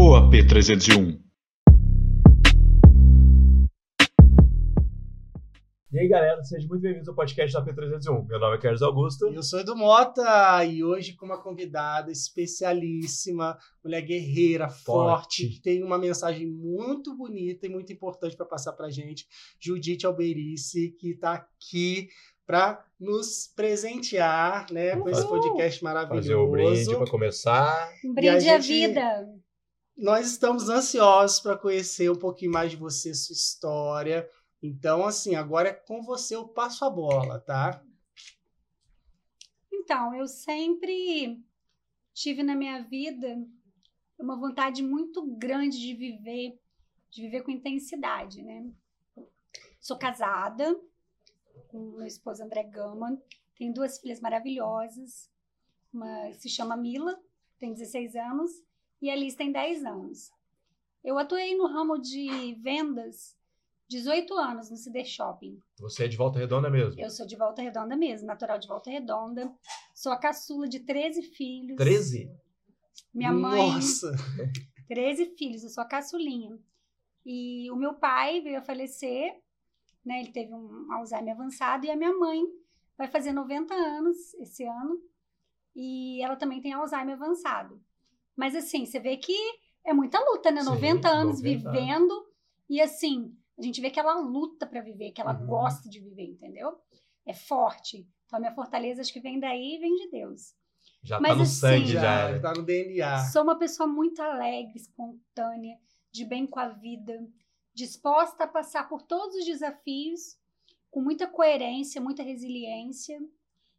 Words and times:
OAP301. 0.00 1.20
E 5.92 5.98
aí, 5.98 6.08
galera, 6.08 6.42
sejam 6.42 6.68
muito 6.70 6.80
bem-vindos 6.80 7.06
ao 7.06 7.14
podcast 7.14 7.52
da 7.52 7.62
P301. 7.62 8.26
Meu 8.26 8.40
nome 8.40 8.56
é 8.56 8.60
Carlos 8.60 8.80
Augusto. 8.80 9.26
Eu 9.26 9.42
sou 9.42 9.60
Edu 9.60 9.76
Mota 9.76 10.64
e 10.64 10.82
hoje 10.82 11.12
com 11.14 11.26
uma 11.26 11.36
convidada 11.42 12.10
especialíssima, 12.10 13.58
mulher 13.84 14.00
guerreira, 14.00 14.70
forte, 14.70 15.42
Forte. 15.42 15.48
que 15.56 15.60
tem 15.60 15.84
uma 15.84 15.98
mensagem 15.98 16.46
muito 16.46 17.14
bonita 17.14 17.66
e 17.66 17.68
muito 17.68 17.92
importante 17.92 18.34
para 18.34 18.46
passar 18.46 18.72
para 18.72 18.88
gente, 18.88 19.26
Judite 19.60 20.06
Alberice, 20.06 20.96
que 20.98 21.10
está 21.10 21.34
aqui 21.34 22.08
para 22.46 22.82
nos 22.98 23.52
presentear 23.54 24.66
né, 24.72 24.96
com 24.96 25.10
esse 25.10 25.28
podcast 25.28 25.84
maravilhoso. 25.84 26.22
Fazer 26.28 26.34
o 26.36 26.50
brinde 26.50 26.96
para 26.96 27.06
começar. 27.10 27.90
Um 28.02 28.08
E 28.08 28.10
a 28.28 28.32
brinde 28.32 28.48
à 28.48 28.58
gente- 28.58 28.88
vida. 28.88 29.39
Nós 30.00 30.30
estamos 30.30 30.70
ansiosos 30.70 31.40
para 31.40 31.58
conhecer 31.58 32.10
um 32.10 32.18
pouquinho 32.18 32.50
mais 32.50 32.70
de 32.70 32.76
você, 32.78 33.12
sua 33.12 33.34
história. 33.34 34.26
Então, 34.62 35.04
assim, 35.04 35.34
agora 35.34 35.68
é 35.68 35.74
com 35.74 36.02
você 36.02 36.34
eu 36.34 36.48
passo 36.48 36.86
a 36.86 36.90
bola, 36.90 37.38
tá? 37.38 37.84
Então, 39.70 40.14
eu 40.14 40.26
sempre 40.26 41.38
tive 42.14 42.42
na 42.42 42.56
minha 42.56 42.82
vida 42.82 43.46
uma 44.18 44.40
vontade 44.40 44.82
muito 44.82 45.22
grande 45.36 45.78
de 45.78 45.92
viver, 45.92 46.58
de 47.10 47.20
viver 47.20 47.42
com 47.42 47.50
intensidade, 47.50 48.42
né? 48.42 48.70
Sou 49.78 49.98
casada 49.98 50.80
com 51.68 51.90
meu 51.98 52.06
esposo 52.06 52.42
André 52.42 52.62
Gama, 52.62 53.20
tenho 53.54 53.74
duas 53.74 53.98
filhas 53.98 54.18
maravilhosas, 54.18 55.30
uma 55.92 56.32
se 56.32 56.48
chama 56.48 56.74
Mila, 56.74 57.20
tem 57.58 57.74
16 57.74 58.16
anos, 58.16 58.50
e 59.00 59.10
a 59.10 59.16
Liz 59.16 59.34
tem 59.34 59.50
10 59.50 59.84
anos. 59.84 60.30
Eu 61.02 61.18
atuei 61.18 61.56
no 61.56 61.66
ramo 61.66 61.98
de 61.98 62.54
vendas 62.60 63.36
18 63.90 64.34
anos 64.34 64.70
no 64.70 64.76
Cider 64.76 65.04
Shopping. 65.04 65.60
Você 65.80 66.04
é 66.04 66.08
de 66.08 66.16
volta 66.16 66.38
redonda 66.38 66.70
mesmo? 66.70 67.00
Eu 67.00 67.10
sou 67.10 67.26
de 67.26 67.34
Volta 67.34 67.60
Redonda 67.60 67.96
mesmo, 67.96 68.26
natural 68.26 68.56
de 68.56 68.68
Volta 68.68 68.88
Redonda. 68.88 69.52
Sou 69.92 70.12
a 70.12 70.16
caçula 70.16 70.68
de 70.68 70.78
13 70.78 71.22
filhos. 71.22 71.76
13? 71.76 72.30
Minha 73.12 73.32
mãe, 73.32 73.72
Nossa! 73.72 74.12
13 74.86 75.34
filhos, 75.36 75.64
eu 75.64 75.70
sou 75.70 75.82
a 75.82 75.88
caçulinha. 75.88 76.56
E 77.26 77.68
o 77.72 77.76
meu 77.76 77.94
pai 77.94 78.40
veio 78.40 78.58
a 78.58 78.62
falecer, 78.62 79.40
né? 80.04 80.20
Ele 80.20 80.30
teve 80.30 80.54
um 80.54 80.92
Alzheimer 80.92 81.34
avançado 81.34 81.84
e 81.84 81.90
a 81.90 81.96
minha 81.96 82.16
mãe 82.16 82.44
vai 82.96 83.08
fazer 83.08 83.32
90 83.32 83.74
anos 83.74 84.34
esse 84.34 84.64
ano. 84.64 85.02
E 85.74 86.22
ela 86.22 86.36
também 86.36 86.60
tem 86.60 86.72
Alzheimer 86.72 87.16
avançado. 87.16 87.82
Mas 88.40 88.56
assim, 88.56 88.86
você 88.86 88.98
vê 88.98 89.18
que 89.18 89.34
é 89.84 89.92
muita 89.92 90.18
luta, 90.18 90.50
né? 90.50 90.62
Sim, 90.62 90.70
90 90.70 91.08
anos 91.10 91.36
90 91.42 91.68
anos. 91.68 91.72
vivendo 91.74 92.26
e 92.70 92.80
assim, 92.80 93.36
a 93.58 93.62
gente 93.62 93.82
vê 93.82 93.90
que 93.90 94.00
ela 94.00 94.14
luta 94.18 94.66
para 94.66 94.80
viver, 94.80 95.10
que 95.12 95.20
ela 95.20 95.38
Uhum. 95.38 95.46
gosta 95.46 95.90
de 95.90 96.00
viver, 96.00 96.24
entendeu? 96.24 96.78
É 97.26 97.34
forte. 97.34 98.08
Então 98.24 98.38
a 98.38 98.40
minha 98.40 98.54
fortaleza 98.54 99.02
acho 99.02 99.12
que 99.12 99.20
vem 99.20 99.38
daí 99.38 99.74
e 99.74 99.78
vem 99.78 99.94
de 99.94 100.08
Deus. 100.10 100.54
Já 101.02 101.20
Mas 101.20 101.32
tá 101.32 101.36
no 101.36 101.42
assim, 101.42 101.52
sangue, 101.52 101.86
Já, 101.92 102.00
já. 102.00 102.32
né? 102.32 102.38
tá 102.38 102.52
no 102.54 102.62
DNA. 102.62 103.18
Sou 103.30 103.42
uma 103.42 103.58
pessoa 103.58 103.86
muito 103.86 104.20
alegre, 104.22 104.72
espontânea, 104.76 105.78
de 106.10 106.24
bem 106.24 106.46
com 106.46 106.58
a 106.58 106.68
vida, 106.68 107.28
disposta 107.74 108.44
a 108.44 108.48
passar 108.48 108.88
por 108.88 109.02
todos 109.02 109.36
os 109.36 109.44
desafios 109.44 110.38
com 110.90 111.02
muita 111.02 111.26
coerência, 111.26 112.00
muita 112.00 112.22
resiliência 112.22 113.20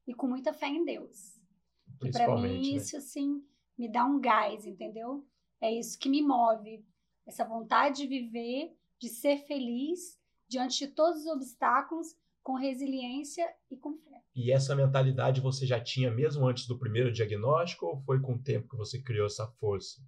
e 0.08 0.14
com 0.14 0.28
muita 0.28 0.54
fé 0.54 0.68
em 0.68 0.86
Deus. 0.86 1.36
E 1.36 1.92
para 1.98 2.00
Principalmente. 2.00 2.60
mim 2.60 2.72
né? 2.72 2.78
isso 2.78 2.96
assim 2.98 3.44
me 3.78 3.92
dá 3.92 4.06
um 4.06 4.20
gás, 4.20 4.66
entendeu? 4.66 5.26
É 5.62 5.72
isso 5.72 5.98
que 5.98 6.10
me 6.10 6.22
move, 6.22 6.86
essa 7.26 7.46
vontade 7.46 8.02
de 8.02 8.08
viver, 8.08 8.76
de 9.00 9.10
ser 9.10 9.38
feliz 9.46 10.20
diante 10.48 10.86
de 10.86 10.94
todos 10.94 11.22
os 11.22 11.28
obstáculos, 11.28 12.16
com 12.44 12.54
resiliência 12.54 13.48
e 13.70 13.78
com 13.78 13.96
fé. 13.98 14.22
E 14.36 14.52
essa 14.52 14.76
mentalidade 14.76 15.42
você 15.42 15.66
já 15.66 15.82
tinha 15.82 16.12
mesmo 16.12 16.48
antes 16.48 16.68
do 16.68 16.78
primeiro 16.78 17.12
diagnóstico 17.12 17.86
ou 17.86 18.02
foi 18.02 18.20
com 18.20 18.34
o 18.34 18.42
tempo 18.42 18.68
que 18.68 18.78
você 18.78 19.02
criou 19.02 19.28
essa 19.28 19.48
força? 19.60 20.02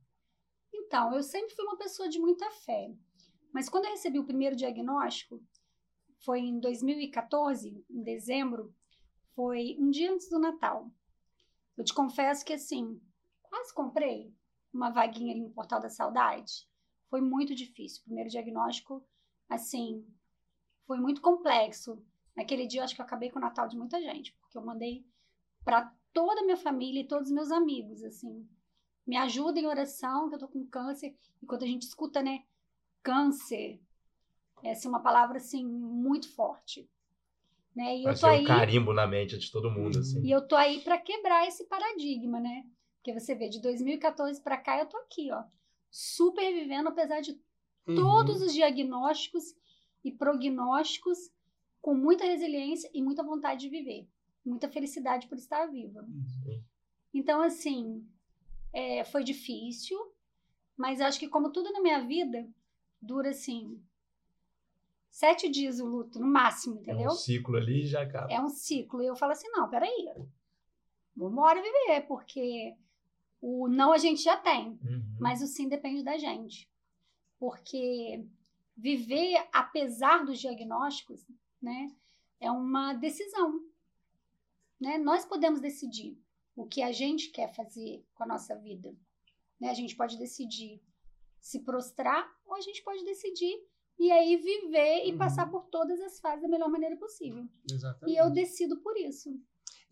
Então, 0.73 1.13
eu 1.13 1.22
sempre 1.22 1.53
fui 1.56 1.66
uma 1.66 1.78
pessoa 1.78 2.09
de 2.09 2.19
muita 2.19 2.50
fé. 2.52 2.91
Mas 3.53 3.69
quando 3.69 3.85
eu 3.85 3.91
recebi 3.91 4.18
o 4.18 4.25
primeiro 4.25 4.56
diagnóstico, 4.56 5.41
foi 6.23 6.40
em 6.40 6.59
2014, 6.59 7.85
em 7.90 8.03
dezembro, 8.03 8.73
foi 9.35 9.75
um 9.79 9.90
dia 9.90 10.12
antes 10.12 10.29
do 10.29 10.40
Natal. 10.40 10.90
Eu 11.78 11.84
te 11.84 11.94
confesso 11.94 12.46
que, 12.46 12.53
assim, 12.53 13.00
quase 13.53 13.72
comprei 13.72 14.34
uma 14.74 14.90
vaguinha 14.90 15.31
ali 15.31 15.44
no 15.44 15.52
Portal 15.52 15.80
da 15.80 15.88
Saudade. 15.88 16.68
Foi 17.08 17.22
muito 17.22 17.53
difícil. 17.53 18.02
O 18.02 18.06
primeiro 18.06 18.28
diagnóstico, 18.28 19.06
assim, 19.47 20.03
foi 20.88 20.97
muito 20.97 21.22
complexo. 21.22 22.03
Naquele 22.36 22.66
dia, 22.66 22.80
eu 22.81 22.84
acho 22.84 22.96
que 22.96 23.02
eu 23.02 23.06
acabei 23.06 23.30
com 23.30 23.38
o 23.38 23.41
Natal 23.41 23.68
de 23.68 23.78
muita 23.78 24.02
gente, 24.02 24.34
porque 24.34 24.58
eu 24.58 24.66
mandei 24.66 25.06
para 25.64 25.94
toda 26.12 26.41
a 26.41 26.44
minha 26.44 26.58
família 26.58 27.02
e 27.02 27.08
todos 27.08 27.30
os 27.30 27.34
meus 27.34 27.52
amigos, 27.52 28.03
assim, 28.03 28.47
me 29.06 29.16
ajuda 29.18 29.59
em 29.59 29.68
oração, 29.68 30.28
que 30.30 30.35
eu 30.35 30.40
tô 30.40 30.47
com 30.47 30.66
câncer. 30.66 31.16
E 31.40 31.46
quando 31.46 31.62
a 31.62 31.68
gente 31.68 31.84
escuta, 31.84 32.24
né, 32.24 32.44
câncer, 33.03 33.80
essa 34.64 34.88
é 34.88 34.90
uma 34.90 35.03
palavra, 35.03 35.38
assim, 35.38 35.64
muito 35.64 36.28
forte. 36.34 36.90
Né? 37.75 37.97
E 37.97 38.00
eu 38.00 38.06
Vai 38.06 38.14
tô 38.14 38.20
ser 38.20 38.25
um 38.25 38.30
aí, 38.30 38.46
carimbo 38.46 38.94
na 38.94 39.06
mente 39.06 39.38
de 39.38 39.52
todo 39.52 39.70
mundo, 39.70 40.00
assim. 40.00 40.24
e 40.24 40.31
eu 40.31 40.47
tô 40.47 40.56
aí 40.56 40.81
para 40.81 40.97
quebrar 40.97 41.47
esse 41.47 41.66
paradigma, 41.66 42.40
né? 42.40 42.66
Porque 43.03 43.19
você 43.19 43.36
vê, 43.36 43.50
de 43.50 43.59
2014 43.59 44.40
para 44.41 44.56
cá, 44.58 44.80
eu 44.80 44.86
tô 44.86 44.96
aqui, 44.96 45.30
ó, 45.30 45.44
super 45.91 46.53
vivendo, 46.53 46.88
apesar 46.88 47.19
de 47.19 47.38
Uhum. 47.86 47.96
todos 47.97 48.41
os 48.41 48.53
diagnósticos 48.53 49.53
e 50.06 50.09
prognósticos, 50.09 51.30
com 51.81 51.94
muita 51.94 52.24
resiliência 52.24 52.90
e 52.94 53.02
muita 53.02 53.22
vontade 53.22 53.59
de 53.59 53.68
viver. 53.69 54.08
Muita 54.46 54.69
felicidade 54.69 55.28
por 55.28 55.38
estar 55.38 55.66
viva. 55.66 56.08
Sim. 56.46 56.64
Então, 57.14 57.41
assim, 57.41 58.08
é, 58.72 59.03
foi 59.03 59.22
difícil, 59.22 60.00
mas 60.78 61.02
acho 61.02 61.20
que 61.20 61.28
como 61.28 61.52
tudo 61.52 61.74
na 61.74 61.81
minha 61.81 62.00
vida, 62.06 62.47
dura, 63.02 63.31
assim, 63.31 63.84
sete 65.12 65.50
dias 65.50 65.81
o 65.81 65.85
luto, 65.85 66.20
no 66.22 66.28
máximo, 66.28 66.78
É 66.78 66.80
entendeu? 66.80 67.08
um 67.12 67.16
ciclo 67.16 67.58
ali 67.58 67.81
e 67.81 67.88
já 67.88 68.03
acaba. 68.03 68.31
É 68.31 68.40
um 68.40 68.47
ciclo. 68.47 69.03
E 69.03 69.08
eu 69.08 69.16
falo 69.18 69.34
assim, 69.34 69.50
não, 69.50 69.70
peraí, 69.70 70.08
vambora 71.14 71.62
viver, 71.62 72.08
porque 72.08 72.78
o 73.45 73.67
não 73.67 73.91
a 73.91 73.97
gente 73.97 74.21
já 74.23 74.37
tem, 74.37 74.69
Uhum. 74.69 75.17
mas 75.19 75.41
o 75.41 75.47
sim 75.47 75.67
depende 75.67 76.01
da 76.01 76.17
gente. 76.17 76.69
Porque 77.37 78.25
viver 78.75 79.45
apesar 79.51 80.25
dos 80.25 80.39
diagnósticos, 80.39 81.25
né, 81.61 81.91
é 82.39 82.49
uma 82.49 82.93
decisão. 82.93 83.59
Né? 84.79 84.97
Nós 84.97 85.25
podemos 85.25 85.59
decidir 85.59 86.17
o 86.55 86.65
que 86.65 86.81
a 86.81 86.91
gente 86.91 87.29
quer 87.31 87.53
fazer 87.53 88.05
com 88.15 88.23
a 88.23 88.27
nossa 88.27 88.55
vida. 88.55 88.95
Né? 89.59 89.69
A 89.69 89.73
gente 89.73 89.95
pode 89.95 90.17
decidir 90.17 90.81
se 91.39 91.59
prostrar 91.59 92.29
ou 92.45 92.55
a 92.55 92.61
gente 92.61 92.81
pode 92.83 93.03
decidir 93.03 93.61
e 93.99 94.09
aí 94.11 94.37
viver 94.37 95.05
e 95.05 95.11
Uhum. 95.11 95.17
passar 95.17 95.49
por 95.51 95.65
todas 95.65 95.99
as 96.01 96.19
fases 96.19 96.41
da 96.41 96.47
melhor 96.47 96.69
maneira 96.69 96.95
possível. 96.97 97.45
Exatamente. 97.69 98.13
E 98.15 98.17
eu 98.17 98.29
decido 98.29 98.77
por 98.81 98.95
isso. 98.97 99.37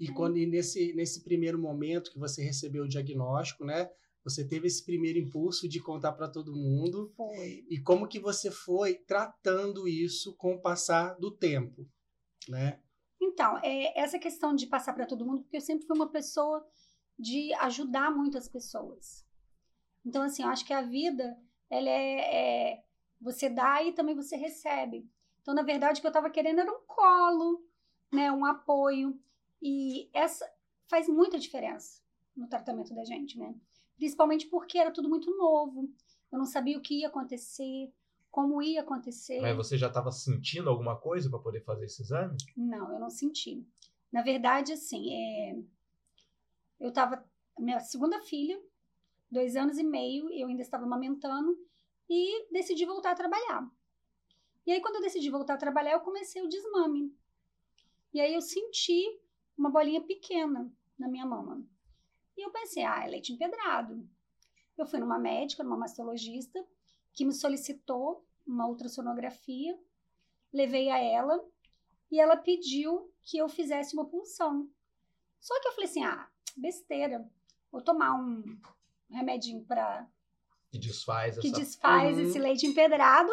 E 0.02 0.12
quando 0.12 0.38
e 0.38 0.48
nesse, 0.48 0.94
nesse 0.94 1.24
primeiro 1.24 1.60
momento 1.60 2.12
que 2.12 2.18
você 2.18 2.44
recebeu 2.44 2.86
o 2.86 2.88
diagnóstico, 2.88 3.64
né? 3.64 3.88
Você 4.24 4.48
teve 4.48 4.66
esse 4.66 4.84
primeiro 4.84 5.20
impulso 5.20 5.70
de 5.70 5.80
contar 5.80 6.14
para 6.14 6.28
todo 6.28 6.56
mundo. 6.56 7.14
Foi. 7.16 7.64
E 7.70 7.80
como 7.80 8.08
que 8.08 8.20
você 8.20 8.50
foi 8.50 8.96
tratando 8.96 9.88
isso 9.88 10.36
com 10.38 10.56
o 10.56 10.60
passar 10.60 11.14
do 11.20 11.30
tempo, 11.30 11.88
né? 12.50 12.80
Então, 13.22 13.60
é 13.60 14.00
essa 14.00 14.18
questão 14.18 14.56
de 14.56 14.66
passar 14.66 14.94
para 14.94 15.06
todo 15.06 15.24
mundo, 15.24 15.44
porque 15.44 15.58
eu 15.58 15.62
sempre 15.62 15.86
fui 15.86 15.96
uma 15.96 16.10
pessoa 16.10 16.66
de 17.18 17.54
ajudar 17.60 18.10
muito 18.10 18.40
as 18.40 18.50
pessoas. 18.50 19.24
Então, 20.04 20.24
assim, 20.24 20.42
eu 20.42 20.50
acho 20.50 20.66
que 20.66 20.74
a 20.74 20.82
vida, 20.82 21.38
ela 21.70 21.90
é, 21.90 22.72
é- 22.72 22.84
você 23.20 23.48
dá 23.48 23.84
e 23.84 23.94
também 23.94 24.16
você 24.16 24.36
recebe. 24.36 25.08
Então, 25.42 25.54
na 25.54 25.62
verdade, 25.62 26.00
o 26.00 26.02
que 26.02 26.08
eu 26.08 26.10
estava 26.10 26.32
querendo 26.32 26.62
era 26.62 26.72
um 26.72 26.84
colo, 26.88 27.64
né, 28.12 28.32
um 28.32 28.44
apoio. 28.44 29.20
E 29.62 30.10
essa 30.14 30.50
faz 30.88 31.08
muita 31.08 31.38
diferença 31.38 32.02
no 32.36 32.48
tratamento 32.48 32.94
da 32.94 33.04
gente, 33.04 33.38
né? 33.38 33.56
Principalmente 33.96 34.48
porque 34.48 34.78
era 34.78 34.92
tudo 34.92 35.08
muito 35.08 35.36
novo. 35.38 35.90
Eu 36.32 36.40
não 36.40 36.46
sabia 36.46 36.78
o 36.78 36.82
que 36.82 37.02
ia 37.02 37.08
acontecer, 37.08 37.94
como 38.32 38.62
ia 38.62 38.82
acontecer. 38.82 39.42
Mas 39.42 39.56
você 39.56 39.78
já 39.78 39.88
estava 39.88 40.12
sentindo 40.12 40.70
alguma 40.70 40.98
coisa 40.98 41.30
para 41.30 41.40
poder 41.40 41.62
fazer 41.62 41.86
esse 41.86 42.02
exame? 42.02 42.38
Não, 42.56 42.92
eu 42.94 43.00
não 43.00 43.10
senti. 43.10 43.66
Na 44.12 44.22
verdade, 44.22 44.74
assim, 44.74 45.14
é... 45.14 45.60
eu 46.80 46.92
tava. 46.92 47.24
Minha 47.60 47.80
segunda 47.80 48.20
filha, 48.22 48.60
dois 49.30 49.56
anos 49.56 49.78
e 49.78 49.84
meio, 49.84 50.30
eu 50.32 50.48
ainda 50.48 50.62
estava 50.62 50.86
amamentando 50.86 51.56
e 52.10 52.48
decidi 52.52 52.86
voltar 52.86 53.12
a 53.12 53.16
trabalhar. 53.16 53.70
E 54.66 54.72
aí, 54.72 54.82
quando 54.82 54.96
eu 54.96 55.02
decidi 55.02 55.30
voltar 55.30 55.56
a 55.56 55.58
trabalhar, 55.58 55.92
eu 55.92 56.00
comecei 56.00 56.42
o 56.42 56.48
desmame. 56.48 57.14
E 58.14 58.20
aí 58.20 58.34
eu 58.34 58.42
senti 58.42 59.20
uma 59.62 59.70
bolinha 59.70 60.02
pequena 60.02 60.74
na 60.98 61.08
minha 61.08 61.24
mama. 61.26 61.64
E 62.36 62.42
eu 62.44 62.50
pensei, 62.50 62.84
ah, 62.84 63.04
é 63.06 63.08
leite 63.08 63.32
empedrado. 63.32 64.10
Eu 64.76 64.88
fui 64.88 65.00
numa 65.00 65.20
médica, 65.20 65.64
numa 65.64 65.78
mastologista, 65.78 66.66
que 67.14 67.24
me 67.24 67.32
solicitou 67.32 68.26
uma 68.46 68.68
ultrassonografia, 68.68 69.78
levei 70.52 70.90
a 70.90 70.98
ela 70.98 71.40
e 72.12 72.20
ela 72.20 72.36
pediu 72.36 73.14
que 73.22 73.38
eu 73.38 73.48
fizesse 73.48 73.94
uma 73.96 74.06
punção. 74.10 74.68
Só 75.40 75.60
que 75.62 75.68
eu 75.68 75.74
falei 75.74 75.90
assim: 75.90 76.04
ah, 76.04 76.28
besteira, 76.58 77.30
vou 77.72 77.84
tomar 77.84 78.16
um 78.16 78.44
remedinho 79.12 79.64
para. 79.66 80.10
Que 80.72 80.80
desfaz 80.80 81.38
Que 81.38 81.50
essa... 81.50 81.60
desfaz 81.60 82.18
Uhum. 82.18 82.24
esse 82.24 82.40
leite 82.40 82.66
empedrado 82.66 83.32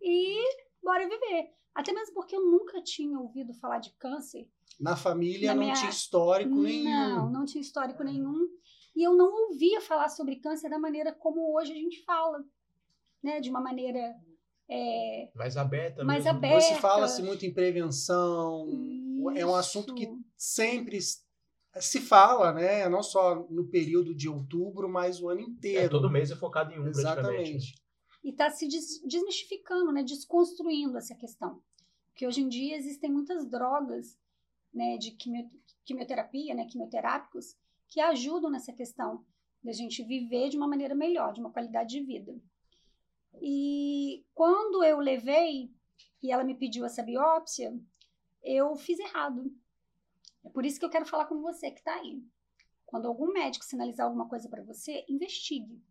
e 0.00 0.38
bora 0.82 1.06
viver. 1.06 1.52
Até 1.74 1.92
mesmo 1.92 2.14
porque 2.14 2.34
eu 2.34 2.46
nunca 2.46 2.80
tinha 2.80 3.18
ouvido 3.20 3.52
falar 3.52 3.80
de 3.80 3.90
câncer. 3.98 4.48
Na 4.78 4.94
família 4.96 5.48
Na 5.48 5.54
não 5.54 5.62
minha- 5.62 5.74
tinha 5.74 5.90
histórico 5.90 6.54
nenhum. 6.54 6.84
Não, 6.90 7.30
não 7.30 7.44
tinha 7.46 7.60
histórico 7.62 8.02
nenhum. 8.04 8.46
E 8.94 9.02
eu 9.02 9.14
não 9.14 9.32
ouvia 9.48 9.80
falar 9.80 10.08
sobre 10.08 10.36
câncer 10.36 10.68
da 10.68 10.78
maneira 10.78 11.12
como 11.12 11.56
hoje 11.56 11.72
a 11.72 11.76
gente 11.76 12.02
fala. 12.04 12.44
Né? 13.22 13.40
De 13.40 13.48
uma 13.50 13.60
maneira. 13.60 13.98
é, 14.68 15.30
Mais 15.34 15.56
aberta 15.56 16.04
Mais 16.04 16.24
mesmo. 16.24 16.38
aberta. 16.38 16.56
Hoje 16.56 16.74
fala-se 16.80 17.22
muito 17.22 17.46
em 17.46 17.52
prevenção. 17.54 18.66
É 19.36 19.44
um 19.46 19.54
assunto 19.54 19.94
que 19.94 20.04
isso. 20.04 20.18
sempre 20.36 20.98
se 21.78 22.00
fala, 22.00 22.52
né? 22.52 22.88
Não 22.88 23.02
só 23.02 23.46
no 23.50 23.68
período 23.68 24.14
de 24.14 24.28
outubro, 24.28 24.88
mas 24.88 25.20
o 25.20 25.28
ano 25.28 25.40
É, 25.40 25.44
inteiro. 25.44 25.90
todo 25.90 26.10
mês 26.10 26.30
é 26.30 26.36
focado 26.36 26.72
em 26.72 26.78
um, 26.80 26.82
praticamente. 26.84 27.00
Exatamente. 27.50 27.86
e 28.24 28.30
está 28.30 28.50
se 28.50 28.66
des- 28.66 29.00
desmistificando, 29.06 29.92
né, 29.92 30.02
desconstruindo 30.02 30.98
essa 30.98 31.14
questão. 31.14 31.62
Porque 32.06 32.26
hoje 32.26 32.40
em 32.40 32.48
dia 32.48 32.76
existem 32.76 33.08
muitas 33.12 33.46
drogas 33.48 34.18
né, 34.76 34.98
de 34.98 35.12
quimio- 35.12 35.50
quimioterapia, 35.84 36.54
né, 36.54 36.66
quimioterápicos, 36.66 37.56
que 37.88 38.00
ajudam 38.00 38.50
nessa 38.50 38.72
questão 38.72 39.24
da 39.64 39.72
gente 39.72 40.04
viver 40.04 40.50
de 40.50 40.56
uma 40.56 40.68
maneira 40.68 40.94
melhor, 40.94 41.32
de 41.32 41.40
uma 41.40 41.50
qualidade 41.50 41.98
de 41.98 42.04
vida. 42.04 42.38
E 43.40 44.24
quando 44.34 44.84
eu 44.84 44.98
levei 44.98 45.70
e 46.22 46.30
ela 46.30 46.44
me 46.44 46.54
pediu 46.54 46.84
essa 46.84 47.02
biópsia, 47.02 47.76
eu 48.42 48.76
fiz 48.76 48.98
errado. 48.98 49.50
É 50.44 50.50
por 50.50 50.64
isso 50.64 50.78
que 50.78 50.84
eu 50.84 50.90
quero 50.90 51.06
falar 51.06 51.26
com 51.26 51.40
você 51.40 51.70
que 51.70 51.78
está 51.78 51.94
aí. 51.94 52.22
Quando 52.84 53.06
algum 53.06 53.32
médico 53.32 53.64
sinalizar 53.64 54.06
alguma 54.06 54.28
coisa 54.28 54.48
para 54.48 54.62
você, 54.62 55.04
investigue. 55.08 55.82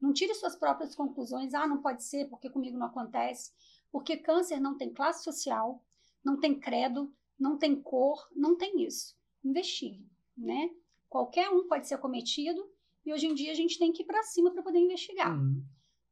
Não 0.00 0.12
tire 0.12 0.34
suas 0.34 0.56
próprias 0.56 0.94
conclusões. 0.94 1.52
Ah, 1.54 1.66
não 1.66 1.82
pode 1.82 2.04
ser 2.04 2.28
porque 2.28 2.48
comigo 2.48 2.78
não 2.78 2.86
acontece. 2.86 3.52
Porque 3.90 4.16
câncer 4.16 4.60
não 4.60 4.76
tem 4.76 4.94
classe 4.94 5.24
social, 5.24 5.82
não 6.24 6.38
tem 6.38 6.58
credo, 6.58 7.12
não 7.40 7.56
tem 7.56 7.74
cor, 7.74 8.28
não 8.36 8.56
tem 8.56 8.84
isso. 8.84 9.16
Investigue, 9.42 10.06
né? 10.36 10.70
Qualquer 11.08 11.48
um 11.48 11.66
pode 11.66 11.88
ser 11.88 11.98
cometido 11.98 12.70
e 13.04 13.12
hoje 13.12 13.26
em 13.26 13.34
dia 13.34 13.50
a 13.50 13.54
gente 13.54 13.78
tem 13.78 13.90
que 13.92 14.02
ir 14.02 14.06
para 14.06 14.22
cima 14.22 14.50
para 14.52 14.62
poder 14.62 14.78
investigar. 14.78 15.34
Uhum. 15.36 15.64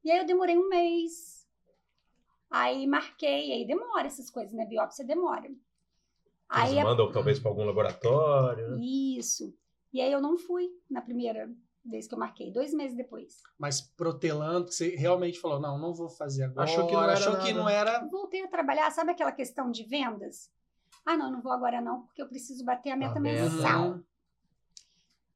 E 0.03 0.11
aí 0.11 0.19
eu 0.19 0.25
demorei 0.27 0.57
um 0.57 0.69
mês. 0.69 1.47
Aí 2.51 2.87
marquei, 2.87 3.53
aí 3.53 3.67
demora 3.67 4.07
essas 4.07 4.31
coisas, 4.31 4.55
né? 4.55 4.65
Biópsia 4.65 5.05
demora. 5.05 5.47
Eles 5.47 5.59
Aí 6.49 6.79
a- 6.79 6.85
mandam 6.85 7.13
talvez 7.13 7.39
para 7.39 7.51
algum 7.51 7.65
laboratório. 7.65 8.71
né? 8.77 8.83
Isso. 8.83 9.55
E 9.93 10.01
aí 10.01 10.11
eu 10.11 10.21
não 10.21 10.39
fui 10.39 10.71
na 10.91 11.03
primeira 11.03 11.51
vez 11.85 12.07
que 12.09 12.15
eu 12.15 12.19
marquei, 12.19 12.51
dois 12.51 12.73
meses 12.73 12.97
depois. 12.97 13.43
Mas 13.59 13.81
protelando, 13.83 14.67
que 14.67 14.75
você 14.75 14.97
realmente 14.97 15.39
falou, 15.39 15.61
não, 15.61 15.79
não 15.79 15.93
vou 15.95 16.09
fazer 16.09 16.45
agora. 16.45 16.65
Achou 16.65 16.87
que 16.87 16.93
não 16.95 17.03
era 17.03 17.13
achou 17.13 17.39
que 17.39 17.53
não 17.53 17.69
era. 17.69 18.07
Voltei 18.07 18.43
a 18.45 18.49
trabalhar, 18.49 18.91
sabe 18.91 19.11
aquela 19.13 19.33
questão 19.33 19.71
de 19.71 19.85
vendas? 19.85 20.51
Ah, 21.11 21.17
não, 21.17 21.31
não 21.31 21.41
vou 21.41 21.53
agora 21.53 21.81
não, 21.81 22.03
porque 22.03 22.21
eu 22.21 22.29
preciso 22.29 22.63
bater 22.67 22.91
a 22.91 22.97
meta 22.97 23.17
A 23.19 23.21
meta. 23.21 23.45
mensal. 23.51 23.99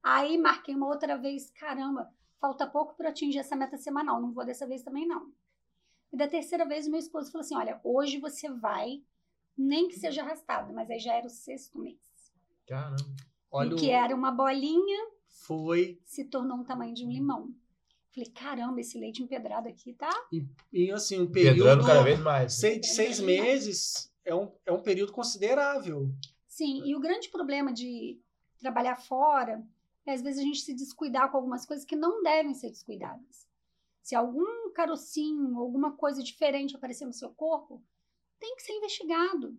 Aí 0.02 0.36
marquei 0.36 0.74
uma 0.74 0.86
outra 0.86 1.16
vez, 1.16 1.50
caramba, 1.50 2.12
falta 2.38 2.66
pouco 2.66 2.94
para 2.94 3.08
atingir 3.08 3.38
essa 3.38 3.56
meta 3.56 3.78
semanal, 3.78 4.20
não 4.20 4.32
vou 4.32 4.44
dessa 4.44 4.66
vez 4.66 4.82
também 4.82 5.06
não. 5.06 5.32
E 6.12 6.16
da 6.16 6.28
terceira 6.28 6.66
vez, 6.66 6.86
o 6.86 6.90
meu 6.90 6.98
esposo 7.00 7.32
falou 7.32 7.42
assim: 7.42 7.56
olha, 7.56 7.80
hoje 7.82 8.18
você 8.18 8.50
vai, 8.50 9.02
nem 9.56 9.88
que 9.88 9.98
seja 9.98 10.20
arrastado, 10.22 10.74
mas 10.74 10.90
aí 10.90 10.98
já 10.98 11.14
era 11.14 11.26
o 11.26 11.30
sexto 11.30 11.78
mês. 11.78 11.98
Caramba. 12.66 12.96
Olha, 13.50 13.70
e 13.70 13.72
o- 13.72 13.76
que 13.76 13.90
era 13.90 14.14
uma 14.14 14.30
bolinha, 14.30 15.06
foi. 15.26 15.98
se 16.04 16.24
tornou 16.26 16.58
um 16.58 16.64
tamanho 16.64 16.92
de 16.94 17.06
um 17.06 17.10
limão. 17.10 17.48
Falei, 18.14 18.28
caramba, 18.30 18.78
esse 18.80 18.98
leite 18.98 19.22
empedrado 19.22 19.68
aqui 19.70 19.94
tá. 19.94 20.10
E 20.70 20.90
assim, 20.92 21.18
um 21.22 21.30
período. 21.32 21.56
Pedrando 21.64 21.86
cada 21.86 22.02
vez 22.02 22.20
mais. 22.20 22.52
seis, 22.52 22.78
de 22.78 22.88
seis 22.88 23.18
meses 23.20 24.11
é 24.24 24.34
um, 24.34 24.52
é 24.64 24.72
um 24.72 24.82
período 24.82 25.12
considerável. 25.12 26.08
Sim, 26.48 26.82
e 26.84 26.94
o 26.94 27.00
grande 27.00 27.28
problema 27.28 27.72
de 27.72 28.20
trabalhar 28.58 28.96
fora 28.96 29.66
é 30.06 30.12
às 30.12 30.22
vezes 30.22 30.40
a 30.40 30.42
gente 30.42 30.60
se 30.60 30.74
descuidar 30.74 31.30
com 31.30 31.36
algumas 31.36 31.64
coisas 31.64 31.84
que 31.84 31.96
não 31.96 32.22
devem 32.22 32.54
ser 32.54 32.70
descuidadas. 32.70 33.48
Se 34.02 34.14
algum 34.14 34.70
carocinho, 34.72 35.58
alguma 35.58 35.92
coisa 35.96 36.22
diferente 36.22 36.74
aparecer 36.74 37.06
no 37.06 37.12
seu 37.12 37.30
corpo, 37.30 37.82
tem 38.40 38.56
que 38.56 38.62
ser 38.62 38.72
investigado, 38.72 39.56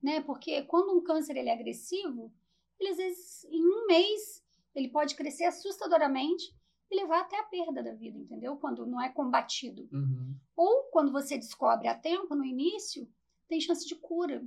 né? 0.00 0.20
Porque 0.20 0.62
quando 0.62 0.96
um 0.96 1.02
câncer 1.02 1.36
ele 1.36 1.48
é 1.48 1.52
agressivo, 1.52 2.32
ele 2.78 2.90
às 2.90 2.96
vezes 2.96 3.44
em 3.44 3.64
um 3.66 3.86
mês 3.86 4.44
ele 4.74 4.88
pode 4.88 5.16
crescer 5.16 5.44
assustadoramente 5.44 6.54
e 6.90 6.96
levar 6.96 7.20
até 7.20 7.38
a 7.38 7.44
perda 7.44 7.82
da 7.82 7.92
vida, 7.92 8.16
entendeu? 8.16 8.56
Quando 8.56 8.86
não 8.86 9.00
é 9.00 9.08
combatido. 9.08 9.88
Uhum. 9.92 10.34
Ou 10.56 10.84
quando 10.84 11.12
você 11.12 11.36
descobre 11.36 11.88
a 11.88 11.94
tempo, 11.94 12.34
no 12.34 12.44
início, 12.44 13.06
tem 13.48 13.60
chance 13.60 13.86
de 13.86 13.94
cura. 13.96 14.44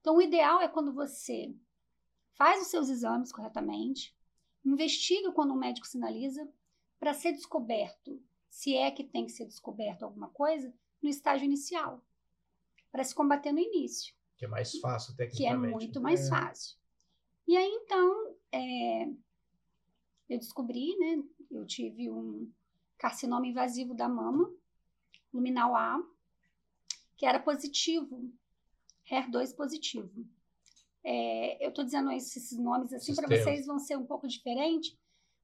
Então, 0.00 0.16
o 0.16 0.22
ideal 0.22 0.60
é 0.60 0.68
quando 0.68 0.92
você 0.92 1.54
faz 2.34 2.62
os 2.62 2.68
seus 2.68 2.88
exames 2.88 3.32
corretamente, 3.32 4.14
investiga 4.64 5.32
quando 5.32 5.52
um 5.52 5.58
médico 5.58 5.86
sinaliza, 5.86 6.48
para 6.98 7.14
ser 7.14 7.32
descoberto, 7.32 8.20
se 8.48 8.76
é 8.76 8.90
que 8.90 9.02
tem 9.02 9.26
que 9.26 9.32
ser 9.32 9.44
descoberto 9.46 10.02
alguma 10.04 10.28
coisa, 10.28 10.72
no 11.02 11.08
estágio 11.08 11.44
inicial, 11.44 12.00
para 12.92 13.02
se 13.02 13.14
combater 13.14 13.50
no 13.52 13.58
início 13.58 14.14
Que 14.36 14.44
é 14.44 14.48
mais 14.48 14.78
fácil 14.78 15.14
que 15.16 15.22
é 15.22 15.26
tecnicamente. 15.26 15.72
muito 15.72 16.00
mais 16.00 16.26
É. 16.26 16.30
fácil. 16.30 16.76
E 17.46 17.56
aí, 17.56 17.68
então, 17.82 18.36
é, 18.52 19.06
eu 20.28 20.38
descobri, 20.38 20.96
né? 20.96 21.22
Eu 21.50 21.66
tive 21.66 22.08
um 22.10 22.50
carcinoma 22.96 23.46
invasivo 23.46 23.94
da 23.94 24.08
mama, 24.08 24.48
luminal 25.32 25.74
A, 25.74 26.00
que 27.16 27.26
era 27.26 27.38
positivo, 27.38 28.30
HER2 29.10 29.54
positivo. 29.54 30.10
É, 31.04 31.64
eu 31.64 31.70
estou 31.70 31.84
dizendo 31.84 32.10
esses 32.12 32.56
nomes 32.58 32.92
assim 32.92 33.14
para 33.14 33.26
vocês 33.42 33.66
vão 33.66 33.78
ser 33.78 33.96
um 33.96 34.06
pouco 34.06 34.28
diferentes, 34.28 34.96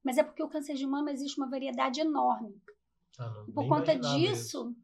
mas 0.05 0.17
é 0.17 0.23
porque 0.23 0.43
o 0.43 0.49
câncer 0.49 0.75
de 0.75 0.87
mama 0.87 1.11
existe 1.11 1.39
uma 1.41 1.51
variedade 1.51 2.01
enorme. 2.01 2.61
Ah, 3.19 3.29
não, 3.31 3.53
Por 3.53 3.67
conta 3.69 3.93
disso, 4.17 4.75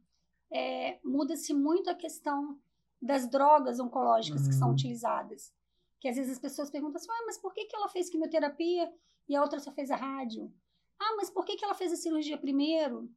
é, 0.53 0.99
muda-se 1.05 1.55
muito 1.55 1.89
a 1.89 1.95
questão 1.95 2.59
das 3.01 3.29
drogas 3.29 3.79
oncológicas 3.79 4.49
que 4.49 4.55
são 4.55 4.69
Uhum. 4.69 4.75
utilizadas. 4.75 5.55
Que 6.01 6.09
às 6.09 6.17
vezes 6.17 6.33
as 6.33 6.39
pessoas 6.39 6.71
perguntam 6.71 6.97
assim, 6.97 7.11
ah, 7.11 7.25
mas 7.27 7.39
por 7.39 7.55
que, 7.55 7.65
que 7.67 7.77
ela 7.77 7.89
fez 7.89 8.11
quimioterapia 8.11 8.93
e 9.29 9.37
a 9.37 9.43
outra 9.43 9.61
só 9.61 9.71
fez 9.73 9.91
a 9.91 9.97
rádio? 9.97 10.53
Ah, 10.99 11.15
mas 11.17 11.31
por 11.31 11.45
que, 11.45 11.57
que 11.57 11.65
ela 11.65 11.75
fez 11.75 11.93
a 11.93 11.97
cirurgia 11.97 12.37
primeiro? 12.37 13.09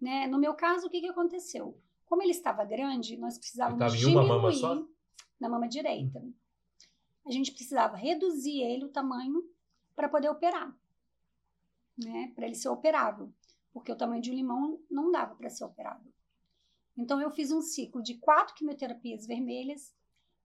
Né? 0.00 0.26
No 0.28 0.38
meu 0.38 0.54
caso, 0.54 0.86
o 0.86 0.90
que, 0.90 1.00
que 1.00 1.08
aconteceu? 1.08 1.80
Como 2.06 2.22
ele 2.22 2.30
estava 2.32 2.64
grande, 2.64 3.16
nós 3.16 3.38
precisávamos 3.38 3.80
Ele 3.80 3.88
estava 3.88 4.10
em 4.10 4.14
uma 4.14 4.22
diminuir 4.22 4.42
mama 4.42 4.52
só? 4.52 4.86
na 5.40 5.48
mama 5.48 5.68
direita. 5.68 6.22
A 7.26 7.30
gente 7.30 7.52
precisava 7.52 7.96
reduzir 7.96 8.60
ele, 8.60 8.84
o 8.84 8.88
tamanho, 8.90 9.42
para 9.96 10.08
poder 10.08 10.28
operar. 10.28 10.74
Né? 11.96 12.32
Para 12.34 12.46
ele 12.46 12.54
ser 12.54 12.68
operável. 12.68 13.32
Porque 13.72 13.90
o 13.90 13.96
tamanho 13.96 14.22
de 14.22 14.30
um 14.30 14.34
limão 14.34 14.80
não 14.90 15.10
dava 15.10 15.34
para 15.34 15.48
ser 15.50 15.64
operável. 15.64 16.12
Então 16.96 17.20
eu 17.20 17.30
fiz 17.30 17.50
um 17.50 17.60
ciclo 17.60 18.02
de 18.02 18.14
quatro 18.14 18.54
quimioterapias 18.54 19.26
vermelhas. 19.26 19.94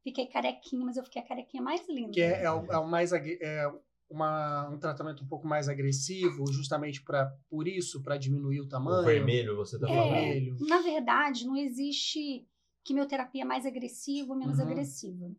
Fiquei 0.04 0.26
carequinha, 0.26 0.86
mas 0.86 0.98
eu 0.98 1.04
fiquei 1.04 1.22
a 1.22 1.26
carequinha 1.26 1.62
mais 1.62 1.88
linda. 1.88 2.12
Que 2.12 2.22
é, 2.22 2.44
é 2.44 2.52
o, 2.52 2.66
é 2.72 2.78
o 2.78 2.88
mais 2.88 3.12
agre- 3.14 3.38
é 3.42 3.72
uma, 4.10 4.68
um 4.70 4.80
tratamento 4.80 5.24
um 5.24 5.28
pouco 5.28 5.48
mais 5.48 5.70
agressivo, 5.70 6.52
justamente 6.52 7.04
para 7.04 7.32
por 7.50 7.68
isso, 7.68 8.02
para 8.02 8.18
diminuir 8.18 8.62
o 8.62 8.68
tamanho. 8.68 9.02
O 9.02 9.06
vermelho, 9.06 9.56
você 9.56 9.78
tá 9.80 9.88
É. 9.90 9.96
falando. 9.96 10.12
vermelho. 10.12 10.58
Na 10.62 10.80
verdade, 10.82 11.46
não 11.46 11.56
existe 11.56 12.48
quimioterapia 12.84 13.46
mais 13.46 13.66
agressiva 13.66 14.32
ou 14.34 14.38
menos 14.40 14.58
Uhum. 14.58 14.66
agressiva. 14.66 15.32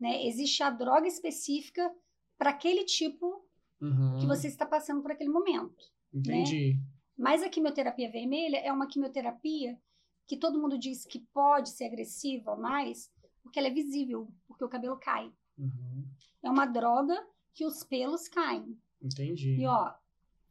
Né? 0.00 0.26
Existe 0.26 0.62
a 0.62 0.70
droga 0.70 1.06
específica 1.06 1.92
para 2.38 2.50
aquele 2.50 2.84
tipo 2.84 3.44
Uhum. 3.80 4.18
que 4.20 4.26
você 4.26 4.48
está 4.48 4.64
passando 4.64 5.02
por 5.02 5.10
aquele 5.12 5.30
momento. 5.30 5.84
Entendi. 6.14 6.78
Mas 7.18 7.42
a 7.42 7.48
quimioterapia 7.48 8.10
vermelha 8.10 8.56
é 8.58 8.72
uma 8.72 8.86
quimioterapia 8.86 9.78
que 10.26 10.36
todo 10.36 10.58
mundo 10.58 10.78
diz 10.78 11.04
que 11.04 11.20
pode 11.34 11.68
ser 11.70 11.84
agressiva 11.86 12.56
mais, 12.56 13.12
porque 13.42 13.58
ela 13.58 13.68
é 13.68 13.72
visível, 13.72 14.32
porque 14.48 14.64
o 14.64 14.68
cabelo 14.68 14.96
cai. 14.98 15.30
Uhum. 15.58 16.04
É 16.42 16.50
uma 16.50 16.64
droga 16.64 17.14
que 17.54 17.64
os 17.64 17.84
pelos 17.84 18.28
caem. 18.28 18.76
Entendi. 19.00 19.56
E 19.60 19.66
ó, 19.66 19.92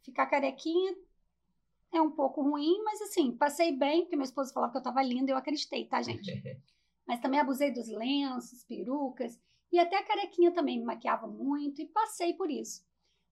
ficar 0.01 0.25
carequinha 0.27 0.95
é 1.93 2.01
um 2.01 2.11
pouco 2.11 2.41
ruim, 2.41 2.81
mas 2.83 3.01
assim, 3.01 3.31
passei 3.35 3.75
bem, 3.75 4.01
porque 4.03 4.15
meu 4.15 4.25
esposo 4.25 4.53
falava 4.53 4.71
que 4.71 4.77
eu 4.77 4.83
tava 4.83 5.01
linda 5.03 5.31
e 5.31 5.33
eu 5.33 5.37
acreditei, 5.37 5.85
tá, 5.85 6.01
gente? 6.01 6.31
Mas 7.07 7.19
também 7.19 7.39
abusei 7.39 7.71
dos 7.73 7.89
lenços, 7.89 8.63
perucas, 8.63 9.37
e 9.71 9.77
até 9.79 9.97
a 9.97 10.03
carequinha 10.05 10.51
também 10.53 10.79
me 10.79 10.85
maquiava 10.85 11.27
muito 11.27 11.81
e 11.81 11.85
passei 11.87 12.33
por 12.35 12.49
isso. 12.49 12.85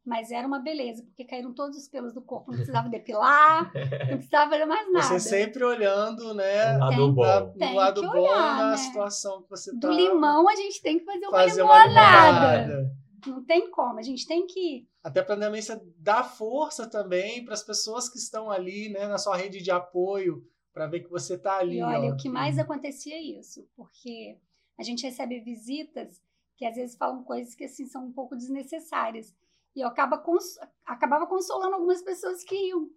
Mas 0.04 0.32
era 0.32 0.46
uma 0.48 0.60
beleza, 0.60 1.04
porque 1.04 1.24
caíram 1.24 1.54
todos 1.54 1.78
os 1.78 1.88
pelos 1.88 2.14
do 2.14 2.22
corpo, 2.22 2.50
não 2.52 2.58
precisava 2.58 2.90
depilar, 2.90 3.72
não 4.10 4.18
precisava 4.18 4.50
fazer 4.52 4.66
mais 4.66 4.92
nada. 4.92 5.06
Você 5.06 5.20
sempre 5.20 5.64
olhando, 5.64 6.34
né? 6.34 6.76
O 6.76 6.80
lado 6.80 6.96
Tem- 6.96 7.14
bom. 7.14 7.52
Tem 7.58 7.70
do 7.70 7.76
lado 7.76 8.02
que 8.02 8.08
bom 8.08 8.14
olhar, 8.22 8.58
na 8.58 8.72
né? 8.72 8.78
situação 8.78 9.44
que 9.44 9.50
você 9.50 9.72
Do 9.72 9.80
tá. 9.82 9.90
limão 9.90 10.50
a 10.50 10.56
gente 10.56 10.82
tem 10.82 11.00
que 11.00 11.06
fazer 11.06 11.28
uma 11.28 11.32
fazer 11.38 11.62
uma 11.62 11.86
limonada. 11.86 12.92
Não 13.28 13.44
tem 13.44 13.70
como, 13.72 14.00
a 14.00 14.02
gente 14.02 14.28
tem 14.28 14.46
que. 14.48 14.88
Até 15.04 15.22
para 15.22 15.38
também 15.38 15.62
você 15.62 15.76
dar 15.98 16.24
força 16.24 16.88
também 16.90 17.44
para 17.44 17.54
as 17.54 17.64
pessoas 17.64 18.10
que 18.10 18.18
estão 18.18 18.50
ali, 18.52 18.90
né, 18.90 19.08
na 19.08 19.18
sua 19.18 19.36
rede 19.38 19.62
de 19.62 19.72
apoio, 19.72 20.46
para 20.74 20.88
ver 20.88 21.02
que 21.02 21.10
você 21.10 21.38
tá 21.38 21.58
ali. 21.58 21.78
E 21.80 21.84
olha, 21.84 22.12
ó. 22.12 22.14
o 22.14 22.18
que 22.18 22.30
mais 22.30 22.58
acontecia 22.60 23.16
é 23.16 23.22
isso, 23.22 23.68
porque 23.76 24.38
a 24.78 24.84
gente 24.84 25.04
recebe 25.04 25.40
visitas 25.40 26.22
que 26.56 26.66
às 26.66 26.76
vezes 26.76 26.98
falam 26.98 27.24
coisas 27.24 27.56
que 27.56 27.64
assim 27.64 27.86
são 27.88 28.06
um 28.06 28.12
pouco 28.12 28.36
desnecessárias. 28.36 29.34
E 29.76 29.82
eu 29.82 29.88
acaba 29.88 30.18
cons- 30.18 30.60
acabava 30.86 31.26
consolando 31.28 31.76
algumas 31.76 32.02
pessoas 32.02 32.44
que 32.44 32.56
iam. 32.56 32.90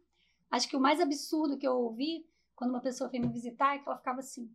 Acho 0.51 0.69
que 0.69 0.77
o 0.77 0.81
mais 0.81 1.01
absurdo 1.01 1.57
que 1.57 1.67
eu 1.67 1.75
ouvi 1.79 2.27
quando 2.55 2.71
uma 2.71 2.81
pessoa 2.81 3.09
veio 3.09 3.25
me 3.27 3.33
visitar 3.33 3.75
é 3.75 3.79
que 3.79 3.89
ela 3.89 3.97
ficava 3.99 4.21
assim: 4.21 4.51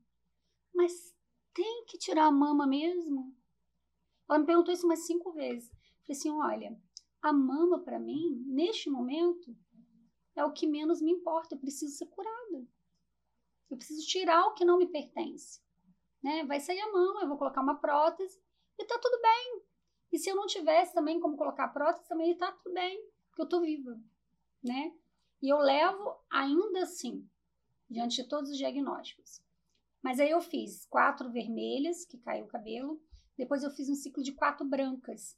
Mas 0.74 1.14
tem 1.54 1.86
que 1.86 1.98
tirar 1.98 2.26
a 2.26 2.32
mama 2.32 2.68
mesmo? 2.68 3.34
Ela 4.30 4.40
me 4.40 4.46
perguntou 4.46 4.74
isso 4.74 4.86
umas 4.86 5.06
cinco 5.06 5.32
vezes. 5.32 5.70
Falei 5.70 6.18
assim: 6.18 6.32
Olha, 6.32 6.82
a 7.22 7.34
mama 7.34 7.80
para 7.80 8.00
mim, 8.00 8.44
neste 8.48 8.90
momento, 8.90 9.56
é 10.36 10.44
o 10.44 10.52
que 10.52 10.68
menos 10.68 11.02
me 11.02 11.12
importa. 11.12 11.56
Eu 11.56 11.60
preciso 11.60 11.96
ser 11.96 12.08
curada. 12.08 12.68
Eu 13.70 13.78
preciso 13.78 14.06
tirar 14.08 14.48
o 14.48 14.54
que 14.54 14.66
não 14.66 14.78
me 14.78 14.88
pertence. 14.88 15.62
Né? 16.24 16.46
Vai 16.46 16.60
sair 16.60 16.80
a 16.80 16.92
mama, 16.92 17.22
eu 17.22 17.28
vou 17.28 17.38
colocar 17.38 17.62
uma 17.62 17.76
prótese 17.76 18.40
e 18.78 18.86
tá 18.86 18.98
tudo 19.00 19.22
bem. 19.22 19.62
E 20.12 20.18
se 20.18 20.30
eu 20.30 20.36
não 20.36 20.46
tivesse 20.46 20.94
também 20.94 21.20
como 21.20 21.38
colocar 21.38 21.66
a 21.66 21.70
prótese, 21.70 22.08
também 22.08 22.36
tá 22.38 22.52
tudo 22.52 22.74
bem, 22.74 23.04
porque 23.30 23.42
eu 23.42 23.50
tô 23.50 23.60
viva, 23.60 24.00
né? 24.64 24.96
E 25.42 25.50
eu 25.50 25.58
levo 25.58 26.18
ainda 26.30 26.84
assim, 26.84 27.28
diante 27.90 28.24
de 28.24 28.30
todos 28.30 28.50
os 28.50 28.58
diagnósticos. 28.58 29.42
Mas 30.02 30.20
aí 30.20 30.30
eu 30.30 30.42
fiz 30.42 30.86
quatro 30.86 31.30
vermelhas, 31.30 32.06
que 32.06 32.18
caiu 32.18 32.46
o 32.46 32.48
cabelo, 32.48 33.02
depois 33.38 33.64
eu 33.64 33.72
fiz 33.72 33.90
um 33.90 33.96
ciclo 33.96 34.24
de 34.24 34.32
quatro 34.32 34.66
brancas. 34.66 35.38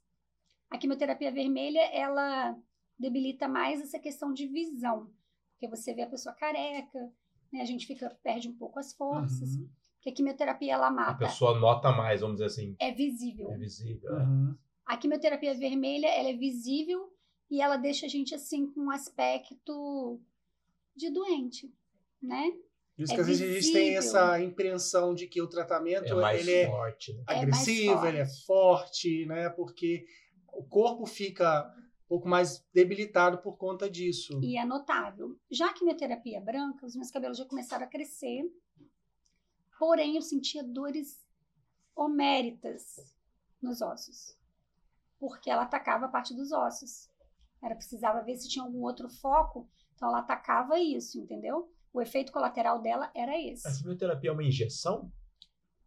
A 0.69 0.77
quimioterapia 0.77 1.31
vermelha, 1.31 1.81
ela 1.93 2.57
debilita 2.97 3.47
mais 3.47 3.81
essa 3.81 3.99
questão 3.99 4.33
de 4.33 4.47
visão, 4.47 5.09
porque 5.53 5.67
você 5.67 5.93
vê 5.93 6.03
a 6.03 6.09
pessoa 6.09 6.33
careca, 6.35 7.11
né? 7.51 7.61
A 7.61 7.65
gente 7.65 7.85
fica 7.87 8.09
perde 8.23 8.47
um 8.49 8.55
pouco 8.55 8.77
as 8.79 8.93
forças, 8.93 9.55
Uhum, 9.55 9.69
porque 9.95 10.09
a 10.09 10.13
quimioterapia 10.13 10.73
ela 10.73 10.87
A 10.87 10.91
mata, 10.91 11.25
pessoa 11.25 11.59
nota 11.59 11.91
mais, 11.91 12.21
vamos 12.21 12.35
dizer 12.37 12.45
assim. 12.47 12.75
é 12.79 12.91
visível. 12.91 13.51
É 13.51 13.57
visível. 13.57 14.15
é. 14.17 14.23
uhum. 14.23 14.55
A 14.85 14.97
quimioterapia 14.97 15.53
vermelha, 15.53 16.07
ela 16.07 16.29
é 16.29 16.33
visível 16.33 17.13
e 17.49 17.61
ela 17.61 17.77
deixa 17.77 18.05
a 18.05 18.09
gente 18.09 18.33
assim 18.33 18.65
com 18.71 18.81
um 18.81 18.91
aspecto 18.91 20.19
de 20.95 21.09
doente, 21.11 21.71
né? 22.21 22.51
Por 22.99 23.03
isso 23.03 23.13
É 23.13 23.15
que 23.15 23.21
às 23.21 23.27
vezes 23.27 23.49
a 23.49 23.53
gente 23.61 23.71
tem 23.71 23.95
essa 23.95 24.41
impressão 24.41 25.15
de 25.15 25.25
que 25.25 25.41
o 25.41 25.47
tratamento 25.47 26.11
É 26.11 26.13
mais 26.15 26.41
ele 26.41 26.51
é 26.51 26.67
forte, 26.67 27.13
né? 27.13 27.23
É 27.29 27.33
mais 27.33 27.41
agressivo, 27.43 28.05
ele 28.05 28.17
é 28.17 28.25
forte, 28.45 29.25
né? 29.25 29.49
Porque 29.51 30.05
o 30.51 30.65
corpo 30.65 31.05
fica 31.05 31.73
um 32.03 32.07
pouco 32.09 32.27
mais 32.27 32.61
debilitado 32.73 33.37
por 33.37 33.55
conta 33.55 33.89
disso. 33.89 34.37
E 34.43 34.57
é 34.57 34.65
notável. 34.65 35.39
Já 35.49 35.67
a 35.69 35.73
quimioterapia 35.73 36.41
branca, 36.41 36.85
os 36.85 36.93
meus 36.93 37.09
cabelos 37.09 37.37
já 37.37 37.45
começaram 37.45 37.85
a 37.85 37.89
crescer, 37.89 38.43
porém 39.79 40.17
eu 40.17 40.21
sentia 40.21 40.61
dores 40.61 41.25
homéritas 41.95 43.15
nos 43.61 43.81
ossos, 43.81 44.37
porque 45.17 45.49
ela 45.49 45.61
atacava 45.61 46.07
a 46.07 46.09
parte 46.09 46.35
dos 46.35 46.51
ossos. 46.51 47.09
Era 47.63 47.75
precisava 47.75 48.21
ver 48.23 48.35
se 48.35 48.49
tinha 48.49 48.65
algum 48.65 48.81
outro 48.81 49.07
foco, 49.07 49.69
então 49.95 50.09
ela 50.09 50.19
atacava 50.19 50.77
isso, 50.77 51.17
entendeu? 51.17 51.71
O 51.93 52.01
efeito 52.01 52.31
colateral 52.31 52.81
dela 52.81 53.11
era 53.15 53.39
esse. 53.39 53.67
A 53.67 53.73
quimioterapia 53.73 54.29
é 54.29 54.33
uma 54.33 54.43
injeção? 54.43 55.11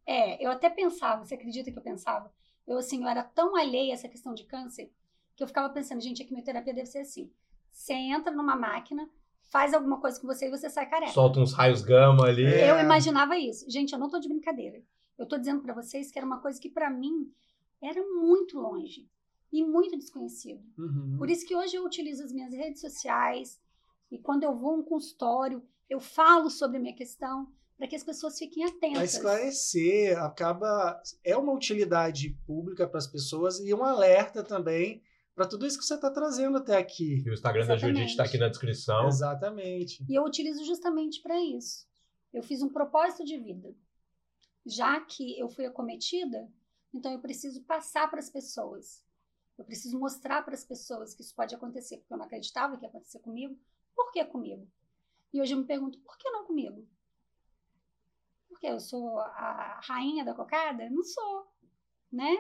É, 0.06 0.44
eu 0.44 0.50
até 0.50 0.68
pensava, 0.68 1.25
você 1.25 1.35
acredita 1.35 1.71
que 1.71 1.78
eu 1.78 1.82
pensava? 1.82 2.32
Eu, 2.66 2.78
assim, 2.78 3.02
eu 3.02 3.09
era 3.09 3.23
tão 3.23 3.56
alheia 3.56 3.92
a 3.92 3.94
essa 3.94 4.09
questão 4.09 4.35
de 4.35 4.44
câncer, 4.44 4.90
que 5.37 5.42
eu 5.42 5.47
ficava 5.49 5.73
pensando, 5.73 6.00
gente, 6.00 6.23
a 6.23 6.26
quimioterapia 6.26 6.75
deve 6.75 6.87
ser 6.87 6.99
assim. 6.99 7.30
Você 7.71 7.94
entra 7.94 8.32
numa 8.32 8.56
máquina, 8.56 9.09
faz 9.50 9.75
alguma 9.75 10.00
coisa 10.00 10.21
com 10.21 10.26
você 10.26 10.47
e 10.47 10.50
você 10.50 10.68
sai 10.68 10.88
careca. 10.88 11.12
Solta 11.12 11.40
uns 11.40 11.52
raios 11.52 11.82
gama 11.82 12.26
ali. 12.26 12.44
É. 12.44 12.71
Eu 12.71 12.78
imaginava 12.80 13.37
isso. 13.37 13.68
Gente, 13.71 13.92
eu 13.92 13.99
não 13.99 14.09
tô 14.09 14.18
de 14.18 14.28
brincadeira. 14.28 14.82
Eu 15.18 15.26
tô 15.26 15.38
dizendo 15.38 15.62
pra 15.62 15.75
vocês 15.75 16.11
que 16.11 16.18
era 16.18 16.26
uma 16.26 16.40
coisa 16.40 16.61
que 16.61 16.68
pra 16.68 16.90
mim 16.90 17.30
era 17.80 18.02
muito 18.02 18.59
longe 18.59 19.09
e 19.52 19.62
muito 19.62 19.97
desconhecido. 19.97 20.62
Uhum. 20.78 21.16
Por 21.18 21.28
isso 21.28 21.47
que 21.47 21.54
hoje 21.54 21.76
eu 21.76 21.85
utilizo 21.85 22.25
as 22.25 22.32
minhas 22.32 22.52
redes 22.52 22.80
sociais 22.80 23.61
e 24.11 24.18
quando 24.18 24.42
eu 24.42 24.56
vou 24.56 24.73
a 24.73 24.78
um 24.78 24.82
consultório, 24.82 25.62
eu 25.92 26.00
falo 26.00 26.49
sobre 26.49 26.78
a 26.78 26.80
minha 26.80 26.94
questão 26.94 27.52
para 27.76 27.87
que 27.87 27.96
as 27.96 28.02
pessoas 28.02 28.38
fiquem 28.38 28.64
Para 28.64 28.76
atentas. 28.76 29.14
esclarecer, 29.14 30.18
acaba 30.18 31.00
é 31.22 31.37
uma 31.37 31.52
utilidade 31.52 32.30
pública 32.46 32.88
para 32.88 32.99
as 32.99 33.06
pessoas 33.06 33.61
e 33.61 33.75
um 33.75 33.84
alerta 33.84 34.42
também 34.42 35.02
para 35.34 35.46
tudo 35.46 35.66
isso 35.66 35.78
que 35.78 35.84
você 35.84 35.94
está 35.94 36.11
trazendo 36.11 36.58
até 36.58 36.76
aqui. 36.76 37.22
E 37.25 37.30
o 37.30 37.34
Instagram 37.34 37.66
da 37.66 37.76
Judite 37.76 38.11
está 38.11 38.25
aqui 38.25 38.38
na 38.38 38.49
descrição. 38.49 39.06
Exatamente. 39.06 40.04
E 40.08 40.14
eu 40.14 40.25
utilizo 40.25 40.64
justamente 40.64 41.20
para 41.20 41.38
isso. 41.40 41.87
Eu 42.32 42.42
fiz 42.42 42.62
um 42.62 42.68
propósito 42.68 43.25
de 43.25 43.37
vida. 43.38 43.75
Já 44.64 45.00
que 45.00 45.38
eu 45.38 45.49
fui 45.49 45.66
acometida, 45.66 46.49
então 46.94 47.12
eu 47.12 47.18
preciso 47.18 47.62
passar 47.64 48.08
para 48.08 48.20
as 48.20 48.30
pessoas. 48.30 49.04
Eu 49.58 49.64
preciso 49.64 49.99
mostrar 49.99 50.42
para 50.42 50.54
as 50.54 50.64
pessoas 50.64 51.14
que 51.14 51.22
isso 51.22 51.34
pode 51.34 51.54
acontecer, 51.54 51.99
porque 51.99 52.14
eu 52.14 52.18
não 52.18 52.25
acreditava 52.25 52.76
que 52.76 52.84
ia 52.84 52.88
acontecer 52.88 53.18
comigo. 53.18 53.58
Por 53.94 54.12
que 54.12 54.25
comigo? 54.25 54.66
E 55.32 55.40
hoje 55.40 55.54
eu 55.54 55.58
me 55.58 55.64
pergunto, 55.64 55.98
por 56.00 56.16
que 56.18 56.30
não 56.30 56.44
comigo? 56.44 56.86
Porque 58.48 58.66
eu 58.66 58.78
sou 58.78 59.18
a 59.18 59.80
rainha 59.82 60.24
da 60.24 60.34
cocada? 60.34 60.88
Não 60.90 61.02
sou, 61.02 61.46
né? 62.10 62.30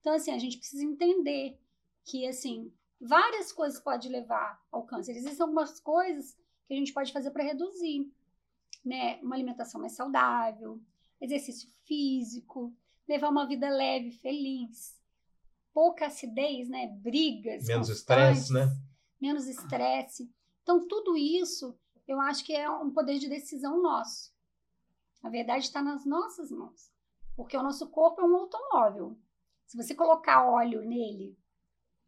Então, 0.00 0.14
assim, 0.14 0.32
a 0.32 0.38
gente 0.38 0.56
precisa 0.56 0.82
entender 0.82 1.60
que, 2.04 2.26
assim, 2.26 2.72
várias 3.00 3.52
coisas 3.52 3.78
podem 3.78 4.10
levar 4.10 4.60
ao 4.72 4.84
câncer. 4.84 5.12
Existem 5.12 5.42
algumas 5.42 5.78
coisas 5.78 6.36
que 6.66 6.74
a 6.74 6.76
gente 6.76 6.92
pode 6.92 7.12
fazer 7.12 7.30
para 7.30 7.44
reduzir, 7.44 8.10
né? 8.84 9.20
Uma 9.22 9.36
alimentação 9.36 9.80
mais 9.80 9.92
saudável, 9.92 10.80
exercício 11.20 11.68
físico, 11.84 12.74
levar 13.06 13.28
uma 13.28 13.46
vida 13.46 13.68
leve, 13.68 14.12
feliz, 14.12 14.98
pouca 15.74 16.06
acidez, 16.06 16.68
né? 16.68 16.86
Brigas, 16.86 17.66
Menos 17.66 17.88
estresse, 17.88 18.52
né? 18.52 18.68
Menos 19.20 19.46
estresse. 19.46 20.32
Então, 20.62 20.86
tudo 20.86 21.16
isso, 21.16 21.78
eu 22.10 22.20
acho 22.20 22.44
que 22.44 22.52
é 22.52 22.68
um 22.68 22.90
poder 22.90 23.20
de 23.20 23.28
decisão 23.28 23.80
nosso. 23.80 24.32
A 25.22 25.28
verdade 25.28 25.64
está 25.64 25.80
nas 25.80 26.04
nossas 26.04 26.50
mãos, 26.50 26.90
porque 27.36 27.56
o 27.56 27.62
nosso 27.62 27.88
corpo 27.88 28.20
é 28.20 28.24
um 28.24 28.36
automóvel. 28.36 29.16
Se 29.64 29.76
você 29.76 29.94
colocar 29.94 30.44
óleo 30.44 30.82
nele 30.82 31.38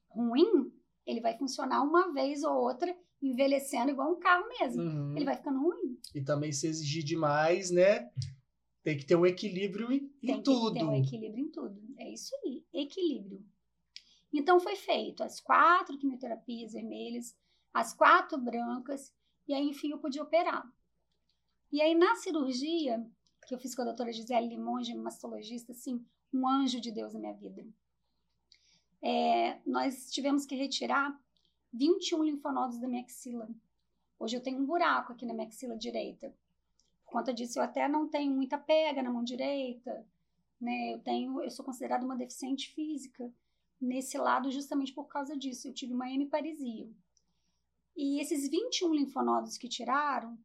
ruim, 0.09 0.73
ele 1.07 1.21
vai 1.21 1.39
funcionar 1.39 1.83
uma 1.83 2.13
vez 2.13 2.43
ou 2.43 2.53
outra, 2.53 2.97
envelhecendo 3.23 3.93
igual 3.93 4.11
um 4.11 4.19
carro 4.19 4.49
mesmo. 4.49 4.83
Uhum. 4.83 5.15
Ele 5.15 5.25
vai 5.25 5.37
ficando 5.37 5.63
ruim. 5.63 5.97
E 6.13 6.21
também 6.21 6.51
se 6.51 6.67
exigir 6.67 7.05
demais, 7.05 7.71
né? 7.71 8.11
Tem 8.83 8.97
que 8.97 9.07
ter 9.07 9.15
um 9.15 9.25
equilíbrio 9.25 9.93
em, 9.93 10.13
em 10.21 10.27
Tem 10.27 10.37
que 10.39 10.43
tudo. 10.43 10.75
ter 10.75 10.85
um 10.85 10.97
equilíbrio 10.97 11.45
em 11.45 11.51
tudo. 11.53 11.81
É 11.97 12.13
isso 12.13 12.35
aí, 12.45 12.65
equilíbrio. 12.73 13.41
Então 14.33 14.59
foi 14.59 14.75
feito 14.75 15.23
as 15.23 15.39
quatro 15.39 15.97
quimioterapias 15.97 16.73
vermelhas, 16.73 17.37
as 17.73 17.95
quatro 17.95 18.37
brancas, 18.37 19.13
e 19.47 19.55
aí 19.55 19.69
enfim 19.69 19.91
eu 19.91 19.99
pude 19.99 20.21
operar. 20.21 20.71
E 21.71 21.81
aí 21.81 21.95
na 21.95 22.15
cirurgia, 22.17 23.05
que 23.47 23.55
eu 23.55 23.59
fiz 23.59 23.75
com 23.75 23.83
a 23.83 23.87
doutora 23.87 24.13
Gisele 24.13 24.49
Limonge, 24.49 24.95
mastologista, 24.95 25.73
assim, 25.73 26.05
um 26.33 26.47
anjo 26.49 26.81
de 26.81 26.91
Deus 26.91 27.13
na 27.13 27.21
minha 27.21 27.35
vida. 27.35 27.65
É, 29.03 29.59
nós 29.67 30.11
tivemos 30.11 30.47
que 30.47 30.55
retirar 30.55 31.19
21 31.73 32.23
linfonodos 32.25 32.79
da 32.79 32.87
minha 32.87 33.03
axila. 33.03 33.49
Hoje 34.19 34.37
eu 34.37 34.43
tenho 34.43 34.61
um 34.61 34.67
buraco 34.67 35.13
aqui 35.13 35.27
na 35.27 35.35
minha 35.35 35.47
axila 35.47 35.77
direita. 35.77 36.33
Por 37.05 37.13
conta 37.13 37.35
disso, 37.35 37.59
eu 37.59 37.63
até 37.63 37.89
não 37.89 38.09
tenho 38.09 38.33
muita 38.33 38.57
pega 38.57 39.03
na 39.03 39.11
mão 39.11 39.25
direita, 39.25 40.07
né? 40.61 40.95
Eu 40.95 41.01
tenho, 41.01 41.43
eu 41.43 41.51
sou 41.51 41.65
considerada 41.65 42.05
uma 42.05 42.17
deficiente 42.17 42.73
física 42.73 43.31
nesse 43.81 44.17
lado 44.17 44.51
justamente 44.51 44.93
por 44.93 45.09
causa 45.09 45.37
disso. 45.37 45.67
Eu 45.67 45.75
tive 45.75 45.93
uma 45.93 46.09
hemiparesia. 46.09 46.89
E 47.97 48.21
esses 48.21 48.49
21 48.49 48.95
linfonodos 48.95 49.57
que 49.59 49.69
tiraram, 49.69 50.39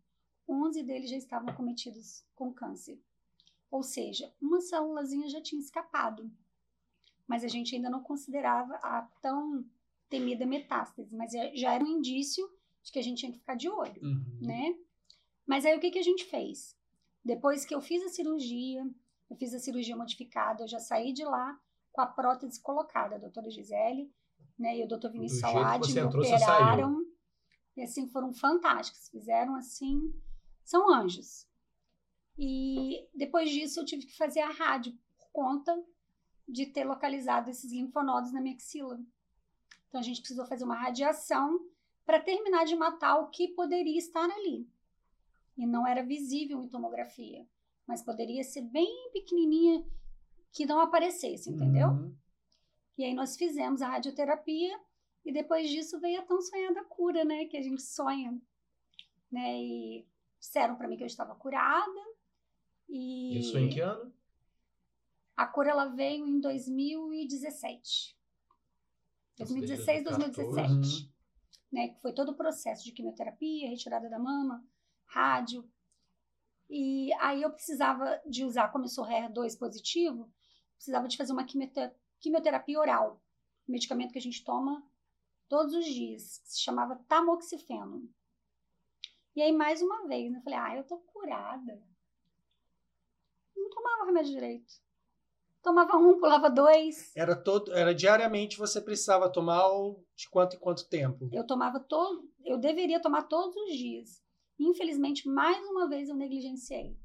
11 0.48 0.84
deles 0.84 1.10
já 1.10 1.18
estavam 1.18 1.54
cometidos 1.56 2.24
com 2.36 2.54
câncer. 2.54 3.00
Ou 3.72 3.84
seja, 3.84 4.34
uma 4.42 4.62
célulazinha 4.62 5.30
já 5.30 5.42
tinha 5.42 5.60
escapado. 5.62 6.30
Mas 7.27 7.44
a 7.44 7.48
gente 7.48 7.75
ainda 7.75 7.89
não 7.89 8.01
considerava 8.01 8.75
a 8.75 9.01
tão 9.22 9.66
temida 10.10 10.46
metástase, 10.46 11.13
mas 11.16 11.32
já- 11.34 11.54
já 11.54 11.74
era 11.74 11.84
um 11.84 11.88
indício 11.98 12.50
de 12.84 12.92
que 12.92 13.00
a 13.00 13.01
gente 13.01 13.18
tinha 13.20 13.32
que 13.32 13.39
ficar 13.39 13.56
de 13.56 13.68
olho 13.70 14.01
Uhum. 14.01 14.39
né? 14.42 14.75
Mas 15.46 15.66
aí 15.66 15.75
o 15.75 15.80
que, 15.82 15.92
que 15.92 16.00
a 16.00 16.04
gente 16.04 16.24
fez? 16.25 16.77
Depois 17.24 17.66
que 17.66 17.75
eu 17.75 17.82
fiz 17.82 18.01
a 18.04 18.10
cirurgia, 18.10 18.86
eu 19.30 19.36
fiz 19.36 19.54
a 19.54 19.60
cirurgia 19.60 19.98
modificada, 19.98 20.63
eu 20.63 20.68
já 20.68 20.80
saí 20.80 21.12
de 21.12 21.25
lá 21.25 21.60
com 21.92 22.00
a 22.01 22.06
prótese 22.08 22.62
colocada. 22.62 23.16
A 23.16 23.20
doutora 23.20 23.50
Gisele 23.50 24.10
né? 24.58 24.77
E 24.77 24.84
o 24.84 24.88
doutor 24.88 25.12
Vinícius 25.12 25.39
Salad 25.42 25.82
me 25.94 25.94
operaram. 26.48 27.06
E 27.77 27.84
assim, 27.84 28.07
foram 28.10 28.34
fantásticos. 28.34 29.07
Fizeram 29.10 29.55
assim, 29.55 30.12
são 30.63 30.91
anjos. 30.91 31.48
E 32.38 33.07
depois 33.13 33.50
disso 33.50 33.79
eu 33.79 33.86
tive 33.86 34.05
que 34.05 34.17
fazer 34.17 34.41
a 34.41 34.51
rádio 34.51 34.98
por 35.17 35.29
conta 35.31 35.86
de 36.48 36.65
ter 36.65 36.84
localizado 36.84 37.50
esses 37.50 37.72
linfonodos 37.72 38.34
na 38.34 38.41
minha 38.41 38.55
axila. 38.55 39.00
Então 39.88 40.00
a 40.00 40.03
gente 40.03 40.19
precisou 40.19 40.46
fazer 40.46 40.63
uma 40.63 40.75
radiação 40.75 41.60
para 42.05 42.19
terminar 42.19 42.65
de 42.65 42.75
matar 42.75 43.17
o 43.19 43.29
que 43.29 43.50
poderia 43.50 43.98
estar 43.98 44.24
ali. 44.24 44.67
E 45.57 45.65
não 45.65 45.86
era 45.86 46.03
visível 46.03 46.63
em 46.63 46.69
tomografia, 46.69 47.48
mas 47.86 48.01
poderia 48.01 48.43
ser 48.43 48.62
bem 48.62 49.10
pequenininha 49.12 49.86
que 50.51 50.65
não 50.65 50.79
aparecesse, 50.79 51.50
entendeu? 51.50 51.89
Uhum. 51.89 52.15
E 52.98 53.03
aí 53.03 53.13
nós 53.13 53.36
fizemos 53.36 53.81
a 53.81 53.89
radioterapia 53.89 54.79
e 55.27 55.31
depois 55.34 55.69
disso 55.69 56.00
veio 56.00 56.19
a 56.22 56.25
tão 56.25 56.41
sonhada 56.41 56.84
cura, 56.86 57.25
né? 57.25 57.46
Que 57.46 57.57
a 57.57 57.62
gente 57.62 57.81
sonha, 57.81 58.39
né? 59.31 59.62
E 59.62 60.07
disseram 60.39 60.75
para 60.77 60.88
mim 60.88 60.96
que 60.96 61.03
eu 61.03 61.07
estava 61.07 61.36
curada. 61.36 62.01
E 62.88 63.38
Isso 63.39 63.57
em 63.57 63.69
que 63.69 63.81
ano? 63.81 64.13
a 65.36 65.46
cura 65.46 65.72
ela 65.72 65.86
veio 65.88 66.25
em 66.25 66.39
2017. 66.39 68.17
2016, 69.38 70.03
2017. 70.05 70.72
Uhum. 70.72 71.10
Né, 71.69 71.89
que 71.89 72.01
foi 72.01 72.13
todo 72.13 72.29
o 72.29 72.36
processo 72.36 72.86
de 72.86 72.93
quimioterapia, 72.93 73.69
retirada 73.69 74.10
da 74.10 74.17
mama, 74.17 74.65
rádio. 75.05 75.69
E 76.69 77.12
aí 77.19 77.41
eu 77.41 77.51
precisava 77.51 78.22
de 78.25 78.46
usar, 78.46 78.69
como 78.69 78.86
eu 78.86 78.89
sou 78.89 79.05
HER2 79.05 79.60
positivo, 79.60 80.31
precisava 80.75 81.10
de 81.10 81.17
fazer 81.17 81.34
uma 81.34 81.43
quimiote- 81.43 81.91
quimioterapia 82.22 82.79
oral, 82.79 83.22
um 83.67 83.74
medicamento 83.74 84.13
que 84.13 84.17
a 84.17 84.22
gente 84.22 84.43
toma 84.46 84.81
todos 85.48 85.74
os 85.74 85.86
dias, 85.86 86.39
que 86.39 86.50
se 86.51 86.62
chamava 86.62 86.96
tamoxifeno. 87.08 88.10
E 89.36 89.42
aí, 89.42 89.51
mais 89.51 89.82
uma 89.82 90.08
vez, 90.08 90.32
né, 90.32 90.39
eu 90.39 90.44
falei, 90.44 90.60
ah, 90.60 90.77
eu 90.77 90.84
tô 90.84 90.98
curada. 90.98 91.82
Não 93.56 93.70
tomava 93.70 94.06
remédio 94.06 94.32
direito. 94.32 94.74
Tomava 95.62 95.98
um, 95.98 96.18
pulava 96.20 96.50
dois. 96.50 97.12
Era 97.16 97.36
todo, 97.36 97.74
era 97.74 97.94
diariamente 97.94 98.58
você 98.58 98.82
precisava 98.82 99.30
tomar 99.30 99.63
de 100.16 100.30
quanto 100.30 100.56
em 100.56 100.60
quanto 100.60 100.88
tempo? 100.88 101.30
Eu 101.32 101.46
tomava 101.46 101.80
todo, 101.80 102.30
eu 102.46 102.58
deveria 102.58 103.01
tomar 103.01 103.24
todos 103.24 103.56
os 103.56 103.75
dias. 103.75 104.24
Infelizmente, 104.60 105.27
mais 105.27 105.58
uma 105.68 105.88
vez 105.88 106.10
eu 106.10 106.16
negligenciei. 106.16 106.98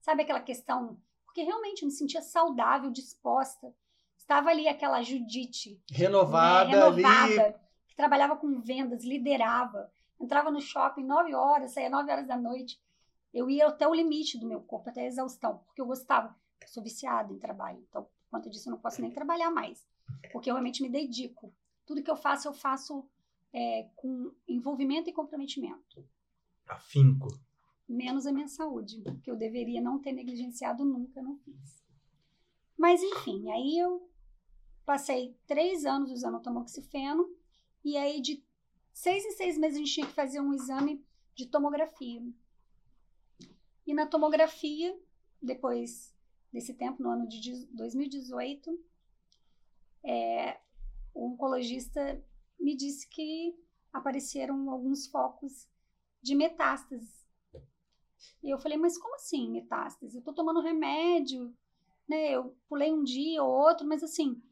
Sabe 0.00 0.22
aquela 0.22 0.40
questão? 0.40 1.00
Porque 1.26 1.42
realmente 1.42 1.82
eu 1.82 1.86
me 1.86 1.92
sentia 1.92 2.22
saudável, 2.22 2.90
disposta. 2.90 3.72
Estava 4.16 4.50
ali 4.50 4.66
aquela 4.66 5.02
Judite, 5.02 5.80
Renovada, 5.90 6.70
né, 6.70 6.74
renovada, 6.74 7.42
ali. 7.42 7.54
Trabalhava 7.98 8.36
com 8.36 8.60
vendas, 8.60 9.04
liderava. 9.04 9.92
Entrava 10.20 10.52
no 10.52 10.60
shopping 10.60 11.04
9 11.04 11.34
horas, 11.34 11.72
saía 11.72 11.90
9 11.90 12.10
horas 12.10 12.28
da 12.28 12.36
noite. 12.36 12.80
Eu 13.34 13.50
ia 13.50 13.66
até 13.66 13.86
o 13.88 13.94
limite 13.94 14.38
do 14.38 14.46
meu 14.46 14.60
corpo, 14.60 14.88
até 14.88 15.02
a 15.02 15.06
exaustão, 15.06 15.58
porque 15.66 15.80
eu 15.80 15.86
gostava. 15.86 16.34
Eu 16.62 16.68
sou 16.68 16.82
viciada 16.82 17.32
em 17.32 17.38
trabalho, 17.38 17.84
então, 17.88 18.04
por 18.04 18.30
conta 18.30 18.48
disso, 18.48 18.68
eu 18.68 18.72
não 18.72 18.78
posso 18.78 19.00
nem 19.00 19.10
trabalhar 19.10 19.50
mais, 19.50 19.84
porque 20.32 20.48
eu 20.48 20.54
realmente 20.54 20.80
me 20.80 20.88
dedico. 20.88 21.52
Tudo 21.84 22.02
que 22.02 22.10
eu 22.10 22.16
faço, 22.16 22.46
eu 22.46 22.52
faço 22.52 23.04
é, 23.52 23.88
com 23.96 24.32
envolvimento 24.46 25.10
e 25.10 25.12
comprometimento. 25.12 26.04
Afinco. 26.68 27.28
Menos 27.88 28.26
a 28.26 28.32
minha 28.32 28.48
saúde, 28.48 29.02
que 29.22 29.30
eu 29.30 29.36
deveria 29.36 29.80
não 29.80 29.98
ter 29.98 30.12
negligenciado 30.12 30.84
nunca, 30.84 31.20
não 31.20 31.36
fiz. 31.38 31.84
Mas, 32.76 33.02
enfim, 33.02 33.50
aí 33.50 33.78
eu 33.78 34.08
passei 34.84 35.36
três 35.46 35.84
anos 35.84 36.12
usando 36.12 36.40
tamoxifeno, 36.40 37.28
e 37.84 37.96
aí 37.96 38.20
de 38.20 38.44
seis 38.92 39.24
em 39.24 39.32
seis 39.32 39.56
meses 39.56 39.76
a 39.76 39.78
gente 39.78 39.92
tinha 39.92 40.06
que 40.06 40.12
fazer 40.12 40.40
um 40.40 40.52
exame 40.52 41.04
de 41.34 41.46
tomografia. 41.46 42.22
E 43.86 43.94
na 43.94 44.06
tomografia, 44.06 44.98
depois 45.40 46.14
desse 46.52 46.74
tempo, 46.74 47.02
no 47.02 47.10
ano 47.10 47.28
de 47.28 47.66
2018, 47.66 48.78
é, 50.04 50.60
o 51.14 51.26
oncologista 51.26 52.22
me 52.58 52.76
disse 52.76 53.08
que 53.08 53.56
apareceram 53.92 54.70
alguns 54.70 55.06
focos 55.06 55.68
de 56.20 56.34
metástase. 56.34 57.26
E 58.42 58.50
eu 58.50 58.58
falei, 58.58 58.76
mas 58.76 58.98
como 58.98 59.14
assim 59.14 59.50
metástase? 59.50 60.16
Eu 60.16 60.22
tô 60.22 60.32
tomando 60.32 60.60
remédio, 60.60 61.54
né? 62.08 62.30
Eu 62.32 62.56
pulei 62.68 62.92
um 62.92 63.02
dia 63.02 63.42
ou 63.42 63.50
outro, 63.50 63.86
mas 63.86 64.02
assim, 64.02 64.42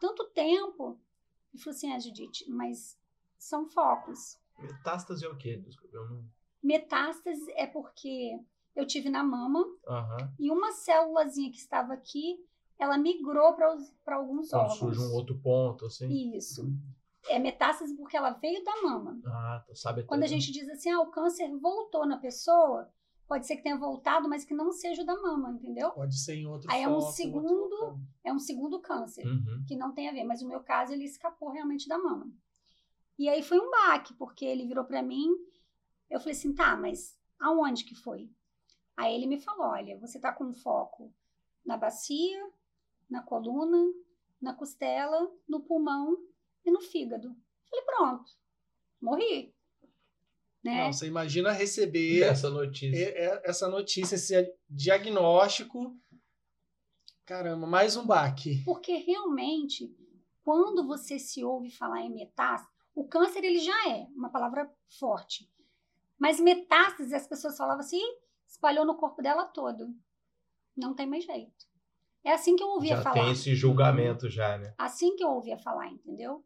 tanto 0.00 0.24
tempo. 0.30 0.98
Ele 1.52 1.62
falou 1.62 1.76
assim, 1.76 1.92
ah, 1.92 1.98
Judite, 1.98 2.48
mas 2.50 2.98
são 3.38 3.66
focos. 3.66 4.38
Metástase 4.58 5.24
é 5.24 5.28
o 5.28 5.36
quê? 5.36 5.56
Desculpa, 5.56 5.96
eu 5.96 6.08
não. 6.08 6.24
Metástase 6.62 7.50
é 7.52 7.66
porque 7.66 8.38
eu 8.76 8.86
tive 8.86 9.08
na 9.08 9.24
mama 9.24 9.64
Aham. 9.88 10.32
e 10.38 10.50
uma 10.50 10.72
célulazinha 10.72 11.50
que 11.50 11.56
estava 11.58 11.94
aqui, 11.94 12.38
ela 12.78 12.96
migrou 12.98 13.54
para 13.54 13.66
alguns 14.16 14.50
Quando 14.50 14.60
órgãos. 14.62 14.78
surge 14.78 15.00
um 15.00 15.12
outro 15.14 15.38
ponto, 15.38 15.86
assim. 15.86 16.36
Isso. 16.36 16.70
É 17.28 17.38
metástase 17.38 17.94
porque 17.96 18.16
ela 18.16 18.30
veio 18.30 18.64
da 18.64 18.82
mama. 18.82 19.20
Ah, 19.26 19.64
tá, 19.66 19.74
sabe 19.74 20.04
Quando 20.04 20.22
a 20.22 20.26
gente 20.26 20.52
diz 20.52 20.68
assim, 20.68 20.90
ah, 20.90 21.00
o 21.00 21.10
câncer 21.10 21.48
voltou 21.58 22.06
na 22.06 22.18
pessoa, 22.18 22.90
pode 23.30 23.46
ser 23.46 23.56
que 23.58 23.62
tenha 23.62 23.78
voltado, 23.78 24.28
mas 24.28 24.44
que 24.44 24.52
não 24.52 24.72
seja 24.72 25.02
o 25.02 25.06
da 25.06 25.14
mama, 25.14 25.52
entendeu? 25.52 25.92
Pode 25.92 26.18
ser 26.18 26.34
em 26.34 26.46
outro 26.48 26.68
Aí 26.68 26.82
é 26.82 26.88
um 26.88 27.00
segundo-. 27.00 27.96
É 28.24 28.32
um 28.32 28.40
segundo 28.40 28.80
câncer, 28.80 29.24
Uhum. 29.24 29.64
que 29.68 29.76
não 29.76 29.92
tem 29.94 30.08
a 30.08 30.12
ver. 30.12 30.24
Mas 30.24 30.42
no 30.42 30.48
meu 30.48 30.60
caso, 30.64 30.92
ele 30.92 31.04
escapou 31.04 31.48
realmente 31.50 31.88
da 31.88 31.96
mama. 31.96 32.28
E 33.16 33.28
aí 33.28 33.40
foi 33.40 33.60
um 33.60 33.70
baque, 33.70 34.12
porque 34.14 34.44
ele 34.44 34.66
virou 34.66 34.84
para 34.84 35.00
mim, 35.00 35.28
eu 36.10 36.18
falei 36.18 36.32
assim, 36.34 36.52
tá, 36.52 36.76
mas 36.76 37.16
aonde 37.38 37.84
que 37.84 37.94
foi? 37.94 38.28
Aí 38.96 39.14
ele 39.14 39.26
me 39.28 39.38
falou, 39.38 39.68
olha, 39.68 39.96
você 40.00 40.18
tá 40.18 40.32
com 40.32 40.52
foco 40.52 41.14
na 41.64 41.76
bacia, 41.76 42.50
na 43.08 43.22
coluna, 43.22 43.92
na 44.42 44.52
costela, 44.54 45.30
no 45.48 45.60
pulmão 45.60 46.16
e 46.64 46.70
no 46.72 46.80
fígado. 46.80 47.28
Falei, 47.70 47.84
pronto, 47.84 48.32
morri. 49.00 49.54
Né? 50.62 50.84
Não, 50.84 50.92
você 50.92 51.06
imagina 51.06 51.50
receber 51.52 52.22
Essa 52.22 52.50
notícia. 52.50 53.40
essa 53.44 53.68
notícia, 53.68 54.14
esse 54.16 54.54
diagnóstico. 54.68 55.96
Caramba, 57.24 57.66
mais 57.66 57.96
um 57.96 58.06
baque. 58.06 58.62
Porque 58.64 58.96
realmente, 58.96 59.94
quando 60.42 60.86
você 60.86 61.18
se 61.18 61.42
ouve 61.44 61.70
falar 61.70 62.02
em 62.02 62.12
metástase, 62.12 62.70
o 62.94 63.06
câncer 63.06 63.44
ele 63.44 63.58
já 63.60 63.88
é 63.88 64.06
uma 64.14 64.28
palavra 64.30 64.70
forte. 64.98 65.48
Mas 66.18 66.38
metástase, 66.40 67.14
as 67.14 67.26
pessoas 67.26 67.56
falavam 67.56 67.80
assim, 67.80 67.96
"Ih, 67.98 68.18
espalhou 68.46 68.84
no 68.84 68.96
corpo 68.96 69.22
dela 69.22 69.44
todo. 69.44 69.94
Não 70.76 70.92
tem 70.94 71.06
mais 71.06 71.24
jeito. 71.24 71.66
É 72.22 72.32
assim 72.32 72.54
que 72.56 72.62
eu 72.62 72.68
ouvia 72.68 72.96
Já 72.96 73.02
falar. 73.02 73.22
tem 73.22 73.32
esse 73.32 73.54
julgamento 73.54 74.28
já, 74.28 74.58
né? 74.58 74.74
Assim 74.76 75.16
que 75.16 75.24
eu 75.24 75.30
ouvia 75.30 75.56
falar, 75.56 75.86
entendeu? 75.90 76.44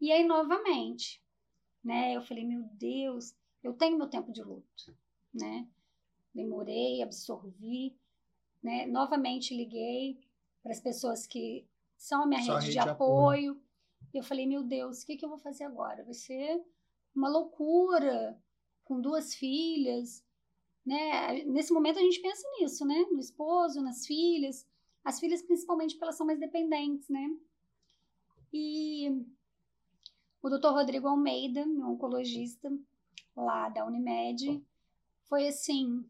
E 0.00 0.12
aí, 0.12 0.24
novamente, 0.24 1.20
né? 1.82 2.12
Eu 2.14 2.22
falei, 2.22 2.44
meu 2.44 2.62
Deus, 2.74 3.34
eu 3.62 3.72
tenho 3.74 3.98
meu 3.98 4.08
tempo 4.08 4.32
de 4.32 4.42
luto, 4.42 4.96
né? 5.32 5.66
Demorei, 6.34 7.02
absorvi, 7.02 7.96
né? 8.62 8.86
Novamente 8.86 9.54
liguei 9.54 10.18
para 10.62 10.72
as 10.72 10.80
pessoas 10.80 11.26
que 11.26 11.66
são 11.96 12.22
a 12.22 12.26
minha 12.26 12.40
rede, 12.40 12.52
rede 12.52 12.66
de 12.66 12.72
de 12.72 12.78
apoio. 12.78 13.60
Eu 14.14 14.22
falei, 14.22 14.46
meu 14.46 14.62
Deus, 14.62 15.02
o 15.02 15.06
que, 15.06 15.16
que 15.16 15.24
eu 15.24 15.28
vou 15.28 15.38
fazer 15.38 15.64
agora? 15.64 16.04
Vai 16.04 16.14
ser 16.14 16.62
uma 17.14 17.28
loucura, 17.28 18.40
com 18.84 19.00
duas 19.00 19.34
filhas, 19.34 20.24
né? 20.84 21.44
Nesse 21.44 21.72
momento 21.72 21.98
a 21.98 22.02
gente 22.02 22.20
pensa 22.20 22.46
nisso, 22.58 22.86
né? 22.86 23.06
No 23.10 23.20
esposo, 23.20 23.82
nas 23.82 24.06
filhas. 24.06 24.66
As 25.04 25.20
filhas, 25.20 25.42
principalmente, 25.42 25.94
porque 25.94 26.04
elas 26.04 26.16
são 26.16 26.26
mais 26.26 26.38
dependentes, 26.38 27.08
né? 27.08 27.36
E 28.52 29.24
o 30.40 30.48
doutor 30.48 30.72
Rodrigo 30.72 31.08
Almeida, 31.08 31.66
meu 31.66 31.88
oncologista 31.88 32.70
lá 33.44 33.68
da 33.68 33.86
Unimed, 33.86 34.64
foi 35.28 35.48
assim, 35.48 36.04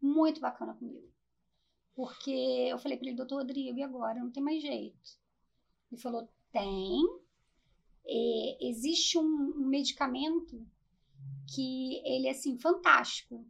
muito 0.00 0.40
bacana 0.40 0.74
comigo. 0.74 1.08
Porque 1.94 2.30
eu 2.70 2.78
falei 2.78 2.96
para 2.96 3.08
ele, 3.08 3.16
doutor 3.16 3.38
Rodrigo, 3.38 3.78
e 3.78 3.82
agora? 3.82 4.20
Não 4.20 4.30
tem 4.30 4.42
mais 4.42 4.62
jeito. 4.62 5.18
Ele 5.90 6.00
falou, 6.00 6.28
tem. 6.52 7.02
E 8.06 8.68
existe 8.70 9.18
um, 9.18 9.54
um 9.56 9.66
medicamento 9.66 10.64
que 11.54 12.00
ele 12.04 12.28
é 12.28 12.30
assim, 12.30 12.56
fantástico. 12.58 13.44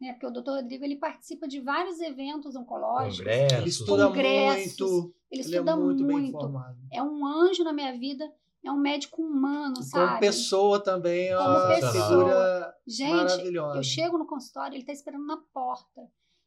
Né? 0.00 0.12
Porque 0.12 0.26
o 0.26 0.30
doutor 0.30 0.56
Rodrigo 0.56 0.84
ele 0.84 0.96
participa 0.96 1.48
de 1.48 1.60
vários 1.60 2.00
eventos 2.00 2.54
oncológicos. 2.54 3.18
Congressos. 3.18 3.58
Ele 3.58 3.68
estuda 3.68 4.06
Congressos, 4.06 4.80
muito. 4.80 5.14
Ele 5.30 5.40
Ele 5.40 5.40
estuda 5.40 5.70
é 5.72 5.76
muito, 5.76 6.04
bem 6.04 6.16
muito. 6.16 6.36
informado. 6.36 6.78
É 6.92 7.02
um 7.02 7.26
anjo 7.26 7.64
na 7.64 7.72
minha 7.72 7.98
vida, 7.98 8.32
é 8.64 8.70
um 8.72 8.76
médico 8.78 9.22
humano, 9.22 9.74
Como 9.74 9.84
sabe? 9.86 10.20
pessoa 10.20 10.82
também 10.82 11.28
é 11.30 11.36
Como 11.36 11.48
uma 11.48 11.68
pessoa. 11.68 11.92
figura 11.92 12.74
Gente, 12.86 13.14
maravilhosa. 13.16 13.78
eu 13.78 13.82
chego 13.82 14.18
no 14.18 14.26
consultório, 14.26 14.76
ele 14.76 14.84
tá 14.84 14.92
esperando 14.92 15.26
na 15.26 15.36
porta. 15.52 16.02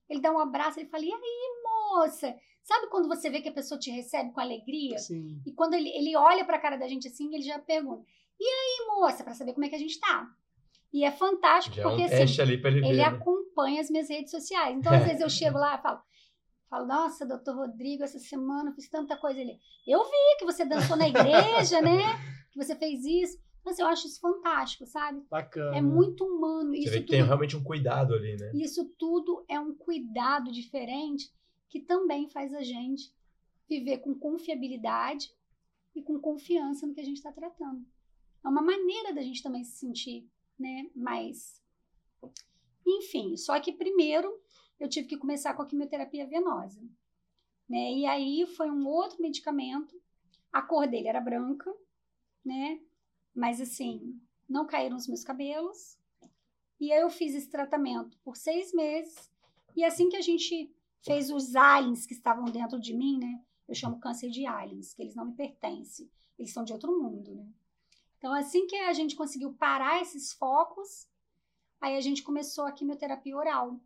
Ele 0.10 0.22
dá 0.22 0.32
um 0.32 0.40
abraço, 0.40 0.80
ele 0.80 0.90
fala: 0.90 1.04
"E 1.04 1.12
aí, 1.12 1.64
moça. 1.98 2.36
Sabe 2.64 2.88
quando 2.88 3.08
você 3.08 3.30
vê 3.30 3.42
que 3.42 3.50
a 3.50 3.54
pessoa 3.54 3.80
te 3.80 3.92
recebe 3.92 4.32
com 4.32 4.40
alegria? 4.42 4.98
Sim. 4.98 5.40
E 5.46 5.52
quando 5.52 5.76
ele, 5.76 5.90
ele 5.90 6.16
olha 6.16 6.44
pra 6.46 6.58
cara 6.60 6.78
da 6.78 6.88
gente 6.88 7.08
assim, 7.08 7.34
ele 7.34 7.44
já 7.44 7.60
pergunta: 7.60 8.04
E 8.40 8.44
aí, 8.44 8.88
moça, 8.88 9.24
pra 9.24 9.34
saber 9.34 9.54
como 9.54 9.66
é 9.66 9.70
que 9.70 9.76
a 9.76 9.80
gente 9.80 10.00
tá? 10.00 10.28
E 10.94 11.04
é 11.04 11.12
fantástico, 11.12 11.76
Já 11.76 11.82
é 11.82 11.86
porque 11.86 12.02
um 12.02 12.06
assim, 12.06 12.16
teste 12.18 12.42
ali 12.42 12.58
pra 12.60 12.70
ele, 12.72 12.80
ele 12.80 12.88
ver. 12.90 12.98
né? 12.98 13.04
acompanha 13.04 13.82
as 13.82 13.90
minhas 13.90 14.10
redes 14.10 14.32
sociais. 14.32 14.76
Então, 14.78 14.94
às 14.94 15.04
vezes 15.06 15.22
eu 15.22 15.30
chego 15.30 15.58
lá 15.58 15.76
e 15.76 15.82
falo, 15.82 16.00
falo, 16.70 16.86
nossa, 16.88 17.26
doutor 17.26 17.56
Rodrigo, 17.56 18.04
essa 18.04 18.20
semana 18.20 18.70
eu 18.70 18.74
fiz 18.74 18.90
tanta 18.90 19.18
coisa. 19.18 19.40
Ele, 19.40 19.60
eu 19.88 20.04
vi 20.04 20.38
que 20.40 20.46
você 20.46 20.66
dançou 20.66 20.98
na 20.98 21.08
igreja, 21.08 21.82
né? 21.82 22.00
Que 22.52 22.64
você 22.64 22.74
fez 22.74 23.04
isso. 23.04 23.38
Mas 23.66 23.80
eu 23.80 23.86
acho 23.88 24.08
isso 24.08 24.22
fantástico, 24.22 24.86
sabe? 24.86 25.22
Bacana. 25.30 25.76
É 25.76 25.82
muito 25.82 26.24
humano. 26.24 26.70
Você 26.70 26.80
Isso 26.80 26.92
vê 26.92 27.00
que 27.00 27.06
tudo, 27.08 27.16
tem 27.18 27.24
realmente 27.26 27.58
um 27.58 27.64
cuidado 27.64 28.14
ali, 28.14 28.38
né? 28.38 28.52
isso 28.54 28.86
tudo 28.98 29.44
é 29.50 29.60
um 29.60 29.76
cuidado 29.76 30.52
diferente 30.54 31.34
que 31.68 31.82
também 31.82 32.30
faz 32.30 32.54
a 32.54 32.62
gente 32.62 33.12
viver 33.68 33.98
com 33.98 34.14
confiabilidade 34.14 35.34
e 35.96 36.02
com 36.02 36.20
confiança 36.20 36.86
no 36.86 36.94
que 36.94 37.02
a 37.02 37.04
gente 37.04 37.18
está 37.18 37.32
tratando. 37.32 37.86
É 38.44 38.48
uma 38.48 38.62
maneira 38.62 39.14
da 39.14 39.22
gente 39.22 39.42
também 39.42 39.64
se 39.64 39.80
sentir 39.80 40.30
né, 40.58 40.90
mais. 40.96 41.60
Enfim, 42.86 43.36
só 43.36 43.60
que 43.60 43.74
primeiro 43.74 44.40
eu 44.80 44.90
tive 44.90 45.08
que 45.08 45.18
começar 45.18 45.54
com 45.54 45.62
a 45.62 45.66
quimioterapia 45.66 46.28
venosa. 46.28 46.82
Né? 47.68 47.94
E 47.94 48.06
aí 48.06 48.46
foi 48.46 48.70
um 48.70 48.86
outro 48.88 49.22
medicamento. 49.22 50.00
A 50.52 50.62
cor 50.62 50.88
dele 50.88 51.08
era 51.08 51.20
branca, 51.20 51.74
né? 52.44 52.80
Mas 53.34 53.60
assim, 53.60 54.20
não 54.48 54.66
caíram 54.66 54.96
os 54.96 55.08
meus 55.08 55.24
cabelos. 55.24 55.98
E 56.80 56.92
aí 56.92 57.02
eu 57.02 57.10
fiz 57.10 57.34
esse 57.34 57.50
tratamento 57.50 58.18
por 58.20 58.38
seis 58.38 58.74
meses. 58.74 59.30
E 59.76 59.84
assim 59.84 60.10
que 60.10 60.16
a 60.16 60.22
gente 60.22 60.74
fez 61.04 61.30
os 61.30 61.56
aliens 61.56 62.06
que 62.06 62.14
estavam 62.14 62.46
dentro 62.46 62.80
de 62.80 62.94
mim, 62.94 63.20
né? 63.20 63.42
Eu 63.68 63.76
chamo 63.76 64.00
câncer 64.00 64.30
de 64.30 64.46
aliens, 64.46 64.94
que 64.94 65.02
eles 65.02 65.16
não 65.16 65.26
me 65.26 65.34
pertencem. 65.34 66.10
Eles 66.38 66.54
são 66.54 66.64
de 66.64 66.74
outro 66.74 66.98
mundo, 67.02 67.34
né? 67.34 67.48
Então, 68.18 68.34
assim 68.34 68.66
que 68.66 68.76
a 68.76 68.94
gente 68.94 69.16
conseguiu 69.16 69.54
parar 69.54 70.02
esses 70.02 70.34
focos, 70.34 71.08
aí 71.80 71.96
a 71.96 72.02
gente 72.02 72.24
começou 72.24 72.66
a 72.66 72.72
quimioterapia 72.72 73.36
oral, 73.36 73.80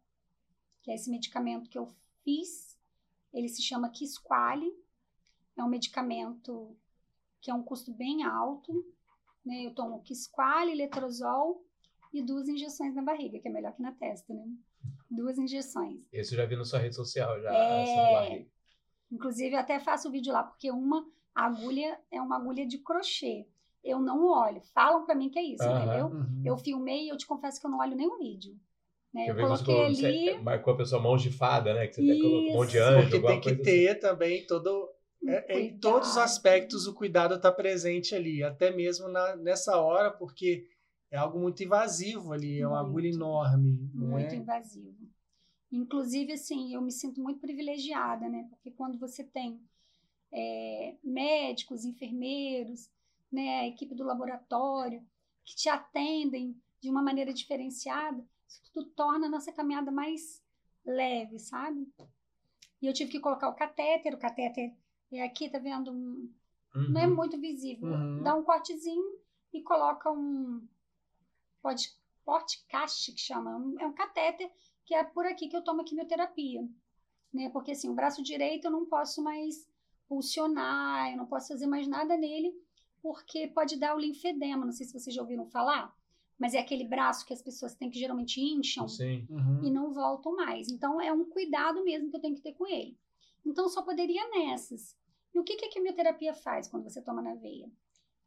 que 0.89 0.93
é 0.93 0.95
esse 0.95 1.12
medicamento 1.12 1.69
que 1.69 1.78
eu 1.78 1.88
fiz. 2.23 2.75
Ele 3.32 3.47
se 3.47 3.62
chama 3.62 3.91
Kisquale. 3.91 4.73
É 5.56 5.63
um 5.63 5.69
medicamento 5.69 6.75
que 7.39 7.52
é 7.52 7.54
um 7.54 7.62
custo 7.62 7.93
bem 7.93 8.23
alto. 8.23 8.84
Né? 9.45 9.67
Eu 9.67 9.75
tomo 9.75 10.02
Kisquale, 10.02 10.73
letrozol 10.73 11.63
e 12.12 12.23
duas 12.23 12.47
injeções 12.47 12.95
na 12.95 13.04
barriga, 13.04 13.39
que 13.39 13.47
é 13.47 13.52
melhor 13.52 13.73
que 13.73 13.84
na 13.84 13.91
testa, 13.91 14.34
né? 14.34 14.47
Duas 15.12 15.38
injeções. 15.38 16.08
Esse 16.12 16.34
eu 16.34 16.38
já 16.38 16.45
vi 16.47 16.56
na 16.56 16.65
sua 16.65 16.80
rede 16.80 16.95
social, 16.95 17.39
já. 17.39 17.54
É. 17.54 18.47
Inclusive, 19.12 19.56
eu 19.56 19.60
até 19.60 19.80
faço 19.80 20.08
o 20.08 20.12
vídeo 20.12 20.34
lá, 20.34 20.41
porque 20.41 20.71
uma 20.71 21.08
agulha 21.36 22.02
é 22.10 22.19
uma 22.19 22.36
agulha 22.36 22.65
de 22.65 22.80
crochê. 22.80 23.47
Eu 23.84 23.99
não 23.99 24.25
olho. 24.25 24.62
Falam 24.73 25.06
pra 25.06 25.13
mim 25.13 25.30
que 25.30 25.38
é 25.38 25.43
isso, 25.43 25.63
Aham. 25.63 25.84
entendeu? 25.84 26.08
Uhum. 26.08 26.41
Eu 26.43 26.58
filmei 26.58 27.06
e 27.06 27.10
eu 27.10 27.17
te 27.17 27.28
confesso 27.28 27.62
que 27.62 27.67
eu 27.67 27.71
não 27.71 27.80
olho 27.80 27.95
nenhum 27.95 28.17
vídeo. 28.17 28.60
Né? 29.13 29.30
Eu 29.30 29.36
coloquei 29.36 29.86
ali. 29.86 29.95
você 29.95 30.38
marcou 30.39 30.74
a 30.74 30.78
pessoa 30.78 31.02
mãos 31.02 31.22
de 31.22 31.32
fada, 31.32 31.74
né? 31.74 31.88
Que 31.88 31.95
você 31.95 32.02
até 32.04 32.19
colocou 32.22 32.50
um 32.52 32.54
monte 32.54 32.72
de 32.72 32.78
Isso. 32.78 32.86
anjo, 32.88 33.10
Porque 33.10 33.28
tem 33.28 33.41
que 33.41 33.56
ter 33.56 34.00
também 34.00 34.45
todo. 34.45 34.89
é- 35.26 35.54
é 35.58 35.60
em 35.60 35.78
todos 35.80 36.12
os 36.12 36.17
aspectos 36.17 36.88
o 36.88 36.93
cuidado 36.93 37.36
está 37.36 37.52
presente 37.52 38.15
ali, 38.15 38.43
até 38.43 38.72
mesmo 38.72 39.08
na- 39.10 39.36
nessa 39.36 39.78
hora, 39.78 40.12
porque 40.12 40.67
é 41.12 41.17
algo 41.17 41.39
muito 41.39 41.63
invasivo 41.63 42.32
ali, 42.32 42.62
é 42.62 42.67
uma 42.67 42.78
Muito. 42.78 42.89
agulha 42.89 43.10
enorme. 43.10 43.89
muito 43.93 44.32
né? 44.32 44.36
invasivo. 44.38 44.95
Inclusive, 45.72 46.34
assim, 46.34 46.74
eu 46.74 46.82
me 46.82 46.91
sinto 46.91 47.22
muito 47.22 47.39
privilegiada, 47.39 48.28
né? 48.30 48.48
Porque 48.50 48.72
quando 48.72 48.98
você 48.98 49.24
tem 49.24 49.60
é, 50.32 50.95
médicos, 51.04 51.84
enfermeiros, 51.86 52.88
né, 53.32 53.62
a 53.62 53.67
equipe 53.67 53.95
do 53.95 54.04
laboratório, 54.04 55.02
que 55.43 55.56
te 55.56 55.67
atendem 55.67 56.56
de 56.80 56.88
uma 56.88 57.02
maneira 57.02 57.34
diferenciada, 57.34 58.24
isso 58.49 58.62
tudo 58.73 58.89
torna 58.91 59.27
a 59.27 59.29
nossa 59.29 59.51
caminhada 59.51 59.91
mais 59.91 60.43
leve, 60.85 61.39
sabe? 61.39 61.88
E 62.81 62.88
eu 62.88 62.93
tive 62.93 63.12
que 63.12 63.19
colocar 63.19 63.49
o 63.49 63.55
catéter, 63.55 64.13
o 64.13 64.17
catéter 64.19 64.73
é 65.12 65.23
aqui, 65.23 65.49
tá 65.49 65.59
vendo? 65.59 65.91
Um- 65.91 66.33
Uhum. 66.75 66.89
não 66.91 67.01
é 67.01 67.07
muito 67.07 67.39
visível. 67.39 67.89
Uhum. 67.89 68.21
Dá 68.23 68.35
um 68.35 68.43
cortezinho 68.43 69.17
e 69.51 69.62
coloca 69.63 70.12
um 70.12 70.67
pod- 71.62 71.97
podcast 72.23 73.12
que 73.12 73.19
chama, 73.19 73.57
um- 73.57 73.79
é 73.79 73.85
um 73.88 73.93
catéter 73.93 74.51
que 74.85 74.93
é 74.93 75.03
por 75.03 75.25
aqui 75.25 75.47
que 75.49 75.55
eu 75.57 75.63
tomo 75.63 75.81
a 75.81 75.83
quimioterapia, 75.83 76.62
né? 77.33 77.49
Porque 77.49 77.71
assim, 77.71 77.89
o 77.89 77.93
braço 77.95 78.21
direito 78.23 78.65
eu 78.65 78.71
não 78.71 78.85
posso 78.85 79.21
mais 79.23 79.67
pulsionar, 80.07 81.12
eu 81.12 81.17
não 81.17 81.25
posso 81.25 81.47
fazer 81.49 81.65
mais 81.67 81.88
nada 81.88 82.15
nele, 82.17 82.53
porque 83.01 83.47
pode 83.47 83.77
dar 83.77 83.95
o 83.95 83.99
linfedema, 83.99 84.65
não 84.65 84.71
sei 84.71 84.85
se 84.85 84.93
vocês 84.93 85.15
já 85.15 85.21
ouviram 85.21 85.45
falar, 85.47 85.95
mas 86.39 86.54
é 86.54 86.60
aquele 86.60 86.86
braço 86.86 87.25
que 87.25 87.34
as 87.34 87.41
pessoas 87.41 87.75
têm 87.75 87.89
que 87.89 87.99
geralmente 87.99 88.39
incham 88.39 88.88
Sim. 88.88 89.28
Uhum. 89.30 89.62
e 89.65 89.69
não 89.69 89.91
voltam 89.91 90.34
mais. 90.36 90.69
Então 90.69 91.02
é 91.02 91.12
um 91.12 91.25
cuidado 91.25 91.84
mesmo 91.84 92.10
que 92.10 92.15
eu 92.15 92.21
tenho 92.21 92.36
que 92.36 92.41
ter 92.41 92.54
com 92.54 92.65
ele. 92.65 92.97
Então 93.45 93.67
só 93.67 93.82
poderia 93.82 94.30
nessas. 94.30 94.97
E 95.36 95.39
o 95.39 95.43
que, 95.43 95.58
que 95.58 95.65
a 95.65 95.69
quimioterapia 95.69 96.34
faz 96.34 96.69
quando 96.69 96.84
você 96.84 97.02
toma 97.02 97.21
na 97.21 97.36
veia? 97.36 97.69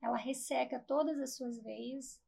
Ela 0.00 0.16
resseca 0.16 0.78
todas 0.78 1.18
as 1.18 1.34
suas 1.34 1.58
veias 1.62 2.20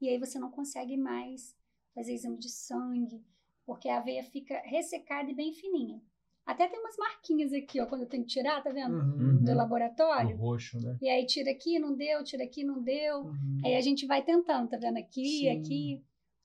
e 0.00 0.08
aí 0.08 0.18
você 0.18 0.38
não 0.38 0.50
consegue 0.50 0.96
mais 0.96 1.56
fazer 1.94 2.12
exame 2.12 2.38
de 2.38 2.50
sangue, 2.50 3.24
porque 3.64 3.88
a 3.88 4.00
veia 4.00 4.22
fica 4.24 4.60
ressecada 4.64 5.30
e 5.30 5.34
bem 5.34 5.54
fininha. 5.54 6.02
Até 6.44 6.66
tem 6.68 6.80
umas 6.80 6.96
marquinhas 6.96 7.52
aqui, 7.52 7.80
ó, 7.80 7.86
quando 7.86 8.02
eu 8.02 8.08
tenho 8.08 8.24
que 8.24 8.30
tirar, 8.30 8.62
tá 8.62 8.70
vendo? 8.70 8.96
Uhum. 8.96 9.44
Do 9.44 9.54
laboratório. 9.54 10.36
roxo, 10.36 10.80
né? 10.80 10.98
E 11.00 11.08
aí 11.08 11.24
tira 11.24 11.52
aqui, 11.52 11.78
não 11.78 11.94
deu, 11.94 12.24
tira 12.24 12.42
aqui, 12.42 12.64
não 12.64 12.82
deu. 12.82 13.20
Uhum. 13.20 13.60
Aí 13.64 13.76
a 13.76 13.80
gente 13.80 14.06
vai 14.06 14.22
tentando, 14.22 14.68
tá 14.68 14.76
vendo? 14.76 14.98
Aqui, 14.98 15.24
Sim. 15.24 15.48
aqui. 15.48 16.04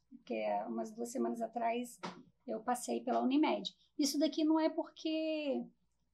Porque 0.09 0.35
é, 0.35 0.65
umas 0.65 0.91
duas 0.91 1.09
semanas 1.09 1.41
atrás 1.41 1.99
eu 2.45 2.59
passei 2.61 3.01
pela 3.01 3.21
Unimed. 3.21 3.75
Isso 3.97 4.19
daqui 4.19 4.43
não 4.43 4.59
é 4.59 4.69
porque 4.69 5.65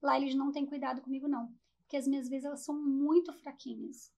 lá 0.01 0.17
eles 0.17 0.33
não 0.33 0.51
têm 0.51 0.65
cuidado 0.65 1.01
comigo, 1.01 1.27
não. 1.27 1.53
Porque 1.79 1.97
as 1.97 2.07
minhas 2.07 2.29
vezes 2.29 2.45
elas 2.45 2.63
são 2.63 2.75
muito 2.75 3.33
fraquinhas. 3.33 4.13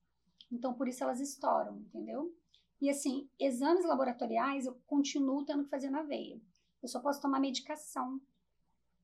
Então 0.50 0.74
por 0.74 0.86
isso 0.86 1.02
elas 1.02 1.20
estouram, 1.20 1.78
entendeu? 1.78 2.32
E 2.80 2.88
assim, 2.88 3.28
exames 3.38 3.84
laboratoriais 3.84 4.66
eu 4.66 4.78
continuo 4.86 5.44
tendo 5.44 5.64
que 5.64 5.70
fazer 5.70 5.90
na 5.90 6.02
veia. 6.02 6.40
Eu 6.82 6.88
só 6.88 7.00
posso 7.00 7.20
tomar 7.20 7.40
medicação 7.40 8.20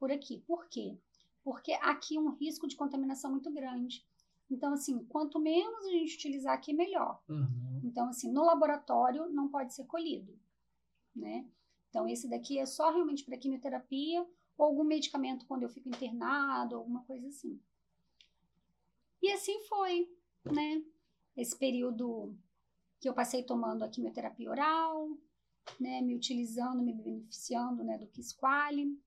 por 0.02 0.10
aqui. 0.10 0.38
Por 0.38 0.68
quê? 0.68 0.98
Porque 1.44 1.74
aqui 1.74 2.16
é 2.16 2.20
um 2.20 2.30
risco 2.30 2.66
de 2.66 2.74
contaminação 2.74 3.30
muito 3.30 3.52
grande. 3.52 4.04
Então, 4.50 4.72
assim, 4.72 5.04
quanto 5.04 5.38
menos 5.38 5.86
a 5.86 5.90
gente 5.90 6.16
utilizar 6.16 6.54
aqui, 6.54 6.72
melhor. 6.72 7.22
Uhum. 7.28 7.80
Então, 7.84 8.08
assim, 8.08 8.28
no 8.28 8.42
laboratório 8.44 9.30
não 9.30 9.48
pode 9.48 9.72
ser 9.72 9.84
colhido, 9.84 10.36
né? 11.14 11.48
Então, 11.88 12.08
esse 12.08 12.28
daqui 12.28 12.58
é 12.58 12.66
só 12.66 12.90
realmente 12.90 13.24
para 13.24 13.36
quimioterapia 13.36 14.26
ou 14.58 14.66
algum 14.66 14.82
medicamento 14.82 15.46
quando 15.46 15.62
eu 15.62 15.68
fico 15.68 15.88
internado, 15.88 16.74
alguma 16.74 17.04
coisa 17.04 17.28
assim. 17.28 17.60
E 19.22 19.30
assim 19.30 19.60
foi, 19.68 20.12
né? 20.44 20.84
Esse 21.36 21.56
período 21.56 22.36
que 22.98 23.08
eu 23.08 23.14
passei 23.14 23.44
tomando 23.44 23.84
a 23.84 23.88
quimioterapia 23.88 24.50
oral, 24.50 25.16
né? 25.78 26.02
Me 26.02 26.16
utilizando, 26.16 26.82
me 26.82 26.92
beneficiando, 26.92 27.84
né? 27.84 27.96
Do 27.98 28.08
Kisquale. 28.08 29.00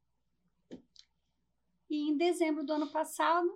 E 1.89 2.09
em 2.09 2.17
dezembro 2.17 2.63
do 2.63 2.73
ano 2.73 2.89
passado, 2.91 3.49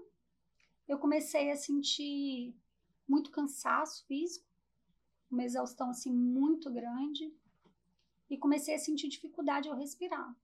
eu 0.88 0.98
comecei 0.98 1.52
a 1.52 1.56
sentir 1.56 2.56
muito 3.08 3.32
cansaço 3.32 4.06
físico, 4.06 4.46
uma 5.30 5.44
exaustão 5.44 5.90
assim 5.90 6.12
muito 6.12 6.72
grande 6.72 7.34
e 8.30 8.38
comecei 8.38 8.76
a 8.76 8.80
sentir 8.80 9.08
dificuldade 9.08 9.70
ao 9.70 9.76
respirar. 9.76 10.36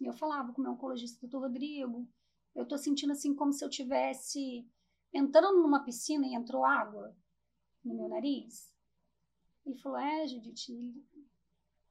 E 0.00 0.06
eu 0.06 0.12
falava 0.12 0.52
com 0.52 0.60
o 0.60 0.64
meu 0.64 0.72
oncologista, 0.72 1.20
doutor 1.20 1.46
Rodrigo, 1.46 2.06
eu 2.54 2.66
tô 2.66 2.78
sentindo 2.78 3.12
assim 3.12 3.34
como 3.34 3.52
se 3.52 3.64
eu 3.64 3.68
tivesse 3.68 4.68
entrando 5.12 5.62
numa 5.62 5.84
piscina 5.84 6.26
e 6.26 6.34
entrou 6.34 6.64
água 6.64 7.16
no 7.84 7.94
meu 7.94 8.08
nariz. 8.08 8.72
Ele 9.64 9.76
falou, 9.76 9.98
é, 9.98 10.26
Judite. 10.26 10.72
Eu 10.72 11.26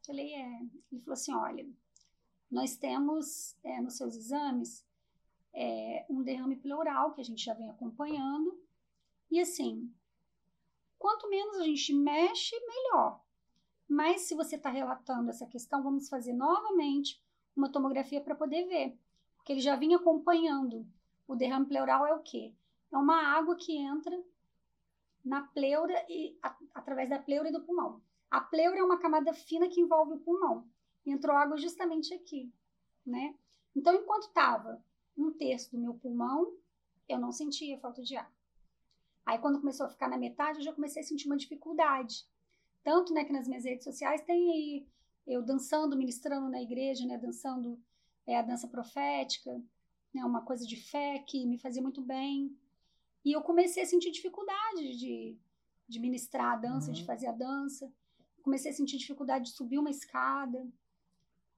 Falei, 0.05 0.33
é. 0.33 0.61
Ele 0.91 1.01
falou 1.01 1.13
assim, 1.13 1.33
olha, 1.33 1.69
nós 2.49 2.77
temos 2.77 3.57
é, 3.63 3.81
nos 3.81 3.97
seus 3.97 4.15
exames 4.15 4.86
é, 5.59 6.05
um 6.07 6.21
derrame 6.21 6.55
pleural 6.55 7.13
que 7.13 7.21
a 7.21 7.23
gente 7.23 7.43
já 7.43 7.55
vem 7.55 7.67
acompanhando. 7.67 8.61
E 9.31 9.39
assim, 9.39 9.91
quanto 10.99 11.27
menos 11.27 11.57
a 11.57 11.63
gente 11.63 11.93
mexe, 11.95 12.55
melhor. 12.67 13.19
Mas 13.89 14.21
se 14.21 14.35
você 14.35 14.55
está 14.55 14.69
relatando 14.69 15.31
essa 15.31 15.47
questão, 15.47 15.81
vamos 15.81 16.09
fazer 16.09 16.33
novamente 16.33 17.19
uma 17.55 17.71
tomografia 17.71 18.21
para 18.21 18.35
poder 18.35 18.67
ver. 18.67 18.95
Porque 19.35 19.51
ele 19.51 19.59
já 19.59 19.75
vinha 19.75 19.97
acompanhando. 19.97 20.85
O 21.27 21.35
derrame 21.35 21.65
pleural 21.65 22.05
é 22.05 22.13
o 22.13 22.21
quê? 22.21 22.53
É 22.91 22.97
uma 22.97 23.19
água 23.19 23.55
que 23.55 23.75
entra 23.75 24.23
na 25.25 25.41
pleura 25.41 26.05
e 26.07 26.37
a- 26.43 26.55
através 26.75 27.09
da 27.09 27.17
pleura 27.17 27.49
e 27.49 27.51
do 27.51 27.63
pulmão. 27.63 27.99
A 28.29 28.39
pleura 28.39 28.77
é 28.77 28.83
uma 28.83 28.99
camada 28.99 29.33
fina 29.33 29.67
que 29.67 29.81
envolve 29.81 30.13
o 30.13 30.19
pulmão. 30.19 30.69
Entrou 31.03 31.35
água 31.35 31.57
justamente 31.57 32.13
aqui, 32.13 32.53
né? 33.03 33.35
Então, 33.75 33.95
enquanto 33.95 34.27
estava 34.27 34.83
um 35.17 35.31
terço 35.31 35.71
do 35.71 35.79
meu 35.79 35.93
pulmão, 35.93 36.53
eu 37.07 37.19
não 37.19 37.31
sentia 37.31 37.79
falta 37.79 38.01
de 38.01 38.15
ar. 38.15 38.31
Aí, 39.25 39.37
quando 39.39 39.59
começou 39.59 39.85
a 39.85 39.89
ficar 39.89 40.07
na 40.07 40.17
metade, 40.17 40.59
eu 40.59 40.63
já 40.63 40.73
comecei 40.73 41.01
a 41.01 41.05
sentir 41.05 41.27
uma 41.27 41.35
dificuldade. 41.35 42.25
Tanto 42.83 43.13
né, 43.13 43.25
que 43.25 43.33
nas 43.33 43.47
minhas 43.47 43.65
redes 43.65 43.83
sociais 43.83 44.21
tem 44.21 44.51
aí 44.51 44.87
eu 45.27 45.41
dançando, 45.41 45.97
ministrando 45.97 46.49
na 46.49 46.61
igreja, 46.61 47.05
né, 47.05 47.17
dançando 47.17 47.77
é, 48.25 48.37
a 48.37 48.41
dança 48.41 48.67
profética, 48.67 49.61
né, 50.13 50.23
uma 50.23 50.41
coisa 50.41 50.65
de 50.65 50.77
fé 50.77 51.19
que 51.19 51.45
me 51.45 51.57
fazia 51.57 51.81
muito 51.81 52.01
bem. 52.01 52.55
E 53.25 53.33
eu 53.33 53.41
comecei 53.41 53.83
a 53.83 53.85
sentir 53.85 54.11
dificuldade 54.11 54.97
de, 54.97 55.37
de 55.87 55.99
ministrar 55.99 56.53
a 56.53 56.57
dança, 56.57 56.87
uhum. 56.87 56.93
de 56.93 57.03
fazer 57.03 57.27
a 57.27 57.33
dança. 57.33 57.91
Comecei 58.41 58.71
a 58.71 58.73
sentir 58.73 58.97
dificuldade 58.97 59.49
de 59.49 59.51
subir 59.51 59.77
uma 59.77 59.89
escada. 59.89 60.65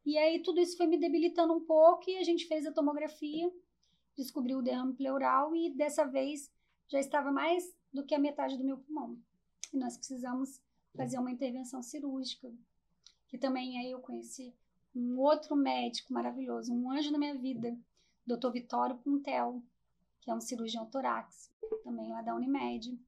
E 0.10 0.17
aí 0.17 0.41
tudo 0.41 0.60
isso 0.60 0.76
foi 0.76 0.88
me 0.88 0.98
debilitando 0.98 1.54
um 1.54 1.63
pouco 1.63 2.10
e 2.10 2.17
a 2.17 2.24
gente 2.24 2.48
fez 2.48 2.65
a 2.65 2.72
tomografia, 2.72 3.48
descobriu 4.17 4.58
o 4.58 4.62
derrame 4.63 4.95
pleural 4.95 5.56
e 5.56 5.69
dessa 5.69 6.04
vez 6.04 6.52
já 6.88 7.00
estava 7.00 7.32
mais 7.32 7.72
do 7.93 8.04
que 8.04 8.15
a 8.15 8.19
metade 8.19 8.58
do 8.58 8.63
meu 8.63 8.80
pulmão. 8.80 9.19
E 9.72 9.78
nós 9.78 9.95
precisamos 9.95 10.60
fazer 10.98 11.19
uma 11.19 11.30
intervenção 11.30 11.84
cirúrgica, 11.84 12.52
que 13.28 13.38
também 13.38 13.78
aí 13.78 13.91
eu 13.91 14.00
conheci 14.00 14.52
um 14.95 15.19
outro 15.19 15.56
médico 15.56 16.12
maravilhoso, 16.12 16.74
um 16.74 16.89
anjo 16.89 17.12
na 17.12 17.19
minha 17.19 17.38
vida, 17.38 17.78
Dr. 18.26 18.50
Vitório 18.52 18.98
Puntel, 18.98 19.62
que 20.22 20.32
é 20.32 20.34
um 20.34 20.41
cirurgião 20.41 20.88
torácico, 20.88 21.54
também 21.84 22.10
lá 22.10 22.24
da 22.24 22.34
Unimed, 22.34 23.00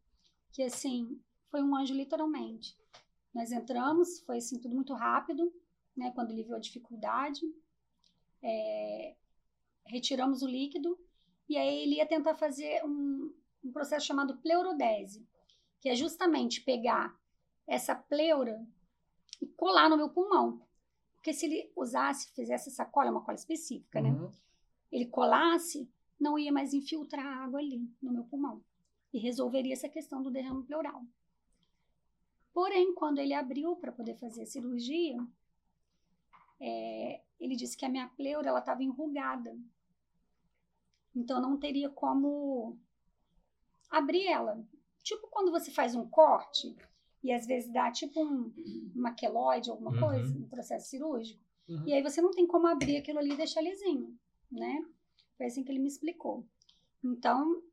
que 0.52 0.62
assim, 0.62 1.20
foi 1.50 1.64
um 1.64 1.76
anjo 1.76 1.96
literalmente. 1.96 2.78
Nós 3.34 3.52
entramos, 3.52 4.20
foi 4.20 4.38
assim 4.38 4.60
tudo 4.60 4.76
muito 4.76 4.94
rápido, 4.94 5.52
né, 5.95 6.12
quando 6.12 6.32
ele 6.32 6.43
viu 6.43 6.56
a 6.56 6.60
dificuldade, 6.60 7.41
é, 8.41 9.15
retiramos 9.86 10.41
o 10.41 10.47
líquido 10.47 10.97
e 11.47 11.58
aí 11.58 11.84
ele 11.84 11.95
ia 11.95 12.06
tentar 12.06 12.36
fazer 12.36 12.84
um, 12.86 13.34
um 13.63 13.71
processo 13.71 14.06
chamado 14.06 14.38
pleurodese, 14.38 15.27
que 15.80 15.89
é 15.89 15.95
justamente 15.95 16.62
pegar 16.62 17.15
essa 17.67 17.95
pleura 17.95 18.65
e 19.41 19.47
colar 19.47 19.89
no 19.89 19.97
meu 19.97 20.10
pulmão. 20.10 20.62
Porque 21.15 21.34
se 21.34 21.45
ele 21.45 21.71
usasse, 21.75 22.32
fizesse 22.34 22.69
essa 22.69 22.86
cola, 22.86 23.12
uma 23.12 23.23
cola 23.23 23.36
específica, 23.36 24.01
né? 24.01 24.10
uhum. 24.10 24.27
né? 24.27 24.34
Ele 24.91 25.06
colasse, 25.06 25.89
não 26.19 26.38
ia 26.38 26.51
mais 26.51 26.73
infiltrar 26.73 27.25
água 27.25 27.60
ali 27.60 27.88
no 28.01 28.12
meu 28.12 28.23
pulmão. 28.23 28.63
E 29.13 29.19
resolveria 29.19 29.73
essa 29.73 29.89
questão 29.89 30.21
do 30.21 30.32
derrame 30.32 30.63
pleural. 30.63 31.04
Porém, 32.54 32.93
quando 32.93 33.19
ele 33.19 33.34
abriu 33.34 33.75
para 33.75 33.91
poder 33.91 34.15
fazer 34.15 34.43
a 34.43 34.45
cirurgia, 34.45 35.17
é, 36.62 37.19
ele 37.39 37.56
disse 37.56 37.76
que 37.76 37.86
a 37.86 37.89
minha 37.89 38.08
pleura 38.10 38.56
estava 38.58 38.84
enrugada. 38.84 39.58
Então 41.15 41.41
não 41.41 41.58
teria 41.58 41.89
como 41.89 42.78
abrir 43.89 44.28
ela. 44.28 44.63
Tipo 45.02 45.28
quando 45.30 45.52
você 45.52 45.71
faz 45.71 45.95
um 45.95 46.08
corte 46.08 46.76
e 47.24 47.32
às 47.32 47.47
vezes 47.47 47.74
dá 47.74 47.91
tipo 47.91 48.24
um, 48.24 48.54
uma 48.95 49.12
queloide, 49.12 49.71
alguma 49.71 49.91
uhum. 49.91 50.00
coisa, 50.00 50.38
um 50.38 50.47
processo 50.47 50.88
cirúrgico. 50.88 51.41
Uhum. 51.67 51.88
E 51.88 51.93
aí 51.93 52.04
você 52.04 52.21
não 52.21 52.32
tem 52.32 52.45
como 52.45 52.67
abrir 52.67 52.97
aquilo 52.97 53.17
ali 53.17 53.32
e 53.32 53.38
deixar 53.38 53.62
lisinho, 53.62 54.15
né? 54.52 54.86
Foi 55.38 55.47
assim 55.47 55.63
que 55.63 55.71
ele 55.71 55.80
me 55.80 55.88
explicou. 55.88 56.45
Então, 57.04 57.63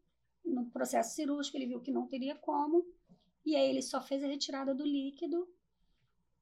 no 0.45 0.65
processo 0.71 1.15
cirúrgico, 1.15 1.59
ele 1.59 1.67
viu 1.67 1.81
que 1.81 1.91
não 1.91 2.07
teria 2.07 2.35
como. 2.37 2.87
E 3.45 3.55
aí 3.55 3.69
ele 3.69 3.83
só 3.83 4.01
fez 4.01 4.25
a 4.25 4.27
retirada 4.27 4.75
do 4.75 4.85
líquido 4.85 5.47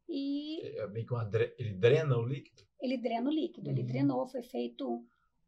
e... 0.08 0.60
É 0.78 0.86
bem 0.86 1.04
que 1.04 1.12
uma, 1.12 1.28
ele 1.58 1.74
drena 1.74 2.16
o 2.16 2.26
líquido? 2.26 2.62
Ele 2.80 2.96
drena 2.96 3.28
o 3.28 3.32
líquido. 3.32 3.68
Uhum. 3.68 3.76
Ele 3.76 3.82
drenou, 3.82 4.26
foi 4.26 4.42
feito 4.42 5.04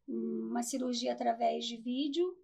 uma 0.07 0.63
cirurgia 0.63 1.13
através 1.13 1.67
de 1.67 1.77
vídeo, 1.77 2.37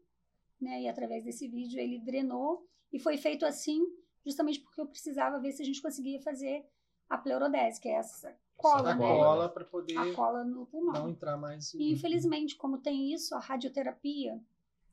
né? 0.61 0.83
E 0.83 0.88
através 0.88 1.24
desse 1.24 1.48
vídeo 1.48 1.81
ele 1.81 1.98
drenou. 1.98 2.66
E 2.92 2.98
foi 2.98 3.16
feito 3.16 3.44
assim 3.44 3.81
justamente 4.24 4.61
porque 4.61 4.81
eu 4.81 4.87
precisava 4.87 5.38
ver 5.38 5.53
se 5.53 5.62
a 5.62 5.64
gente 5.64 5.83
conseguia 5.83 6.20
fazer 6.20 6.64
a 7.09 7.18
pleurodese, 7.18 7.81
que 7.81 7.88
é 7.88 7.96
essa 7.96 8.35
cola, 8.57 8.90
essa 8.90 8.98
né? 8.98 9.07
cola 9.07 9.48
para 9.48 9.64
poder 9.64 9.96
a 9.96 10.14
cola 10.14 10.44
no 10.44 10.66
pulmão. 10.66 10.94
Não 10.94 11.11
entrar 11.11 11.37
mais. 11.37 11.74
E 11.74 11.92
infelizmente, 11.92 12.57
como 12.57 12.79
tem 12.79 13.12
isso, 13.12 13.35
a 13.35 13.40
radioterapia, 13.40 14.40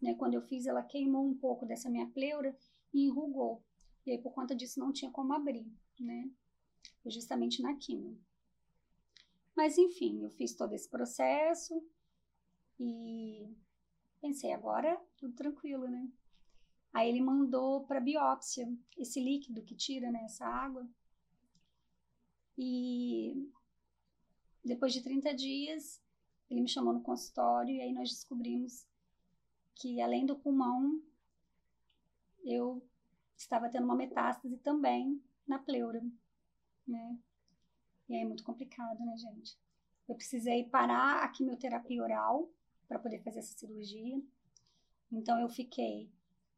né, 0.02 0.16
quando 0.16 0.34
eu 0.34 0.42
fiz, 0.42 0.66
ela 0.66 0.84
queimou 0.84 1.26
um 1.26 1.36
pouco 1.36 1.66
dessa 1.66 1.90
minha 1.90 2.08
pleura 2.08 2.56
e 2.94 3.06
enrugou. 3.06 3.64
E 4.06 4.12
aí 4.12 4.18
por 4.18 4.34
conta 4.34 4.56
disso 4.56 4.80
não 4.80 4.92
tinha 4.92 5.12
como 5.12 5.34
abrir, 5.34 5.66
né? 6.00 6.30
Justamente 7.06 7.62
na 7.62 7.76
quimio. 7.76 8.20
Mas 9.56 9.78
enfim, 9.78 10.24
eu 10.24 10.30
fiz 10.30 10.56
todo 10.56 10.74
esse 10.74 10.90
processo 10.90 11.84
e 12.80 13.56
pensei 14.22 14.54
agora 14.54 15.00
tudo 15.18 15.34
tranquilo, 15.34 15.88
né? 15.88 16.10
Aí 16.94 17.10
ele 17.10 17.22
mandou 17.22 17.86
para 17.86 18.00
biópsia 18.00 18.68
esse 18.98 19.20
líquido 19.20 19.64
que 19.64 19.76
tira 19.76 20.12
né, 20.12 20.24
essa 20.26 20.46
água. 20.46 20.88
E 22.58 23.50
depois 24.64 24.94
de 24.94 25.02
30 25.02 25.34
dias, 25.34 26.02
ele 26.50 26.62
me 26.62 26.68
chamou 26.68 26.94
no 26.94 27.02
consultório 27.02 27.74
e 27.74 27.82
aí 27.82 27.94
nós 27.94 28.10
descobrimos 28.10 28.86
que 29.76 30.02
além 30.02 30.26
do 30.26 30.38
pulmão, 30.38 31.02
eu 32.44 32.86
estava 33.38 33.70
tendo 33.70 33.86
uma 33.86 33.96
metástase 33.96 34.58
também 34.58 35.24
na 35.48 35.58
pleura, 35.58 36.04
né? 36.88 37.18
E 38.10 38.16
aí 38.16 38.22
é 38.22 38.26
muito 38.26 38.44
complicado, 38.44 39.00
né, 39.06 39.18
gente? 39.18 39.58
Eu 40.08 40.16
precisei 40.16 40.66
parar 40.66 41.24
a 41.24 41.28
quimioterapia 41.30 42.04
oral 42.04 42.50
para 42.88 43.00
poder 43.00 43.20
fazer 43.20 43.40
essa 43.40 43.58
cirurgia. 43.58 44.22
Então 45.12 45.40
eu 45.40 45.48
fiquei 45.48 46.10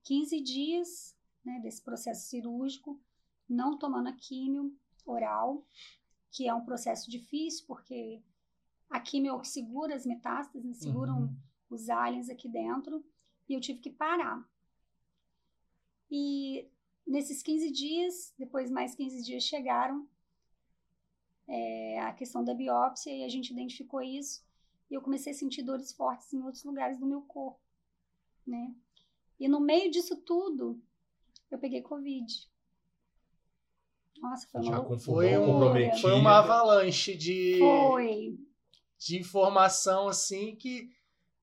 15 0.04 0.42
dias 0.42 1.16
né, 1.44 1.60
desse 1.62 1.82
processo 1.82 2.28
cirúrgico, 2.28 3.00
não 3.48 3.78
tomando 3.78 4.10
a 4.10 4.14
químio 4.14 4.76
oral, 5.06 5.66
que 6.32 6.48
é 6.48 6.54
um 6.54 6.66
processo 6.66 7.10
difícil, 7.10 7.66
porque 7.68 8.22
a 8.90 9.00
químio 9.00 9.36
é 9.36 9.40
que 9.40 9.48
segura 9.48 9.96
as 9.96 10.06
metástases, 10.06 10.64
né, 10.64 10.74
seguram 10.74 11.22
uhum. 11.24 11.38
os 11.70 11.90
aliens 11.90 12.30
aqui 12.30 12.48
dentro, 12.48 13.06
e 13.48 13.54
eu 13.54 13.62
tive 13.62 13.80
que 13.80 13.90
parar. 13.90 14.48
E 16.10 16.68
nesses 17.06 17.44
15 17.44 17.72
dias, 17.72 18.34
depois 18.38 18.72
mais 18.72 18.96
15 18.96 19.24
dias 19.24 19.44
chegaram, 19.44 20.08
é, 21.48 22.00
a 22.00 22.14
questão 22.14 22.44
da 22.44 22.54
biópsia, 22.54 23.12
e 23.12 23.24
a 23.24 23.30
gente 23.30 23.52
identificou 23.52 24.02
isso, 24.02 24.44
e 24.90 24.94
eu 24.94 25.02
comecei 25.02 25.34
a 25.34 25.36
sentir 25.36 25.64
dores 25.64 25.92
fortes 25.94 26.34
em 26.34 26.42
outros 26.42 26.64
lugares 26.64 27.00
do 27.00 27.06
meu 27.06 27.22
corpo, 27.22 27.60
né? 28.46 28.74
E 29.40 29.48
no 29.48 29.60
meio 29.60 29.92
disso 29.92 30.16
tudo, 30.18 30.82
eu 31.50 31.58
peguei 31.58 31.82
Covid. 31.82 32.50
Nossa, 34.22 34.48
foi 34.48 34.62
uma 34.62 35.00
foi, 35.00 35.38
um, 35.38 36.00
foi 36.00 36.14
uma 36.14 36.40
avalanche 36.40 37.16
de, 37.16 37.58
foi. 37.60 38.38
de 38.98 39.20
informação 39.20 40.08
assim 40.08 40.56
que 40.56 40.90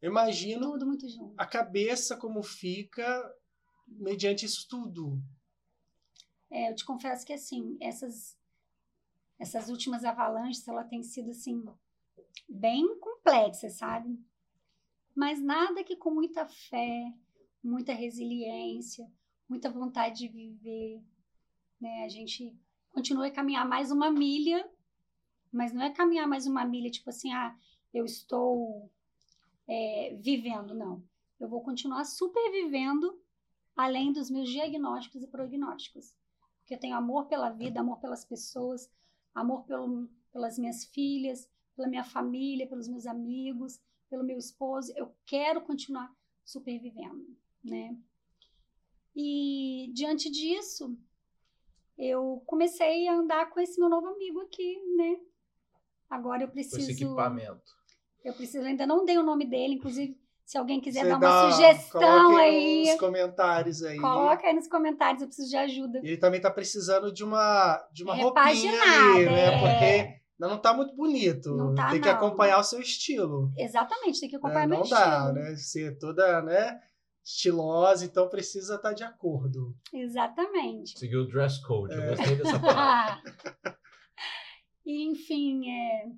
eu 0.00 0.10
imagino 0.10 0.72
tudo 0.72 0.86
muito 0.86 1.06
junto. 1.08 1.34
a 1.36 1.44
cabeça 1.44 2.16
como 2.16 2.42
fica 2.42 3.34
mediante 3.86 4.46
isso 4.46 4.66
tudo. 4.66 5.22
É, 6.50 6.70
eu 6.70 6.74
te 6.74 6.84
confesso 6.84 7.26
que 7.26 7.34
assim, 7.34 7.76
essas 7.80 8.39
essas 9.40 9.70
últimas 9.70 10.04
avalanches, 10.04 10.68
ela 10.68 10.84
tem 10.84 11.02
sido 11.02 11.30
assim 11.30 11.64
bem 12.46 12.98
complexa, 13.00 13.70
sabe? 13.70 14.22
Mas 15.16 15.40
nada 15.40 15.82
que 15.82 15.96
com 15.96 16.10
muita 16.10 16.46
fé, 16.46 17.12
muita 17.64 17.94
resiliência, 17.94 19.10
muita 19.48 19.70
vontade 19.70 20.18
de 20.18 20.28
viver. 20.28 21.02
Né? 21.80 22.04
A 22.04 22.08
gente 22.08 22.54
continua 22.90 23.28
a 23.28 23.30
caminhar 23.30 23.66
mais 23.66 23.90
uma 23.90 24.10
milha, 24.10 24.70
mas 25.50 25.72
não 25.72 25.82
é 25.82 25.90
caminhar 25.90 26.28
mais 26.28 26.46
uma 26.46 26.64
milha 26.66 26.90
tipo 26.90 27.08
assim, 27.08 27.32
ah, 27.32 27.56
eu 27.94 28.04
estou 28.04 28.90
é, 29.66 30.16
vivendo, 30.20 30.74
não. 30.74 31.02
Eu 31.40 31.48
vou 31.48 31.62
continuar 31.62 32.04
supervivendo 32.04 33.18
além 33.74 34.12
dos 34.12 34.30
meus 34.30 34.50
diagnósticos 34.50 35.22
e 35.22 35.26
prognósticos. 35.26 36.14
Porque 36.58 36.74
eu 36.74 36.78
tenho 36.78 36.94
amor 36.94 37.26
pela 37.26 37.48
vida, 37.48 37.80
amor 37.80 37.98
pelas 37.98 38.24
pessoas, 38.24 38.90
amor 39.34 39.64
pelo, 39.64 40.08
pelas 40.32 40.58
minhas 40.58 40.84
filhas, 40.84 41.48
pela 41.76 41.88
minha 41.88 42.04
família, 42.04 42.68
pelos 42.68 42.88
meus 42.88 43.06
amigos, 43.06 43.80
pelo 44.08 44.24
meu 44.24 44.38
esposo. 44.38 44.92
Eu 44.96 45.14
quero 45.26 45.62
continuar 45.62 46.14
supervivendo 46.44 47.40
né? 47.62 47.96
E 49.14 49.90
diante 49.92 50.30
disso, 50.30 50.96
eu 51.98 52.42
comecei 52.46 53.06
a 53.08 53.14
andar 53.14 53.50
com 53.50 53.60
esse 53.60 53.78
meu 53.78 53.88
novo 53.88 54.08
amigo 54.08 54.40
aqui, 54.40 54.80
né? 54.96 55.20
Agora 56.08 56.44
eu 56.44 56.48
preciso. 56.48 56.76
Com 56.76 56.82
esse 56.82 57.04
equipamento. 57.04 57.80
Eu 58.24 58.34
preciso, 58.34 58.66
ainda 58.66 58.86
não 58.86 59.04
dei 59.04 59.16
o 59.18 59.22
nome 59.22 59.46
dele, 59.46 59.74
inclusive, 59.74 60.20
se 60.50 60.58
alguém 60.58 60.80
quiser 60.80 61.04
Você 61.04 61.08
dar 61.10 61.16
uma 61.16 61.20
dá, 61.20 61.52
sugestão 61.52 62.36
aí. 62.36 62.86
Nos 62.86 62.98
comentários 62.98 63.84
aí. 63.84 63.96
Coloca 63.96 64.48
aí 64.48 64.52
nos 64.52 64.66
comentários, 64.66 65.22
eu 65.22 65.28
preciso 65.28 65.48
de 65.48 65.56
ajuda. 65.56 66.00
Ele 66.02 66.16
também 66.16 66.40
tá 66.40 66.50
precisando 66.50 67.12
de 67.12 67.22
uma, 67.22 67.80
de 67.92 68.02
uma 68.02 68.16
roupinha 68.16 68.72
ali, 68.82 69.26
né? 69.26 69.44
É. 69.44 69.58
Porque 69.60 70.20
não 70.36 70.58
tá 70.58 70.74
muito 70.74 70.92
bonito. 70.96 71.54
Não 71.54 71.72
tá, 71.72 71.90
tem 71.90 72.00
que 72.00 72.08
não. 72.08 72.16
acompanhar 72.16 72.58
o 72.58 72.64
seu 72.64 72.80
estilo. 72.80 73.52
Exatamente, 73.56 74.18
tem 74.18 74.28
que 74.28 74.34
né? 74.34 74.38
acompanhar 74.38 74.66
meu 74.66 74.80
Não 74.80 74.88
dá, 74.88 75.18
estilo. 75.18 75.32
né? 75.34 75.54
Ser 75.54 75.98
toda, 76.00 76.42
né? 76.42 76.80
Estilosa, 77.24 78.04
então 78.04 78.28
precisa 78.28 78.74
estar 78.74 78.92
de 78.92 79.04
acordo. 79.04 79.72
Exatamente. 79.92 80.98
Seguiu 80.98 81.20
o 81.20 81.28
dress 81.28 81.62
code. 81.64 81.94
É. 81.94 81.96
Eu 81.96 82.16
gostei 82.16 82.34
dessa 82.34 82.58
palavra. 82.58 83.22
e, 84.84 85.12
enfim, 85.12 85.70
é, 85.70 86.08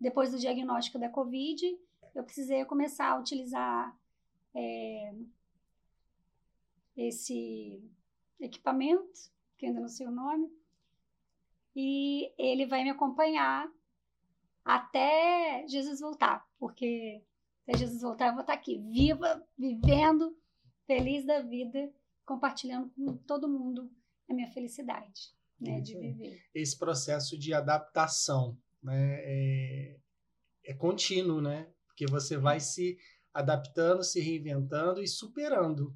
depois 0.00 0.30
do 0.30 0.38
diagnóstico 0.38 0.96
da 0.96 1.08
Covid, 1.08 1.60
eu 2.14 2.22
precisei 2.22 2.64
começar 2.64 3.10
a 3.10 3.18
utilizar 3.18 3.98
é, 4.54 5.14
esse 6.96 7.82
equipamento, 8.40 9.32
que 9.56 9.66
ainda 9.66 9.80
não 9.80 9.88
sei 9.88 10.06
o 10.06 10.12
nome, 10.12 10.50
e 11.74 12.32
ele 12.38 12.66
vai 12.66 12.84
me 12.84 12.90
acompanhar 12.90 13.68
até 14.64 15.66
Jesus 15.66 16.00
voltar, 16.00 16.48
porque 16.58 17.22
até 17.66 17.78
Jesus 17.78 18.02
voltar 18.02 18.28
eu 18.28 18.32
vou 18.32 18.42
estar 18.42 18.54
aqui, 18.54 18.78
viva, 18.78 19.44
vivendo, 19.58 20.36
feliz 20.86 21.24
da 21.24 21.42
vida, 21.42 21.92
compartilhando 22.24 22.90
com 22.90 23.16
todo 23.18 23.48
mundo 23.48 23.90
a 24.28 24.34
minha 24.34 24.50
felicidade, 24.52 25.34
né, 25.60 25.80
de 25.80 25.96
aí. 25.96 26.12
viver. 26.12 26.42
Esse 26.54 26.78
processo 26.78 27.36
de 27.36 27.52
adaptação, 27.52 28.56
né? 28.82 29.20
É, 29.22 29.96
é 30.66 30.74
contínuo, 30.74 31.40
né? 31.40 31.73
Porque 31.94 32.06
você 32.10 32.36
vai 32.36 32.58
se 32.58 32.98
adaptando, 33.32 34.02
se 34.02 34.20
reinventando 34.20 35.00
e 35.00 35.06
superando. 35.06 35.94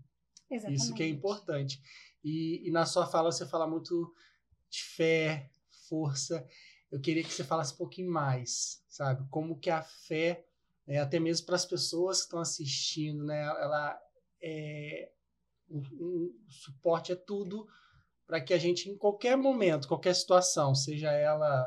Exatamente. 0.49 0.81
Isso 0.81 0.95
que 0.95 1.03
é 1.03 1.09
importante. 1.09 1.83
E, 2.23 2.67
e 2.67 2.71
na 2.71 2.87
sua 2.87 3.05
fala 3.07 3.33
você 3.33 3.45
fala 3.47 3.67
muito 3.67 4.15
de 4.71 4.83
fé, 4.83 5.51
força. 5.89 6.47
Eu 6.91 7.01
queria 7.01 7.23
que 7.25 7.33
você 7.33 7.43
falasse 7.43 7.75
um 7.75 7.79
pouquinho 7.79 8.11
mais, 8.11 8.83
sabe? 8.89 9.27
Como 9.29 9.59
que 9.59 9.71
a 9.71 9.83
fé, 9.83 10.47
né, 10.87 10.99
até 11.01 11.19
mesmo 11.19 11.47
para 11.47 11.57
as 11.57 11.67
pessoas 11.67 12.19
que 12.19 12.25
estão 12.27 12.39
assistindo, 12.41 13.25
né? 13.25 13.41
Ela 13.43 14.01
é 14.41 15.11
um, 15.69 15.79
um- 15.79 16.35
o 16.47 16.51
suporte 16.51 17.11
é 17.13 17.17
tudo 17.17 17.67
para 18.27 18.41
que 18.41 18.55
a 18.55 18.59
gente 18.59 18.89
em 18.89 18.97
qualquer 18.97 19.37
momento, 19.37 19.89
qualquer 19.89 20.15
situação, 20.15 20.75
seja 20.75 21.11
ela 21.11 21.67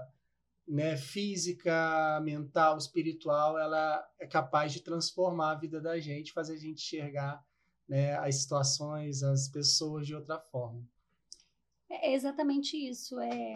né, 0.71 0.95
física, 0.95 2.21
mental, 2.23 2.77
espiritual, 2.77 3.59
ela 3.59 4.09
é 4.17 4.25
capaz 4.25 4.71
de 4.71 4.79
transformar 4.79 5.51
a 5.51 5.59
vida 5.59 5.81
da 5.81 5.99
gente, 5.99 6.31
fazer 6.31 6.53
a 6.53 6.57
gente 6.57 6.81
enxergar 6.81 7.45
né, 7.85 8.15
as 8.19 8.35
situações, 8.35 9.21
as 9.21 9.49
pessoas 9.49 10.07
de 10.07 10.15
outra 10.15 10.39
forma. 10.39 10.81
É 11.89 12.13
exatamente 12.13 12.77
isso. 12.77 13.19
É 13.19 13.55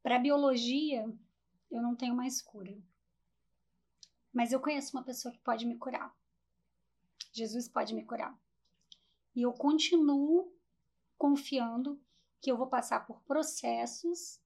para 0.00 0.20
biologia 0.20 1.12
eu 1.68 1.82
não 1.82 1.96
tenho 1.96 2.14
mais 2.14 2.40
cura, 2.40 2.78
mas 4.32 4.52
eu 4.52 4.60
conheço 4.60 4.96
uma 4.96 5.02
pessoa 5.02 5.32
que 5.32 5.40
pode 5.40 5.66
me 5.66 5.76
curar. 5.76 6.16
Jesus 7.32 7.66
pode 7.66 7.92
me 7.92 8.04
curar. 8.04 8.38
E 9.34 9.42
eu 9.42 9.52
continuo 9.52 10.56
confiando 11.18 12.00
que 12.40 12.48
eu 12.48 12.56
vou 12.56 12.68
passar 12.68 13.04
por 13.04 13.20
processos 13.22 14.40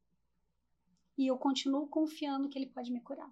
e 1.21 1.27
eu 1.27 1.37
continuo 1.37 1.87
confiando 1.87 2.49
que 2.49 2.59
ele 2.59 2.71
pode 2.71 2.91
me 2.91 2.99
curar. 3.03 3.31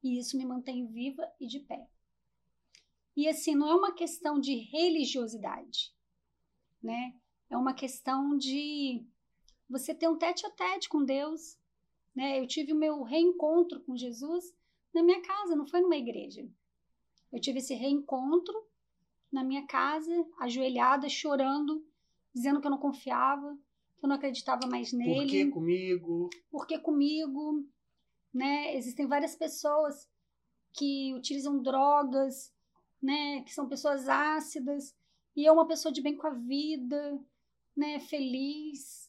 E 0.00 0.16
isso 0.16 0.36
me 0.36 0.46
mantém 0.46 0.86
viva 0.86 1.28
e 1.40 1.46
de 1.48 1.58
pé. 1.58 1.88
E 3.16 3.28
assim, 3.28 3.56
não 3.56 3.68
é 3.68 3.74
uma 3.74 3.92
questão 3.92 4.38
de 4.38 4.54
religiosidade, 4.54 5.92
né? 6.80 7.16
É 7.50 7.56
uma 7.56 7.74
questão 7.74 8.38
de 8.38 9.04
você 9.68 9.92
ter 9.92 10.06
um 10.08 10.16
tete 10.16 10.46
a 10.46 10.50
tete 10.50 10.88
com 10.88 11.04
Deus, 11.04 11.58
né? 12.14 12.38
Eu 12.38 12.46
tive 12.46 12.72
o 12.72 12.78
meu 12.78 13.02
reencontro 13.02 13.80
com 13.80 13.96
Jesus 13.96 14.54
na 14.94 15.02
minha 15.02 15.20
casa, 15.20 15.56
não 15.56 15.66
foi 15.66 15.80
numa 15.80 15.96
igreja. 15.96 16.48
Eu 17.32 17.40
tive 17.40 17.58
esse 17.58 17.74
reencontro 17.74 18.54
na 19.32 19.42
minha 19.42 19.66
casa, 19.66 20.12
ajoelhada, 20.38 21.08
chorando, 21.08 21.84
dizendo 22.32 22.60
que 22.60 22.68
eu 22.68 22.70
não 22.70 22.78
confiava, 22.78 23.58
que 24.02 24.06
eu 24.06 24.08
não 24.08 24.16
acreditava 24.16 24.66
mais 24.66 24.90
Por 24.90 24.96
nele 24.96 25.28
que 25.28 25.50
comigo? 25.52 26.28
porque 26.50 26.76
comigo, 26.76 27.64
né? 28.34 28.74
Existem 28.76 29.06
várias 29.06 29.36
pessoas 29.36 30.10
que 30.72 31.14
utilizam 31.14 31.62
drogas, 31.62 32.52
né? 33.00 33.42
Que 33.42 33.54
são 33.54 33.68
pessoas 33.68 34.08
ácidas 34.08 34.92
e 35.36 35.44
eu 35.44 35.54
uma 35.54 35.68
pessoa 35.68 35.92
de 35.92 36.02
bem 36.02 36.16
com 36.16 36.26
a 36.26 36.34
vida, 36.34 37.20
né? 37.76 38.00
Feliz. 38.00 39.08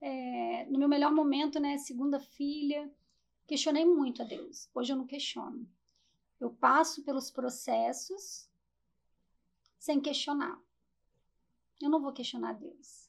É, 0.00 0.64
no 0.66 0.78
meu 0.78 0.88
melhor 0.88 1.12
momento, 1.12 1.58
né? 1.58 1.76
Segunda 1.78 2.20
filha, 2.20 2.88
questionei 3.48 3.84
muito 3.84 4.22
a 4.22 4.24
Deus. 4.24 4.70
Hoje 4.72 4.92
eu 4.92 4.96
não 4.96 5.06
questiono. 5.06 5.68
Eu 6.38 6.50
passo 6.50 7.02
pelos 7.02 7.32
processos 7.32 8.48
sem 9.76 10.00
questionar. 10.00 10.56
Eu 11.80 11.90
não 11.90 12.00
vou 12.00 12.12
questionar 12.12 12.52
Deus. 12.52 13.01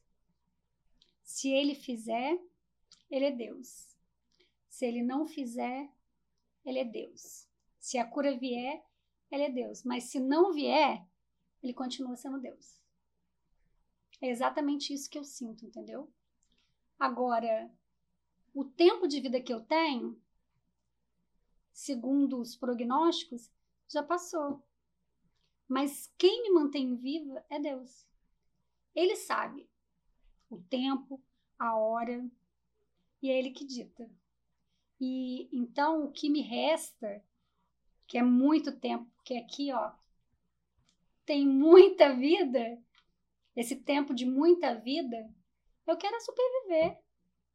Se 1.23 1.49
Ele 1.49 1.73
fizer, 1.73 2.39
ele 3.13 3.25
é 3.25 3.31
Deus. 3.31 3.95
Se 4.67 4.87
ele 4.87 5.03
não 5.03 5.27
fizer, 5.27 5.87
ele 6.65 6.79
é 6.79 6.83
Deus. 6.83 7.47
Se 7.79 7.99
a 7.99 8.07
cura 8.07 8.35
vier, 8.35 8.83
ele 9.29 9.43
é 9.43 9.51
Deus. 9.51 9.83
Mas 9.83 10.05
se 10.05 10.19
não 10.19 10.51
vier, 10.51 11.05
ele 11.61 11.75
continua 11.75 12.15
sendo 12.15 12.39
Deus. 12.39 12.81
É 14.19 14.29
exatamente 14.29 14.91
isso 14.91 15.07
que 15.09 15.19
eu 15.19 15.23
sinto, 15.23 15.63
entendeu? 15.63 16.11
Agora, 16.97 17.71
o 18.51 18.65
tempo 18.65 19.07
de 19.07 19.21
vida 19.21 19.39
que 19.39 19.53
eu 19.53 19.61
tenho, 19.61 20.19
segundo 21.71 22.39
os 22.39 22.55
prognósticos, 22.55 23.51
já 23.87 24.01
passou. 24.01 24.65
Mas 25.67 26.11
quem 26.17 26.41
me 26.41 26.49
mantém 26.49 26.95
viva 26.95 27.45
é 27.47 27.59
Deus. 27.59 28.07
Ele 28.95 29.15
sabe 29.15 29.69
o 30.53 30.63
tempo, 30.69 31.21
a 31.57 31.75
hora, 31.75 32.25
e 33.21 33.29
é 33.29 33.37
ele 33.37 33.51
que 33.51 33.65
dita. 33.65 34.09
E 34.99 35.49
então 35.51 36.05
o 36.05 36.11
que 36.11 36.29
me 36.29 36.41
resta, 36.41 37.23
que 38.07 38.17
é 38.17 38.23
muito 38.23 38.71
tempo, 38.79 39.09
porque 39.15 39.35
aqui, 39.35 39.71
ó, 39.73 39.91
tem 41.25 41.47
muita 41.47 42.13
vida, 42.13 42.81
esse 43.55 43.75
tempo 43.75 44.13
de 44.13 44.25
muita 44.25 44.75
vida, 44.75 45.29
eu 45.87 45.97
quero 45.97 46.15
é 46.15 46.19
superviver. 46.19 46.99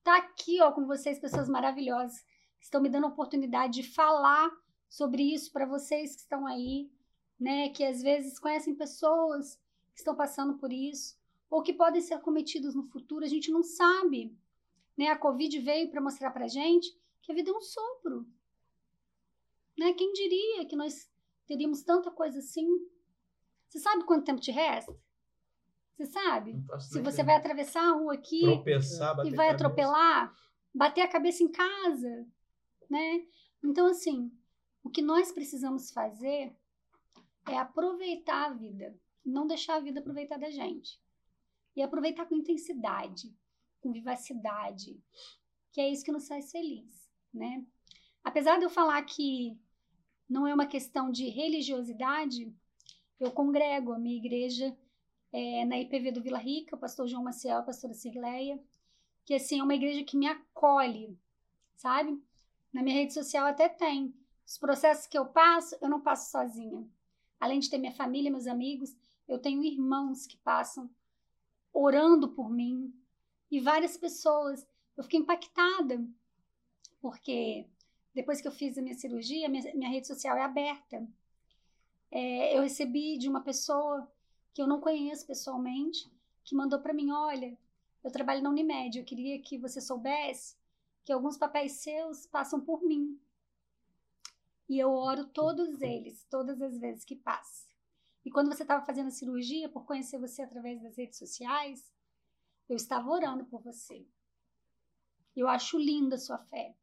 Tá 0.03 0.17
aqui, 0.17 0.61
ó, 0.63 0.73
com 0.73 0.87
vocês, 0.87 1.19
pessoas 1.19 1.49
maravilhosas, 1.49 2.21
que 2.59 2.65
estão 2.65 2.81
me 2.81 2.89
dando 2.89 3.05
a 3.05 3.11
oportunidade 3.11 3.83
de 3.83 3.89
falar 3.89 4.51
sobre 4.89 5.23
isso 5.23 5.53
para 5.53 5.67
vocês 5.67 6.15
que 6.15 6.23
estão 6.23 6.47
aí, 6.47 6.91
né, 7.39 7.69
que 7.69 7.85
às 7.85 8.03
vezes 8.03 8.39
conhecem 8.39 8.75
pessoas 8.75 9.57
que 9.93 9.99
estão 9.99 10.17
passando 10.17 10.57
por 10.59 10.73
isso 10.73 11.18
ou 11.51 11.63
que 11.63 11.73
podem 11.73 12.01
ser 12.01 12.21
cometidos 12.21 12.75
no 12.75 12.83
futuro, 12.85 13.25
a 13.25 13.29
gente 13.29 13.51
não 13.51 13.63
sabe. 13.63 14.37
Né? 14.97 15.09
A 15.09 15.17
Covid 15.17 15.59
veio 15.61 15.91
para 15.91 16.01
mostrar 16.01 16.31
para 16.31 16.49
gente 16.49 16.97
que 17.23 17.33
a 17.33 17.35
vida 17.35 17.51
é 17.51 17.55
um 17.55 17.61
sopro. 17.61 18.27
Né? 19.79 19.93
Quem 19.95 20.13
diria 20.13 20.67
que 20.67 20.77
nós 20.77 21.11
teríamos 21.47 21.83
tanta 21.83 22.11
coisa 22.11 22.39
assim? 22.39 22.67
Você 23.69 23.79
sabe 23.79 24.05
quanto 24.05 24.25
tempo 24.25 24.41
te 24.41 24.51
resta? 24.51 24.95
Você 25.97 26.07
sabe? 26.07 26.55
Se 26.79 27.01
você 27.01 27.25
vai 27.25 27.37
atravessar 27.37 27.83
a 27.83 27.93
rua 27.93 28.15
aqui 28.15 28.41
tropeçar, 28.43 29.27
e 29.27 29.31
vai 29.31 29.49
atropelar, 29.49 30.33
bater 30.73 31.01
a 31.01 31.09
cabeça 31.09 31.43
em 31.43 31.51
casa, 31.51 32.27
né? 32.89 33.27
Então, 33.65 33.87
assim, 33.87 34.31
o 34.85 34.91
que 34.91 35.03
nós 35.03 35.33
precisamos 35.33 35.91
fazer 35.91 36.57
é 37.49 37.59
aproveitar 37.59 38.47
a 38.47 38.55
vida, 38.55 38.97
não 39.25 39.47
deixar 39.47 39.77
a 39.77 39.81
vida 39.81 39.99
aproveitar 39.99 40.39
da 40.39 40.51
gente 40.51 41.01
e 41.79 41.83
aproveitar 41.83 42.27
com 42.27 42.35
intensidade, 42.35 43.33
com 43.81 43.93
vivacidade, 43.93 45.01
que 45.71 45.81
é 45.81 45.89
isso 45.89 46.05
que 46.05 46.11
nos 46.11 46.27
faz 46.27 46.51
feliz, 46.51 47.09
né? 47.33 47.65
Apesar 48.25 48.59
de 48.59 48.65
eu 48.65 48.71
falar 48.71 49.01
que 49.05 49.57
não 50.29 50.45
é 50.45 50.53
uma 50.53 50.67
questão 50.67 51.09
de 51.13 51.29
religiosidade, 51.29 52.53
eu 53.21 53.31
congrego 53.31 53.93
a 53.93 53.99
minha 53.99 54.17
igreja 54.17 54.77
é, 55.33 55.65
na 55.65 55.79
IPV 55.79 56.11
do 56.11 56.21
Vila 56.21 56.39
Rica, 56.39 56.75
o 56.75 56.79
pastor 56.79 57.07
João 57.07 57.23
Maciel, 57.23 57.59
a 57.59 57.63
pastora 57.63 57.95
Cirleia, 57.95 58.61
que 59.25 59.35
assim 59.35 59.61
é 59.61 59.63
uma 59.63 59.75
igreja 59.75 60.03
que 60.03 60.17
me 60.17 60.27
acolhe, 60.27 61.17
sabe? 61.77 62.21
Na 62.73 62.83
minha 62.83 62.97
rede 62.97 63.15
social 63.15 63.47
até 63.47 63.69
tem. 63.69 64.13
Os 64.45 64.59
processos 64.59 65.07
que 65.07 65.17
eu 65.17 65.27
passo, 65.27 65.77
eu 65.81 65.89
não 65.89 66.01
passo 66.01 66.33
sozinha. 66.33 66.85
Além 67.39 67.61
de 67.61 67.71
ter 67.71 67.79
minha 67.79 67.95
família, 67.95 68.33
meus 68.33 68.49
amigos, 68.49 68.97
eu 69.29 69.39
tenho 69.39 69.63
irmãos 69.63 70.27
que 70.27 70.37
passam 70.39 70.91
orando 71.79 72.29
por 72.29 72.51
mim 72.51 72.93
e 73.51 73.61
várias 73.61 73.97
pessoas. 73.97 74.67
Eu 74.97 75.05
fiquei 75.05 75.21
impactada, 75.21 76.05
porque 77.01 77.67
depois 78.13 78.41
que 78.41 78.49
eu 78.49 78.53
fiz 78.53 78.77
a 78.77 78.83
minha 78.83 78.95
cirurgia, 78.95 79.49
minha, 79.49 79.75
minha 79.75 79.91
rede 79.91 80.07
social 80.07 80.37
é 80.37 80.43
aberta. 80.43 81.07
É, 82.11 82.57
eu 82.57 82.63
recebi 82.63 83.17
de 83.17 83.29
uma 83.29 83.43
pessoa 83.43 84.11
que 84.53 84.61
eu 84.61 84.67
não 84.67 84.81
conheço 84.81 85.27
pessoalmente, 85.27 86.11
que 86.43 86.57
mandou 86.57 86.81
para 86.81 86.93
mim: 86.93 87.11
Olha, 87.11 87.57
eu 88.03 88.11
trabalho 88.11 88.43
na 88.43 88.51
Unimed, 88.51 88.99
eu 88.99 89.05
queria 89.05 89.41
que 89.41 89.57
você 89.57 89.81
soubesse 89.81 90.57
que 91.05 91.13
alguns 91.13 91.37
papéis 91.37 91.73
seus 91.73 92.27
passam 92.27 92.61
por 92.61 92.83
mim. 92.83 93.19
E 94.69 94.79
eu 94.79 94.91
oro 94.91 95.25
todos 95.27 95.81
eles, 95.81 96.27
todas 96.29 96.61
as 96.61 96.77
vezes 96.77 97.05
que 97.05 97.17
passa. 97.17 97.68
E 98.29 98.31
quando 98.31 98.55
você 98.55 98.63
estava 98.63 98.85
fazendo 98.85 99.07
a 99.07 99.11
cirurgia, 99.11 99.71
por 99.71 99.87
conhecer 99.87 100.19
você 100.19 100.43
através 100.43 100.83
das 100.83 100.99
redes 100.99 101.19
sociais, 101.19 101.91
eu 102.69 102.77
estava 102.77 103.09
orando 103.09 103.47
por 103.47 103.63
você. 103.63 104.07
Eu 105.35 105.49
acho 105.49 105.79
linda 105.79 106.17
a 106.17 106.19
sua 106.19 106.37
fé. 106.37 106.77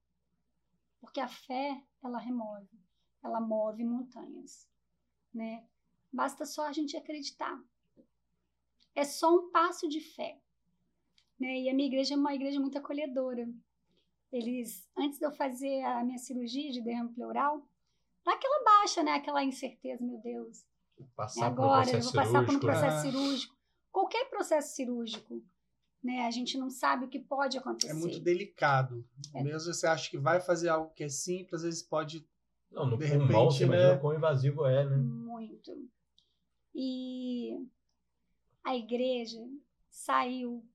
Porque 0.99 1.19
a 1.19 1.27
fé, 1.27 1.83
ela 2.03 2.17
remove, 2.17 2.81
ela 3.21 3.39
move 3.39 3.83
montanhas, 3.83 4.67
né? 5.31 5.63
Basta 6.11 6.47
só 6.47 6.65
a 6.65 6.71
gente 6.71 6.97
acreditar. 6.97 7.63
É 8.95 9.03
só 9.03 9.31
um 9.31 9.51
passo 9.51 9.87
de 9.87 10.01
fé. 10.01 10.41
Né? 11.39 11.59
E 11.59 11.69
a 11.69 11.75
minha 11.75 11.87
igreja 11.87 12.15
é 12.15 12.17
uma 12.17 12.33
igreja 12.33 12.59
muito 12.59 12.79
acolhedora. 12.79 13.47
Eles, 14.31 14.89
antes 14.97 15.19
de 15.19 15.25
eu 15.27 15.31
fazer 15.31 15.83
a 15.83 16.03
minha 16.03 16.17
cirurgia 16.17 16.71
de 16.71 16.81
derrame 16.81 17.13
pleural, 17.13 17.63
dá 18.23 18.33
aquela 18.33 18.63
baixa, 18.63 19.03
né? 19.03 19.11
Aquela 19.11 19.43
incerteza, 19.43 20.03
meu 20.03 20.17
Deus. 20.17 20.65
Passar 21.15 21.47
agora, 21.47 21.89
eu 21.89 22.01
vou 22.01 22.11
passar 22.13 22.45
por 22.45 22.51
um 22.51 22.53
né? 22.55 22.59
processo 22.59 22.97
Ah. 22.97 23.01
cirúrgico. 23.01 23.55
Qualquer 23.91 24.29
processo 24.29 24.75
cirúrgico, 24.75 25.41
né? 26.03 26.25
A 26.25 26.31
gente 26.31 26.57
não 26.57 26.69
sabe 26.69 27.05
o 27.05 27.09
que 27.09 27.19
pode 27.19 27.57
acontecer. 27.57 27.91
É 27.91 27.95
muito 27.95 28.19
delicado. 28.19 29.05
É. 29.33 29.41
Mesmo 29.43 29.73
você 29.73 29.87
acha 29.87 30.09
que 30.09 30.17
vai 30.17 30.39
fazer 30.41 30.69
algo 30.69 30.91
que 30.93 31.03
é 31.03 31.09
simples, 31.09 31.53
às 31.55 31.63
vezes 31.63 31.81
pode. 31.83 32.27
Não, 32.71 32.85
no 32.85 32.97
De 32.97 33.07
pulmão, 33.07 33.27
repente, 33.27 33.57
você 33.57 33.63
imagina 33.63 33.93
né? 33.93 33.97
quão 33.99 34.13
invasivo 34.15 34.65
é, 34.65 34.85
né? 34.85 34.97
Muito. 34.97 35.89
E 36.73 37.57
a 38.63 38.75
igreja 38.75 39.41
saiu 39.89 40.65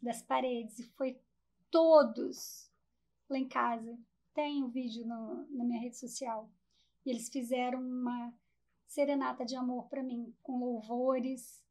das 0.00 0.22
paredes 0.22 0.78
e 0.78 0.84
foi 0.84 1.18
todos 1.70 2.70
lá 3.28 3.38
em 3.38 3.48
casa. 3.48 3.98
Tem 4.34 4.62
um 4.64 4.68
vídeo 4.70 5.06
no- 5.06 5.46
na 5.50 5.64
minha 5.64 5.80
rede 5.80 5.96
social. 5.98 6.48
E 7.04 7.10
eles 7.10 7.28
fizeram 7.28 7.80
uma 7.80 8.32
serenata 8.94 9.44
de 9.44 9.56
amor 9.56 9.88
para 9.88 10.02
mim, 10.02 10.32
com 10.40 10.58
louvores. 10.58 11.62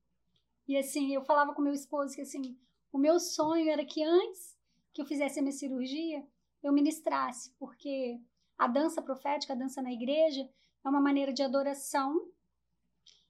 E 0.67 0.77
assim, 0.77 1.13
eu 1.13 1.23
falava 1.23 1.53
com 1.53 1.61
meu 1.61 1.73
esposo 1.73 2.13
que 2.13 2.21
assim, 2.21 2.57
o 2.91 2.97
meu 2.97 3.17
sonho 3.19 3.69
era 3.69 3.85
que 3.85 4.03
antes 4.03 4.57
que 4.93 5.01
eu 5.01 5.05
fizesse 5.05 5.39
a 5.39 5.41
minha 5.41 5.53
cirurgia, 5.53 6.27
eu 6.61 6.73
ministrasse, 6.73 7.51
porque 7.57 8.19
a 8.57 8.67
dança 8.67 9.01
profética, 9.01 9.53
a 9.53 9.55
dança 9.55 9.81
na 9.81 9.91
igreja, 9.91 10.47
é 10.83 10.89
uma 10.89 10.99
maneira 10.99 11.33
de 11.33 11.41
adoração 11.41 12.29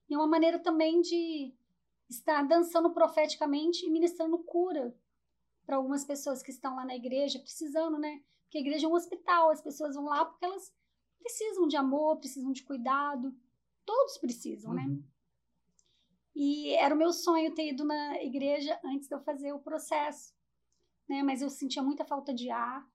e 0.09 0.15
uma 0.15 0.27
maneira 0.27 0.57
também 0.59 0.99
de 0.99 1.53
estar 2.09 2.41
dançando 2.43 2.91
profeticamente 2.91 3.85
e 3.85 3.91
ministrando 3.91 4.39
cura 4.39 4.93
para 5.65 5.77
algumas 5.77 6.03
pessoas 6.03 6.41
que 6.41 6.51
estão 6.51 6.75
lá 6.75 6.83
na 6.83 6.95
igreja 6.95 7.39
precisando, 7.39 7.97
né? 7.97 8.21
Porque 8.43 8.57
a 8.57 8.61
igreja 8.61 8.87
é 8.87 8.89
um 8.89 8.95
hospital, 8.95 9.51
as 9.51 9.61
pessoas 9.61 9.95
vão 9.95 10.05
lá 10.05 10.25
porque 10.25 10.45
elas 10.45 10.73
precisam 11.19 11.67
de 11.67 11.77
amor, 11.77 12.17
precisam 12.17 12.51
de 12.51 12.63
cuidado, 12.63 13.33
todos 13.86 14.17
precisam, 14.17 14.73
né? 14.73 14.84
Uhum. 14.84 15.03
E 16.36 16.73
era 16.73 16.95
o 16.95 16.97
meu 16.97 17.13
sonho 17.13 17.53
ter 17.53 17.69
ido 17.69 17.86
na 17.86 18.21
igreja 18.23 18.79
antes 18.84 19.07
de 19.07 19.15
eu 19.15 19.21
fazer 19.21 19.53
o 19.53 19.59
processo, 19.59 20.34
né? 21.07 21.21
Mas 21.21 21.41
eu 21.41 21.49
sentia 21.49 21.84
muita 21.84 22.03
falta 22.03 22.34
de 22.34 22.49
ar 22.49 22.88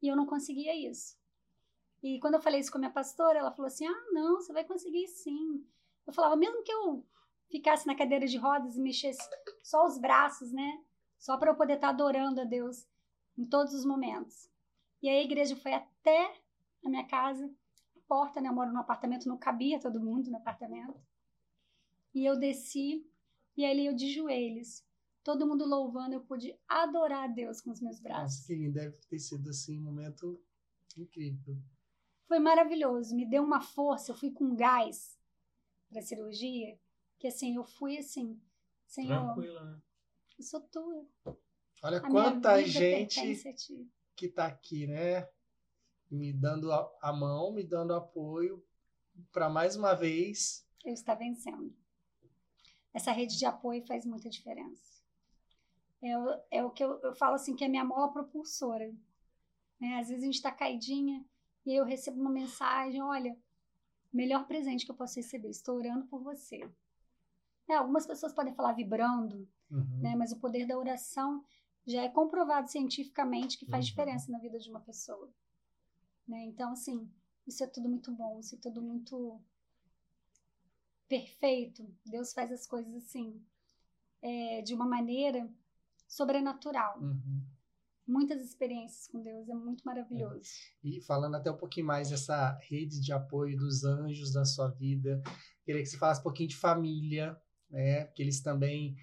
e 0.00 0.08
eu 0.08 0.16
não 0.16 0.26
conseguia 0.26 0.74
isso. 0.74 1.18
E 2.02 2.20
quando 2.20 2.34
eu 2.34 2.40
falei 2.40 2.60
isso 2.60 2.70
com 2.70 2.78
a 2.78 2.80
minha 2.80 2.92
pastora, 2.92 3.38
ela 3.38 3.50
falou 3.50 3.66
assim: 3.66 3.86
"Ah, 3.86 4.06
não, 4.12 4.36
você 4.36 4.52
vai 4.52 4.64
conseguir 4.64 5.08
sim". 5.08 5.66
Eu 6.06 6.12
falava, 6.12 6.36
mesmo 6.36 6.62
que 6.62 6.72
eu 6.72 7.04
ficasse 7.50 7.86
na 7.86 7.96
cadeira 7.96 8.26
de 8.26 8.36
rodas 8.36 8.76
e 8.76 8.80
mexesse 8.80 9.20
só 9.62 9.84
os 9.86 9.98
braços, 9.98 10.52
né? 10.52 10.84
Só 11.18 11.36
para 11.36 11.50
eu 11.50 11.56
poder 11.56 11.74
estar 11.74 11.88
adorando 11.88 12.40
a 12.40 12.44
Deus 12.44 12.86
em 13.36 13.44
todos 13.44 13.74
os 13.74 13.84
momentos. 13.84 14.48
E 15.02 15.08
aí 15.08 15.18
a 15.18 15.24
igreja 15.24 15.56
foi 15.56 15.72
até 15.72 16.40
a 16.84 16.88
minha 16.88 17.06
casa, 17.06 17.50
porta, 18.08 18.40
né? 18.40 18.48
Eu 18.48 18.54
moro 18.54 18.72
num 18.72 18.80
apartamento, 18.80 19.28
não 19.28 19.38
cabia 19.38 19.80
todo 19.80 20.00
mundo 20.00 20.30
no 20.30 20.36
apartamento. 20.36 21.00
E 22.14 22.24
eu 22.24 22.38
desci 22.38 23.06
e 23.56 23.64
ali 23.64 23.86
eu 23.86 23.94
de 23.94 24.12
joelhos, 24.12 24.84
todo 25.24 25.46
mundo 25.46 25.66
louvando, 25.66 26.14
eu 26.14 26.20
pude 26.20 26.54
adorar 26.68 27.24
a 27.24 27.32
Deus 27.32 27.60
com 27.60 27.70
os 27.70 27.80
meus 27.80 27.98
braços. 28.00 28.38
Nossa, 28.38 28.46
que 28.46 28.54
lindo. 28.54 28.74
Deve 28.74 28.96
ter 29.08 29.18
sido 29.18 29.48
assim 29.48 29.78
um 29.78 29.82
momento 29.82 30.40
incrível. 30.96 31.56
Foi 32.28 32.38
maravilhoso, 32.38 33.14
me 33.14 33.24
deu 33.24 33.42
uma 33.42 33.60
força, 33.60 34.10
eu 34.10 34.16
fui 34.16 34.30
com 34.30 34.54
gás 34.54 35.18
para 35.88 36.02
cirurgia, 36.02 36.78
que 37.18 37.28
assim, 37.28 37.54
eu 37.56 37.64
fui 37.64 37.98
assim, 37.98 38.40
Senhor, 38.86 39.34
Tranquila, 39.34 39.64
né? 39.64 39.80
eu 40.38 40.44
sou 40.44 40.60
tua. 40.60 41.06
Olha 41.82 41.98
A 41.98 42.10
quanta 42.10 42.62
gente 42.64 43.20
a 43.20 43.54
que 44.16 44.28
tá 44.28 44.46
aqui, 44.46 44.86
né? 44.86 45.28
Me 46.10 46.32
dando 46.32 46.72
a, 46.72 46.90
a 47.00 47.12
mão, 47.12 47.52
me 47.52 47.64
dando 47.64 47.94
apoio 47.94 48.64
para 49.32 49.48
mais 49.48 49.76
uma 49.76 49.94
vez. 49.94 50.64
Eu 50.84 50.94
estar 50.94 51.14
vencendo. 51.14 51.74
Essa 52.94 53.12
rede 53.12 53.36
de 53.36 53.44
apoio 53.44 53.84
faz 53.86 54.06
muita 54.06 54.30
diferença. 54.30 55.02
É, 56.00 56.16
o- 56.18 56.40
é 56.50 56.64
o 56.64 56.70
que 56.70 56.84
eu, 56.84 57.00
eu 57.00 57.14
falo 57.14 57.34
assim, 57.34 57.54
que 57.56 57.64
é 57.64 57.66
a 57.66 57.70
minha 57.70 57.84
mola 57.84 58.12
propulsora. 58.12 58.94
Né? 59.80 59.98
Às 59.98 60.08
vezes 60.08 60.22
a 60.22 60.26
gente 60.26 60.34
está 60.36 60.52
caidinha 60.52 61.24
e 61.64 61.74
eu 61.74 61.84
recebo 61.84 62.20
uma 62.20 62.30
mensagem, 62.30 63.02
olha, 63.02 63.36
melhor 64.12 64.46
presente 64.46 64.84
que 64.86 64.90
eu 64.92 64.96
posso 64.96 65.16
receber, 65.16 65.48
estou 65.50 65.76
orando 65.76 66.06
por 66.06 66.22
você. 66.22 66.60
É, 67.68 67.74
algumas 67.74 68.06
pessoas 68.06 68.32
podem 68.32 68.54
falar 68.54 68.72
vibrando, 68.72 69.48
Uhum. 69.70 70.00
né? 70.00 70.14
Mas 70.14 70.30
o 70.30 70.38
poder 70.38 70.66
da 70.66 70.78
oração 70.78 71.44
já 71.84 72.02
é 72.02 72.08
comprovado 72.08 72.70
cientificamente 72.70 73.58
que 73.58 73.66
faz 73.66 73.84
Uhum. 73.84 73.90
diferença 73.90 74.30
na 74.30 74.38
vida 74.38 74.58
de 74.58 74.70
uma 74.70 74.80
pessoa, 74.80 75.28
né? 76.26 76.44
Então, 76.44 76.72
assim, 76.72 77.10
isso 77.46 77.62
é 77.62 77.66
tudo 77.66 77.88
muito 77.88 78.12
bom, 78.12 78.38
isso 78.38 78.54
é 78.54 78.58
tudo 78.58 78.82
muito 78.82 79.40
perfeito. 81.08 81.88
Deus 82.04 82.32
faz 82.32 82.50
as 82.50 82.66
coisas 82.66 82.94
assim, 82.94 83.40
é, 84.22 84.62
de 84.62 84.74
uma 84.74 84.86
maneira 84.86 85.48
sobrenatural. 86.08 87.00
Uhum. 87.00 87.42
Muitas 88.06 88.44
experiências 88.44 89.08
com 89.08 89.20
Deus, 89.20 89.48
é 89.48 89.54
muito 89.54 89.82
maravilhoso. 89.84 90.48
E 90.82 91.00
falando 91.00 91.34
até 91.34 91.50
um 91.50 91.56
pouquinho 91.56 91.86
mais 91.86 92.10
dessa 92.10 92.56
rede 92.62 93.00
de 93.00 93.12
apoio 93.12 93.56
dos 93.56 93.84
anjos 93.84 94.32
da 94.32 94.44
sua 94.44 94.68
vida, 94.68 95.20
queria 95.64 95.82
que 95.82 95.88
você 95.88 95.98
falasse 95.98 96.20
um 96.20 96.24
pouquinho 96.24 96.48
de 96.48 96.56
família, 96.56 97.36
né? 97.68 98.04
Porque 98.04 98.22
eles 98.22 98.40
também 98.40 98.96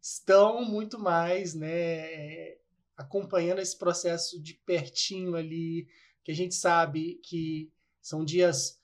estão 0.00 0.64
muito 0.64 0.98
mais, 0.98 1.54
né? 1.54 2.56
Acompanhando 2.96 3.60
esse 3.60 3.78
processo 3.78 4.42
de 4.42 4.54
pertinho 4.54 5.36
ali, 5.36 5.86
que 6.24 6.30
a 6.30 6.34
gente 6.34 6.54
sabe 6.54 7.20
que 7.24 7.70
são 8.00 8.24
dias 8.24 8.80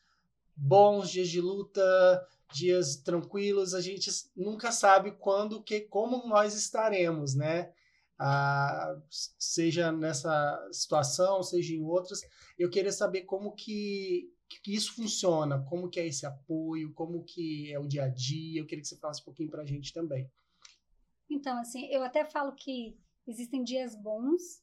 bons, 0.57 1.11
dias 1.11 1.28
de 1.28 1.41
luta, 1.41 2.26
dias 2.53 2.97
tranquilos, 2.97 3.74
a 3.74 3.80
gente 3.80 4.11
nunca 4.34 4.72
sabe 4.72 5.12
quando, 5.12 5.62
que, 5.62 5.80
como 5.80 6.26
nós 6.26 6.55
estaremos, 6.55 7.34
né? 7.34 7.72
Ah, 8.18 8.99
seja 9.11 9.93
nessa 9.93 10.68
situação, 10.72 11.43
seja 11.43 11.74
em 11.74 11.82
outras, 11.82 12.20
eu 12.59 12.70
queria 12.70 12.93
saber 12.93 13.22
como 13.22 13.53
que, 13.53 14.32
que 14.49 14.74
isso 14.74 14.95
funciona, 14.95 15.62
como 15.68 15.91
que 15.91 16.01
é 16.01 16.07
esse 16.07 16.24
apoio, 16.24 16.95
como 16.95 17.22
que 17.24 17.70
é 17.72 17.78
o 17.78 17.87
dia 17.87 18.05
a 18.05 18.09
dia, 18.09 18.61
eu 18.61 18.66
queria 18.66 18.80
que 18.80 18.89
você 18.89 18.97
falasse 18.97 19.20
um 19.20 19.26
pouquinho 19.26 19.51
pra 19.51 19.66
gente 19.66 19.93
também. 19.93 20.30
Então, 21.28 21.59
assim, 21.59 21.87
eu 21.87 22.03
até 22.03 22.24
falo 22.24 22.55
que 22.55 22.97
existem 23.26 23.62
dias 23.62 23.95
bons 23.95 24.62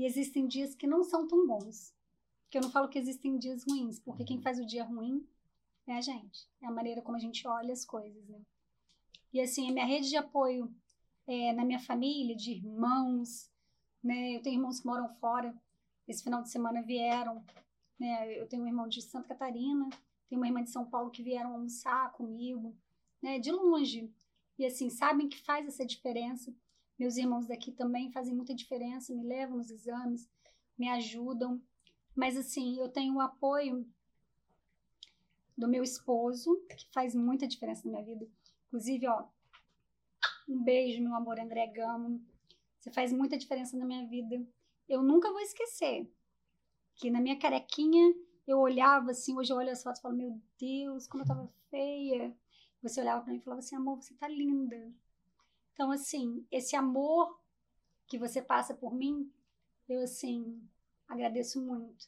e 0.00 0.06
existem 0.06 0.46
dias 0.46 0.74
que 0.74 0.86
não 0.86 1.04
são 1.04 1.28
tão 1.28 1.46
bons. 1.46 1.94
Porque 2.44 2.56
eu 2.56 2.62
não 2.62 2.70
falo 2.70 2.88
que 2.88 2.98
existem 2.98 3.36
dias 3.36 3.64
ruins, 3.64 3.98
porque 3.98 4.24
quem 4.24 4.40
faz 4.40 4.58
o 4.58 4.64
dia 4.64 4.82
ruim 4.82 5.28
é 5.86 5.92
a 5.92 6.00
gente. 6.00 6.48
É 6.62 6.66
a 6.66 6.70
maneira 6.70 7.02
como 7.02 7.18
a 7.18 7.20
gente 7.20 7.46
olha 7.46 7.70
as 7.70 7.84
coisas, 7.84 8.26
né? 8.26 8.40
E 9.30 9.42
assim, 9.42 9.68
a 9.68 9.72
minha 9.74 9.84
rede 9.84 10.08
de 10.08 10.16
apoio 10.16 10.74
é, 11.26 11.52
na 11.52 11.66
minha 11.66 11.78
família, 11.78 12.34
de 12.34 12.52
irmãos, 12.52 13.50
né? 14.02 14.36
Eu 14.36 14.40
tenho 14.40 14.54
irmãos 14.54 14.80
que 14.80 14.86
moram 14.86 15.06
fora. 15.16 15.54
Esse 16.08 16.24
final 16.24 16.42
de 16.42 16.48
semana 16.48 16.80
vieram, 16.80 17.44
né? 17.98 18.40
Eu 18.40 18.48
tenho 18.48 18.62
um 18.62 18.66
irmão 18.66 18.88
de 18.88 19.02
Santa 19.02 19.28
Catarina, 19.28 19.86
tenho 20.30 20.40
uma 20.40 20.48
irmã 20.48 20.64
de 20.64 20.70
São 20.70 20.86
Paulo 20.86 21.10
que 21.10 21.22
vieram 21.22 21.52
almoçar 21.52 22.10
comigo, 22.12 22.74
né? 23.20 23.38
De 23.38 23.52
longe. 23.52 24.10
E 24.58 24.64
assim, 24.64 24.88
sabem 24.88 25.28
que 25.28 25.38
faz 25.42 25.68
essa 25.68 25.84
diferença. 25.84 26.50
Meus 27.00 27.16
irmãos 27.16 27.46
daqui 27.46 27.72
também 27.72 28.12
fazem 28.12 28.34
muita 28.34 28.54
diferença, 28.54 29.14
me 29.14 29.24
levam 29.24 29.56
nos 29.56 29.70
exames, 29.70 30.28
me 30.78 30.86
ajudam. 30.90 31.58
Mas 32.14 32.36
assim, 32.36 32.78
eu 32.78 32.90
tenho 32.90 33.14
o 33.14 33.20
apoio 33.22 33.90
do 35.56 35.66
meu 35.66 35.82
esposo, 35.82 36.54
que 36.68 36.92
faz 36.92 37.14
muita 37.14 37.48
diferença 37.48 37.86
na 37.86 37.92
minha 37.92 38.04
vida. 38.04 38.28
Inclusive, 38.66 39.08
ó, 39.08 39.26
um 40.46 40.62
beijo, 40.62 41.02
meu 41.02 41.14
amor 41.14 41.40
André. 41.40 41.72
Você 42.78 42.90
faz 42.90 43.14
muita 43.14 43.38
diferença 43.38 43.78
na 43.78 43.86
minha 43.86 44.06
vida. 44.06 44.46
Eu 44.86 45.02
nunca 45.02 45.32
vou 45.32 45.40
esquecer 45.40 46.06
que 46.96 47.10
na 47.10 47.22
minha 47.22 47.38
carequinha 47.38 48.14
eu 48.46 48.58
olhava 48.58 49.12
assim, 49.12 49.34
hoje 49.38 49.50
eu 49.50 49.56
olho 49.56 49.70
as 49.70 49.82
fotos 49.82 50.00
e 50.00 50.02
falo, 50.02 50.18
meu 50.18 50.38
Deus, 50.58 51.06
como 51.06 51.22
eu 51.22 51.26
tava 51.26 51.50
feia. 51.70 52.36
Você 52.82 53.00
olhava 53.00 53.22
para 53.22 53.32
mim 53.32 53.38
e 53.38 53.42
falava 53.42 53.60
assim, 53.60 53.74
amor, 53.74 54.02
você 54.02 54.12
tá 54.12 54.28
linda. 54.28 54.92
Então, 55.80 55.92
assim, 55.92 56.46
esse 56.52 56.76
amor 56.76 57.40
que 58.06 58.18
você 58.18 58.42
passa 58.42 58.74
por 58.74 58.92
mim, 58.92 59.32
eu 59.88 60.02
assim 60.02 60.62
agradeço 61.08 61.58
muito. 61.58 62.06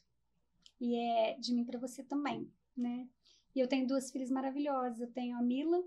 E 0.79 0.95
é 0.95 1.33
de 1.39 1.55
mim 1.55 1.65
para 1.65 1.79
você 1.79 2.03
também, 2.03 2.47
né? 2.77 3.09
E 3.55 3.59
eu 3.59 3.67
tenho 3.67 3.87
duas 3.87 4.11
filhas 4.11 4.29
maravilhosas. 4.29 5.01
Eu 5.01 5.11
tenho 5.11 5.35
a 5.35 5.41
Mila, 5.41 5.83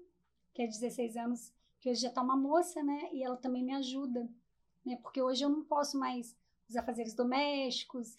que 0.52 0.62
é 0.62 0.66
16 0.66 1.16
anos, 1.16 1.52
que 1.78 1.88
hoje 1.88 2.00
já 2.00 2.10
tá 2.10 2.22
uma 2.22 2.36
moça, 2.36 2.82
né? 2.82 3.08
E 3.12 3.22
ela 3.22 3.36
também 3.36 3.62
me 3.62 3.72
ajuda, 3.72 4.28
né? 4.84 4.98
Porque 5.00 5.22
hoje 5.22 5.44
eu 5.44 5.48
não 5.48 5.62
posso 5.62 5.96
mais 5.96 6.36
os 6.68 6.74
afazeres 6.74 7.14
domésticos, 7.14 8.16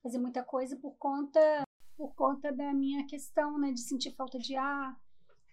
fazer 0.00 0.18
muita 0.18 0.44
coisa 0.44 0.76
por 0.76 0.92
conta 0.92 1.64
por 1.96 2.14
conta 2.14 2.52
da 2.52 2.72
minha 2.72 3.04
questão, 3.04 3.58
né, 3.58 3.72
de 3.72 3.80
sentir 3.80 4.12
falta 4.12 4.38
de 4.38 4.54
ar. 4.54 4.96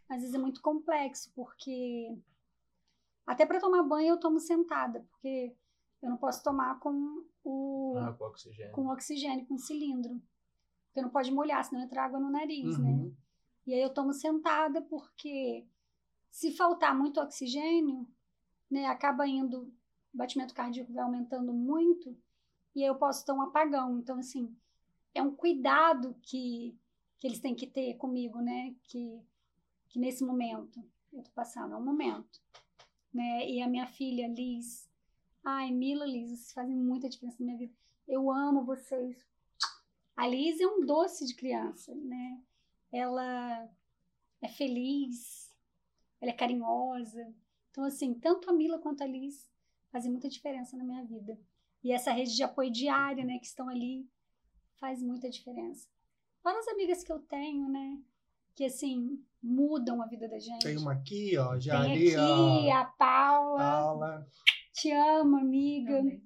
Às 0.07 0.19
vezes 0.19 0.35
é 0.35 0.37
muito 0.37 0.61
complexo, 0.61 1.31
porque 1.33 2.15
até 3.25 3.45
para 3.45 3.59
tomar 3.59 3.83
banho 3.83 4.09
eu 4.09 4.19
tomo 4.19 4.39
sentada, 4.39 5.05
porque 5.11 5.55
eu 6.01 6.09
não 6.09 6.17
posso 6.17 6.43
tomar 6.43 6.79
com 6.79 7.25
o 7.43 7.95
Ah, 7.97 8.13
com 8.13 8.25
oxigênio. 8.25 8.71
com 8.71 8.87
oxigênio, 8.87 9.45
com 9.45 9.57
cilindro. 9.57 10.21
Porque 10.87 11.01
não 11.01 11.09
pode 11.09 11.31
molhar, 11.31 11.63
senão 11.63 11.81
entra 11.83 12.03
água 12.03 12.19
no 12.19 12.29
nariz, 12.29 12.77
né? 12.77 12.89
Uhum. 12.89 13.13
E 13.67 13.73
aí 13.73 13.81
eu 13.81 13.93
tomo 13.93 14.13
sentada 14.13 14.81
porque 14.81 15.65
se 16.29 16.51
faltar 16.51 16.95
muito 16.95 17.19
oxigênio, 17.19 18.07
né, 18.69 18.85
acaba 18.85 19.27
indo, 19.27 19.73
o 20.13 20.17
batimento 20.17 20.53
cardíaco 20.53 20.93
vai 20.93 21.03
aumentando 21.03 21.51
muito 21.53 22.15
e 22.75 22.81
aí 22.83 22.87
eu 22.87 22.95
posso 22.95 23.25
ter 23.25 23.31
um 23.31 23.41
apagão. 23.41 23.97
Então, 23.99 24.19
assim, 24.19 24.55
é 25.13 25.21
um 25.21 25.33
cuidado 25.33 26.15
que, 26.21 26.77
que 27.17 27.25
eles 27.25 27.39
têm 27.39 27.55
que 27.55 27.65
ter 27.65 27.95
comigo, 27.95 28.39
né? 28.41 28.75
Que, 28.83 29.19
que 29.87 29.97
nesse 29.97 30.23
momento 30.25 30.83
eu 31.13 31.23
tô 31.23 31.31
passando, 31.31 31.73
é 31.73 31.77
um 31.77 31.83
momento. 31.83 32.41
Né? 33.15 33.49
E 33.49 33.61
a 33.61 33.67
minha 33.69 33.87
filha, 33.87 34.27
Liz, 34.27 34.91
ai, 35.41 35.71
Mila, 35.71 36.05
Liz, 36.05 36.31
vocês 36.31 36.51
fazem 36.51 36.75
muita 36.75 37.07
diferença 37.07 37.37
na 37.39 37.45
minha 37.45 37.57
vida. 37.57 37.73
Eu 38.05 38.29
amo 38.29 38.65
vocês. 38.65 39.25
A 40.17 40.27
Liz 40.27 40.59
é 40.59 40.67
um 40.67 40.85
doce 40.85 41.25
de 41.25 41.33
criança, 41.33 41.95
né? 41.95 42.43
Ela 42.91 43.69
é 44.41 44.49
feliz, 44.49 45.49
ela 46.19 46.31
é 46.31 46.35
carinhosa. 46.35 47.33
Então, 47.71 47.85
assim, 47.85 48.13
tanto 48.15 48.49
a 48.49 48.53
Mila 48.53 48.79
quanto 48.79 49.01
a 49.01 49.07
Liz 49.07 49.49
fazem 49.93 50.11
muita 50.11 50.27
diferença 50.27 50.75
na 50.75 50.83
minha 50.83 51.05
vida. 51.05 51.39
E 51.81 51.93
essa 51.93 52.11
rede 52.11 52.35
de 52.35 52.43
apoio 52.43 52.69
diária, 52.69 53.23
né, 53.23 53.39
que 53.39 53.45
estão 53.45 53.69
ali, 53.69 54.09
faz 54.75 55.01
muita 55.01 55.29
diferença. 55.29 55.87
Fora 56.43 56.59
as 56.59 56.67
amigas 56.67 57.01
que 57.01 57.13
eu 57.13 57.19
tenho, 57.19 57.69
né, 57.69 57.97
que, 58.55 58.65
assim, 58.65 59.19
mudam 59.43 60.01
a 60.01 60.07
vida 60.07 60.27
da 60.29 60.39
gente. 60.39 60.63
Tem 60.63 60.77
uma 60.77 60.93
aqui, 60.93 61.37
ó, 61.37 61.59
já 61.59 61.81
Tem 61.81 61.91
ali, 61.91 62.15
aqui 62.15 62.17
ó. 62.17 62.73
a 62.73 62.85
Paula. 62.85 63.57
Paula. 63.59 64.27
Te 64.73 64.91
amo, 64.91 65.37
amiga. 65.37 65.91
Realmente. 65.93 66.23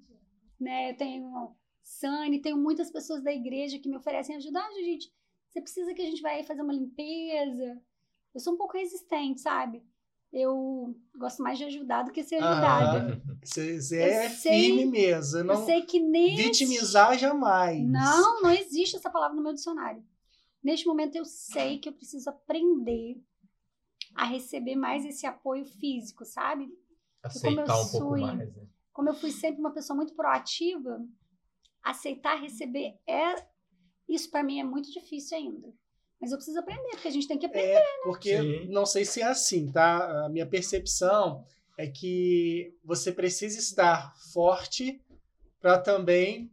né? 0.60 0.90
Eu 0.92 0.96
tenho 0.96 1.56
Sani, 1.82 2.40
tenho 2.40 2.56
muitas 2.56 2.90
pessoas 2.90 3.22
da 3.22 3.32
igreja 3.32 3.78
que 3.78 3.88
me 3.88 3.96
oferecem 3.96 4.36
ajuda. 4.36 4.60
Ah, 4.60 4.72
gente, 4.82 5.12
você 5.48 5.60
precisa 5.60 5.92
que 5.92 6.02
a 6.02 6.04
gente 6.04 6.22
vai 6.22 6.42
fazer 6.44 6.62
uma 6.62 6.72
limpeza. 6.72 7.80
Eu 8.32 8.40
sou 8.40 8.54
um 8.54 8.56
pouco 8.56 8.76
resistente, 8.78 9.40
sabe? 9.40 9.82
Eu 10.32 10.94
gosto 11.18 11.42
mais 11.42 11.58
de 11.58 11.64
ajudar 11.64 12.04
do 12.04 12.12
que 12.12 12.22
ser 12.22 12.36
ajudada. 12.36 13.20
Você 13.42 13.80
Eu 13.96 14.00
é 14.04 14.28
sei- 14.28 14.62
firme 14.62 14.86
mesmo. 14.86 15.38
Eu 15.40 15.44
Não 15.44 15.64
sei 15.66 15.82
que 15.82 15.98
nesse... 15.98 16.36
vitimizar 16.44 17.18
jamais. 17.18 17.84
Não, 17.84 18.40
não 18.40 18.50
existe 18.52 18.94
essa 18.94 19.10
palavra 19.10 19.34
no 19.36 19.42
meu 19.42 19.52
dicionário. 19.52 20.04
Neste 20.62 20.86
momento 20.86 21.16
eu 21.16 21.24
sei 21.24 21.78
que 21.78 21.88
eu 21.88 21.92
preciso 21.92 22.28
aprender 22.30 23.16
a 24.14 24.24
receber 24.24 24.76
mais 24.76 25.04
esse 25.04 25.26
apoio 25.26 25.64
físico, 25.64 26.24
sabe? 26.24 26.68
Aceitar 27.22 27.66
eu 27.66 27.82
um 27.82 27.88
pouco 27.88 28.08
fui- 28.08 28.20
mais, 28.20 28.54
né? 28.54 28.66
como 28.92 29.08
eu 29.08 29.14
fui 29.14 29.30
sempre 29.30 29.60
uma 29.60 29.72
pessoa 29.72 29.96
muito 29.96 30.14
proativa, 30.14 31.00
aceitar 31.82 32.40
receber 32.40 32.98
é 33.06 33.34
isso 34.08 34.30
para 34.30 34.42
mim 34.42 34.60
é 34.60 34.64
muito 34.64 34.90
difícil 34.90 35.38
ainda. 35.38 35.72
Mas 36.20 36.32
eu 36.32 36.36
preciso 36.36 36.58
aprender, 36.58 36.90
porque 36.90 37.08
a 37.08 37.12
gente 37.12 37.26
tem 37.28 37.38
que 37.38 37.46
aprender. 37.46 37.78
É, 37.78 38.02
porque 38.02 38.36
Sim. 38.36 38.68
não 38.68 38.84
sei 38.84 39.04
se 39.06 39.22
é 39.22 39.26
assim, 39.26 39.70
tá? 39.72 40.26
A 40.26 40.28
minha 40.28 40.46
percepção 40.46 41.46
é 41.78 41.86
que 41.86 42.76
você 42.84 43.10
precisa 43.10 43.58
estar 43.58 44.14
forte 44.32 45.00
para 45.60 45.78
também 45.78 46.50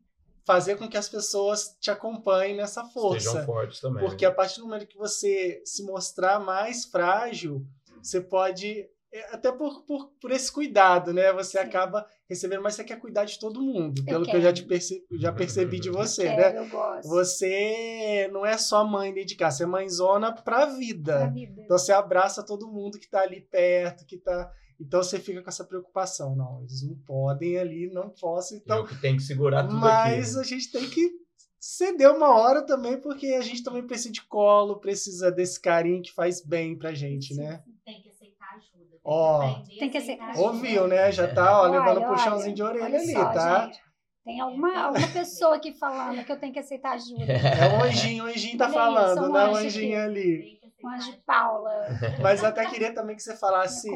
fazer 0.47 0.77
com 0.77 0.87
que 0.89 0.97
as 0.97 1.07
pessoas 1.09 1.75
te 1.79 1.91
acompanhem 1.91 2.55
nessa 2.55 2.83
força. 2.85 3.29
Sejam 3.29 3.45
fortes 3.45 3.79
também. 3.81 4.03
Porque 4.03 4.25
a 4.25 4.31
partir 4.33 4.61
do 4.61 4.65
momento 4.65 4.87
que 4.87 4.97
você 4.97 5.61
se 5.65 5.83
mostrar 5.83 6.39
mais 6.39 6.85
frágil, 6.85 7.63
você 8.01 8.21
pode. 8.21 8.87
é, 9.13 9.35
Até 9.35 9.51
por, 9.51 9.83
por, 9.85 10.07
por 10.21 10.31
esse 10.31 10.49
cuidado, 10.51 11.13
né? 11.13 11.31
Você 11.33 11.59
Sim. 11.59 11.65
acaba 11.65 12.07
recebendo, 12.29 12.61
mas 12.63 12.75
você 12.75 12.83
quer 12.83 12.97
cuidar 12.99 13.25
de 13.25 13.37
todo 13.39 13.61
mundo, 13.61 13.99
Eu 14.01 14.05
pelo 14.05 14.23
que 14.25 14.29
eu 14.31 14.33
quero. 14.35 14.43
já, 14.43 14.53
te 14.53 14.63
perce, 14.63 15.05
já 15.19 15.31
percebi 15.31 15.79
de 15.79 15.89
você, 15.91 16.23
Quero, 16.23 16.55
né? 16.55 16.59
eu 16.65 16.69
gosto. 16.69 17.07
Você 17.09 18.29
não 18.31 18.45
é 18.45 18.57
só 18.57 18.83
mãe 18.85 19.13
dentro 19.13 19.29
de 19.29 19.35
casa, 19.35 19.57
você 19.57 19.63
é 19.63 19.67
mãezona 19.67 20.31
pra 20.33 20.65
vida. 20.65 21.19
da 21.19 21.27
vida. 21.27 21.61
Então 21.63 21.77
você 21.77 21.91
abraça 21.91 22.41
todo 22.45 22.67
mundo 22.71 22.97
que 22.99 23.09
tá 23.09 23.21
ali 23.21 23.41
perto, 23.41 24.05
que 24.05 24.17
tá. 24.17 24.49
Então 24.79 25.01
você 25.01 25.19
fica 25.19 25.41
com 25.41 25.49
essa 25.49 25.63
preocupação. 25.65 26.35
Não, 26.35 26.59
eles 26.61 26.83
não 26.83 26.95
podem 27.05 27.57
ali, 27.57 27.91
não 27.91 28.09
posso. 28.09 28.55
Então, 28.55 28.77
eu 28.77 28.85
que 28.85 28.99
tenho 29.01 29.17
que 29.17 29.23
segurar 29.23 29.63
tudo 29.63 29.79
mas 29.79 30.37
aqui. 30.37 30.39
a 30.39 30.43
gente 30.43 30.71
tem 30.71 30.89
que 30.89 31.11
ceder 31.59 32.11
uma 32.11 32.29
hora 32.29 32.65
também, 32.65 32.99
porque 32.99 33.27
a 33.27 33.41
gente 33.41 33.63
também 33.63 33.85
precisa 33.85 34.11
de 34.11 34.21
colo, 34.23 34.79
precisa 34.79 35.31
desse 35.31 35.59
carinho 35.59 36.01
que 36.01 36.13
faz 36.13 36.41
bem 36.41 36.77
pra 36.77 36.93
gente, 36.93 37.35
né? 37.35 37.63
Tem 37.83 38.01
que 38.01 38.09
aceitar 38.09 38.55
ajuda. 38.55 38.91
Tem 38.91 38.99
Ó. 39.03 39.39
que 39.39 39.45
aprender 39.45 39.79
Tem 39.79 39.89
que 39.89 39.97
a 39.97 40.01
aceitar 40.01 40.29
ajuda. 40.29 40.47
Ouviu, 40.47 40.87
né? 40.87 41.11
Já 41.11 41.27
tá, 41.33 41.59
ó, 41.59 41.63
Olha, 41.63 41.79
levando 41.79 41.97
olha, 41.97 42.07
puxãozinho 42.07 42.55
de 42.55 42.63
orelha 42.63 42.85
olha 42.85 42.99
ali, 42.99 43.13
só, 43.13 43.25
tá? 43.31 43.65
gente. 43.65 43.87
Tem 44.23 44.41
alguma, 44.41 44.77
alguma 44.77 45.07
pessoa 45.07 45.55
aqui 45.55 45.71
falando 45.71 46.23
que 46.25 46.31
eu 46.31 46.37
tenho 46.37 46.51
que 46.51 46.59
aceitar 46.59 46.95
ajuda. 46.95 47.31
É 47.31 47.77
o 47.79 47.83
anjinho, 47.83 48.25
o 48.25 48.27
anjinho 48.27 48.57
tá 48.57 48.69
falando, 48.69 49.31
né? 49.31 49.47
O 49.47 49.55
anjinho 49.55 49.97
aqui. 49.97 50.05
ali. 50.05 50.56
Anjo 50.87 51.09
ajuda. 51.09 51.23
Paula, 51.25 51.87
Mas 52.21 52.41
eu 52.41 52.47
até 52.49 52.65
queria 52.69 52.93
também 52.93 53.15
que 53.15 53.23
você 53.23 53.35
falasse 53.35 53.89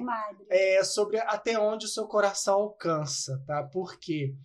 é, 0.50 0.84
sobre 0.84 1.18
até 1.20 1.58
onde 1.60 1.86
o 1.86 1.89
seu 1.89 2.08
coração 2.08 2.56
alcança, 2.56 3.42
tá? 3.46 3.64
Porque, 3.64 4.36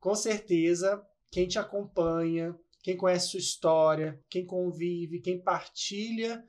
com 0.00 0.14
certeza, 0.14 1.04
quem 1.30 1.46
te 1.48 1.58
acompanha, 1.58 2.54
quem 2.82 2.96
conhece 2.96 3.28
sua 3.28 3.40
história, 3.40 4.20
quem 4.28 4.44
convive, 4.46 5.20
quem 5.20 5.40
partilha 5.40 6.44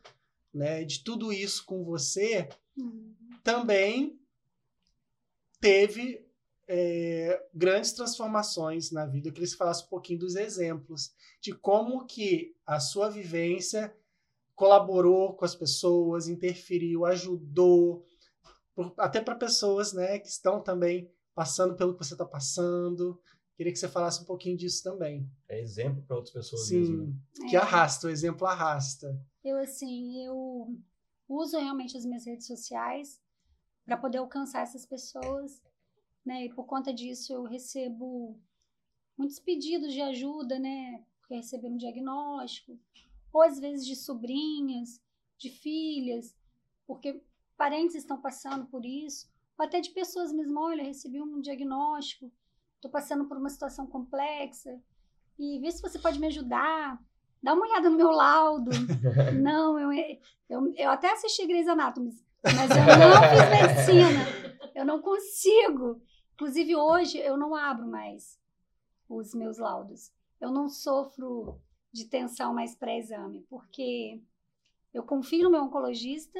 né, 0.53 0.83
de 0.83 1.03
tudo 1.03 1.31
isso 1.33 1.65
com 1.65 1.83
você, 1.83 2.47
Hum. 2.77 3.13
também 3.43 4.19
teve 5.61 6.25
é, 6.67 7.41
grandes 7.53 7.93
transformações 7.93 8.91
na 8.91 9.05
vida. 9.05 9.29
Eu 9.29 9.33
queria 9.33 9.45
que 9.45 9.51
você 9.51 9.57
falasse 9.57 9.83
um 9.85 9.87
pouquinho 9.87 10.19
dos 10.19 10.35
exemplos, 10.35 11.13
de 11.41 11.53
como 11.53 12.05
que 12.05 12.55
a 12.65 12.79
sua 12.79 13.09
vivência 13.09 13.95
colaborou 14.55 15.33
com 15.35 15.45
as 15.45 15.55
pessoas, 15.55 16.27
interferiu, 16.27 17.05
ajudou, 17.05 18.05
por- 18.73 18.93
até 18.97 19.21
para 19.21 19.35
pessoas 19.35 19.93
né, 19.93 20.19
que 20.19 20.27
estão 20.27 20.61
também 20.61 21.11
passando 21.33 21.75
pelo 21.75 21.93
que 21.97 22.03
você 22.05 22.13
está 22.13 22.25
passando. 22.25 23.19
Queria 23.57 23.71
que 23.71 23.79
você 23.79 23.87
falasse 23.87 24.21
um 24.21 24.25
pouquinho 24.25 24.57
disso 24.57 24.83
também. 24.83 25.29
É 25.47 25.59
exemplo 25.61 26.01
para 26.03 26.15
outras 26.17 26.33
pessoas 26.33 26.69
mesmo. 26.69 27.05
né? 27.07 27.13
Sim, 27.33 27.47
que 27.47 27.55
É. 27.55 27.59
arrasta, 27.59 28.07
o 28.07 28.09
exemplo 28.09 28.45
arrasta. 28.47 29.17
Eu, 29.43 29.57
assim, 29.57 30.23
eu 30.25 30.77
uso 31.27 31.57
realmente 31.57 31.95
as 31.97 32.05
minhas 32.05 32.25
redes 32.25 32.47
sociais 32.47 33.21
para 33.85 33.97
poder 33.97 34.17
alcançar 34.17 34.61
essas 34.61 34.85
pessoas, 34.85 35.61
né? 36.25 36.45
E 36.45 36.53
por 36.53 36.65
conta 36.65 36.93
disso 36.93 37.31
eu 37.33 37.43
recebo 37.43 38.37
muitos 39.17 39.39
pedidos 39.39 39.93
de 39.93 40.01
ajuda, 40.01 40.57
né? 40.59 41.03
Porque 41.19 41.35
receberam 41.35 41.75
um 41.75 41.77
diagnóstico, 41.77 42.77
ou 43.35 43.41
às 43.41 43.59
vezes 43.59 43.85
de 43.85 43.97
sobrinhas, 43.97 45.01
de 45.37 45.49
filhas, 45.49 46.33
porque 46.87 47.21
parentes 47.57 47.93
estão 47.93 48.21
passando 48.21 48.65
por 48.67 48.85
isso, 48.85 49.29
ou 49.57 49.65
até 49.65 49.81
de 49.81 49.89
pessoas 49.89 50.31
mesmo, 50.31 50.57
olha, 50.57 50.81
recebi 50.81 51.21
um 51.21 51.41
diagnóstico, 51.41 52.31
estou 52.75 52.89
passando 52.89 53.25
por 53.25 53.35
uma 53.35 53.49
situação 53.49 53.85
complexa, 53.87 54.81
e 55.37 55.59
vê 55.59 55.69
se 55.69 55.81
você 55.81 55.99
pode 55.99 56.17
me 56.17 56.27
ajudar, 56.27 56.97
dá 57.43 57.53
uma 57.53 57.65
olhada 57.65 57.89
no 57.89 57.97
meu 57.97 58.09
laudo, 58.09 58.71
não, 59.43 59.77
eu, 59.77 59.91
eu, 60.47 60.73
eu 60.73 60.89
até 60.89 61.11
assisti 61.11 61.45
Grey's 61.45 61.67
Anatomy, 61.67 62.17
mas 62.41 62.69
eu 62.71 62.85
não 62.85 63.19
fiz 63.31 63.95
medicina. 63.97 64.45
Eu 64.73 64.85
não 64.85 65.01
consigo. 65.01 66.01
Inclusive, 66.35 66.75
hoje, 66.75 67.17
eu 67.17 67.35
não 67.35 67.53
abro 67.53 67.87
mais 67.87 68.39
os 69.09 69.33
meus 69.33 69.57
laudos. 69.57 70.11
Eu 70.39 70.51
não 70.51 70.69
sofro 70.69 71.59
de 71.95 72.05
tensão 72.09 72.53
mais 72.53 72.75
pré-exame, 72.75 73.45
porque 73.49 74.21
eu 74.93 75.01
confio 75.03 75.45
no 75.45 75.49
meu 75.49 75.61
oncologista 75.63 76.37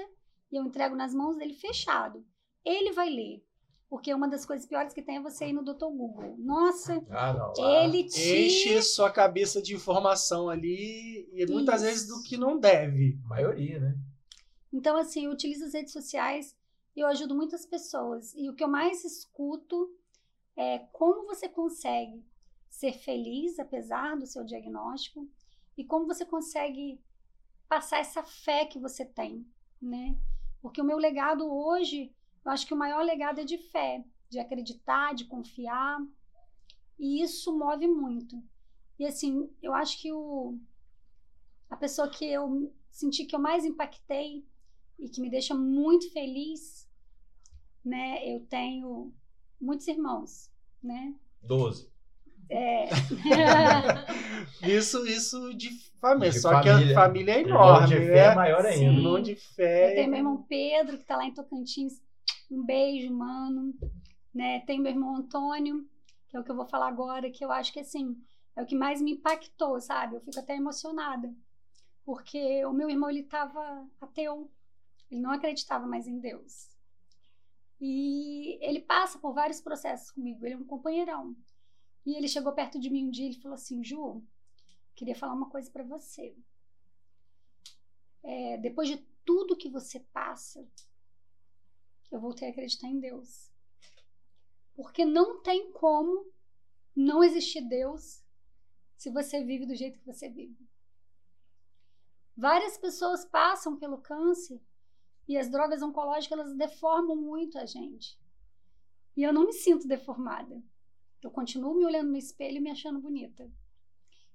e 0.51 0.57
eu 0.57 0.63
entrego 0.65 0.95
nas 0.97 1.13
mãos 1.13 1.37
dele 1.37 1.53
fechado. 1.53 2.25
Ele 2.65 2.91
vai 2.91 3.09
ler. 3.09 3.41
Porque 3.87 4.13
uma 4.13 4.27
das 4.27 4.45
coisas 4.45 4.65
piores 4.67 4.91
que 4.93 5.01
tem 5.01 5.17
é 5.17 5.21
você 5.21 5.47
ir 5.47 5.53
no 5.53 5.63
Dr. 5.63 5.85
Google. 5.85 6.35
Nossa, 6.39 7.01
Ah, 7.09 7.31
não. 7.33 7.53
lá- 7.63 7.83
ele 7.85 8.03
te 8.03 8.19
Enche 8.19 8.81
sua 8.81 9.09
cabeça 9.09 9.61
de 9.61 9.73
informação 9.73 10.49
ali 10.49 11.29
e 11.31 11.45
muitas 11.45 11.81
Isso. 11.81 11.85
vezes 11.91 12.07
do 12.07 12.21
que 12.23 12.35
não 12.35 12.59
deve. 12.59 13.17
A 13.23 13.27
maioria, 13.29 13.79
né? 13.79 13.95
Então, 14.73 14.97
assim, 14.97 15.25
eu 15.25 15.31
utilizo 15.31 15.63
as 15.63 15.73
redes 15.73 15.93
sociais 15.93 16.53
e 16.95 16.99
eu 16.99 17.07
ajudo 17.07 17.33
muitas 17.33 17.65
pessoas. 17.65 18.33
E 18.35 18.49
o 18.49 18.53
que 18.55 18.63
eu 18.63 18.67
mais 18.67 19.05
escuto 19.05 19.89
é 20.57 20.79
como 20.91 21.25
você 21.27 21.47
consegue 21.47 22.25
ser 22.69 22.91
feliz 22.91 23.57
apesar 23.59 24.17
do 24.17 24.25
seu 24.25 24.43
diagnóstico 24.43 25.29
e 25.77 25.83
como 25.83 26.07
você 26.07 26.25
consegue 26.25 26.99
passar 27.67 27.99
essa 27.99 28.23
fé 28.23 28.65
que 28.65 28.79
você 28.79 29.05
tem, 29.05 29.45
né? 29.81 30.17
Porque 30.61 30.81
o 30.81 30.85
meu 30.85 30.97
legado 30.97 31.51
hoje, 31.51 32.13
eu 32.43 32.51
acho 32.51 32.65
que 32.65 32.73
o 32.73 32.77
maior 32.77 33.03
legado 33.03 33.39
é 33.39 33.43
de 33.43 33.57
fé, 33.57 34.03
de 34.29 34.39
acreditar, 34.39 35.13
de 35.13 35.25
confiar, 35.25 35.99
e 36.97 37.21
isso 37.21 37.57
move 37.57 37.87
muito. 37.87 38.41
E 38.97 39.05
assim, 39.05 39.49
eu 39.61 39.73
acho 39.73 40.01
que 40.01 40.11
o 40.11 40.57
a 41.69 41.75
pessoa 41.75 42.09
que 42.09 42.25
eu 42.25 42.71
senti 42.89 43.25
que 43.25 43.35
eu 43.35 43.39
mais 43.39 43.65
impactei 43.65 44.45
e 44.97 45.09
que 45.09 45.19
me 45.19 45.29
deixa 45.29 45.53
muito 45.53 46.11
feliz, 46.11 46.89
né? 47.83 48.25
Eu 48.25 48.45
tenho 48.45 49.13
muitos 49.59 49.87
irmãos, 49.87 50.51
né? 50.81 51.15
Doze. 51.41 51.91
É. 52.49 52.89
isso, 54.67 55.05
isso 55.07 55.53
de 55.55 55.69
família. 55.99 56.31
De 56.31 56.39
Só 56.39 56.51
família. 56.51 56.77
que 56.77 56.91
a 56.91 56.95
família 56.95 57.31
é 57.33 57.39
Irmão 57.39 57.57
enorme, 57.57 57.87
de 57.87 57.99
né? 57.99 58.05
fé 58.05 58.17
é 58.19 58.35
maior 58.35 58.65
ainda. 58.65 58.77
Sim. 58.77 58.97
Irmão 58.97 59.21
de 59.21 59.35
fé. 59.35 59.91
Eu 59.91 59.95
tenho 59.95 60.09
meu 60.09 60.19
irmão 60.19 60.43
Pedro, 60.43 60.97
que 60.97 61.03
está 61.03 61.17
lá 61.17 61.25
em 61.25 61.33
Tocantins. 61.33 62.01
Um 62.49 62.63
beijo, 62.63 63.11
mano. 63.13 63.73
Né? 64.33 64.59
Tem 64.61 64.79
meu 64.79 64.91
irmão 64.91 65.15
Antônio, 65.15 65.85
que 66.27 66.37
é 66.37 66.39
o 66.39 66.43
que 66.43 66.51
eu 66.51 66.55
vou 66.55 66.65
falar 66.65 66.87
agora, 66.87 67.31
que 67.31 67.43
eu 67.43 67.51
acho 67.51 67.71
que 67.71 67.79
assim, 67.79 68.15
é 68.55 68.61
o 68.61 68.65
que 68.65 68.75
mais 68.75 69.01
me 69.01 69.13
impactou, 69.13 69.79
sabe? 69.81 70.15
Eu 70.15 70.21
fico 70.21 70.39
até 70.39 70.55
emocionada. 70.55 71.33
Porque 72.05 72.63
o 72.65 72.71
meu 72.71 72.89
irmão, 72.89 73.09
ele 73.09 73.21
estava 73.21 73.85
ateu. 73.99 74.49
Ele 75.09 75.21
não 75.21 75.31
acreditava 75.31 75.87
mais 75.87 76.07
em 76.07 76.19
Deus. 76.19 76.69
E 77.81 78.57
ele 78.61 78.79
passa 78.79 79.17
por 79.17 79.33
vários 79.33 79.59
processos 79.59 80.11
comigo. 80.11 80.45
Ele 80.45 80.53
é 80.53 80.57
um 80.57 80.63
companheirão. 80.63 81.35
E 82.05 82.15
ele 82.15 82.27
chegou 82.27 82.53
perto 82.53 82.79
de 82.79 82.89
mim 82.89 83.07
um 83.07 83.11
dia 83.11 83.29
e 83.29 83.41
falou 83.41 83.55
assim: 83.55 83.83
Ju, 83.83 84.23
queria 84.95 85.15
falar 85.15 85.33
uma 85.33 85.49
coisa 85.49 85.69
para 85.71 85.83
você. 85.83 86.35
É, 88.23 88.57
depois 88.57 88.87
de 88.87 88.97
tudo 89.23 89.57
que 89.57 89.69
você 89.69 89.99
passa, 89.99 90.67
eu 92.11 92.19
voltei 92.19 92.47
a 92.47 92.51
acreditar 92.51 92.87
em 92.87 92.99
Deus. 92.99 93.51
Porque 94.75 95.05
não 95.05 95.41
tem 95.41 95.71
como 95.71 96.31
não 96.95 97.23
existir 97.23 97.61
Deus 97.61 98.23
se 98.97 99.09
você 99.09 99.43
vive 99.43 99.65
do 99.65 99.75
jeito 99.75 99.99
que 99.99 100.05
você 100.05 100.29
vive. 100.29 100.67
Várias 102.37 102.77
pessoas 102.77 103.25
passam 103.25 103.77
pelo 103.77 103.97
câncer 103.97 104.61
e 105.27 105.37
as 105.37 105.49
drogas 105.49 105.81
oncológicas 105.81 106.37
elas 106.37 106.55
deformam 106.55 107.15
muito 107.15 107.57
a 107.57 107.65
gente. 107.65 108.19
E 109.15 109.23
eu 109.23 109.33
não 109.33 109.45
me 109.45 109.53
sinto 109.53 109.87
deformada. 109.87 110.61
Eu 111.25 111.31
continuo 111.31 111.73
me 111.73 111.83
olhando 111.83 112.11
no 112.11 112.17
espelho 112.17 112.57
e 112.57 112.59
me 112.59 112.69
achando 112.69 112.99
bonita. 112.99 113.49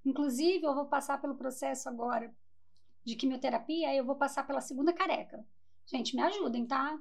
Inclusive, 0.05 0.65
eu 0.67 0.75
vou 0.75 0.87
passar 0.87 1.21
pelo 1.21 1.37
processo 1.37 1.89
agora 1.89 2.35
de 3.05 3.15
quimioterapia, 3.15 3.89
aí 3.91 3.97
eu 3.97 4.05
vou 4.05 4.17
passar 4.17 4.45
pela 4.45 4.61
segunda 4.61 4.93
careca. 4.93 5.47
Gente, 5.87 6.17
me 6.17 6.23
ajudem, 6.23 6.67
tá? 6.67 6.99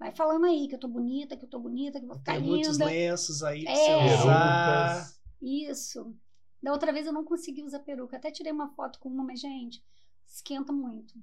Vai 0.00 0.10
falando 0.10 0.46
aí 0.46 0.66
que 0.66 0.74
eu 0.74 0.80
tô 0.80 0.88
bonita, 0.88 1.36
que 1.36 1.44
eu 1.44 1.48
tô 1.48 1.60
bonita, 1.60 2.00
que 2.00 2.04
eu 2.04 2.08
vou 2.08 2.18
ficar 2.18 2.32
Tem 2.34 2.42
muitos 2.42 2.72
linda. 2.72 2.86
lenços 2.86 3.44
aí 3.44 3.62
pra 3.62 3.72
É. 3.72 3.76
você 4.08 4.14
usar. 4.22 5.12
Isso. 5.40 6.16
Da 6.60 6.72
outra 6.72 6.92
vez 6.92 7.06
eu 7.06 7.12
não 7.12 7.24
consegui 7.24 7.62
usar 7.62 7.78
peruca. 7.80 8.16
Até 8.16 8.32
tirei 8.32 8.50
uma 8.50 8.68
foto 8.70 8.98
com 8.98 9.08
uma, 9.08 9.22
mas, 9.22 9.38
gente, 9.40 9.80
esquenta 10.26 10.72
muito. 10.72 11.14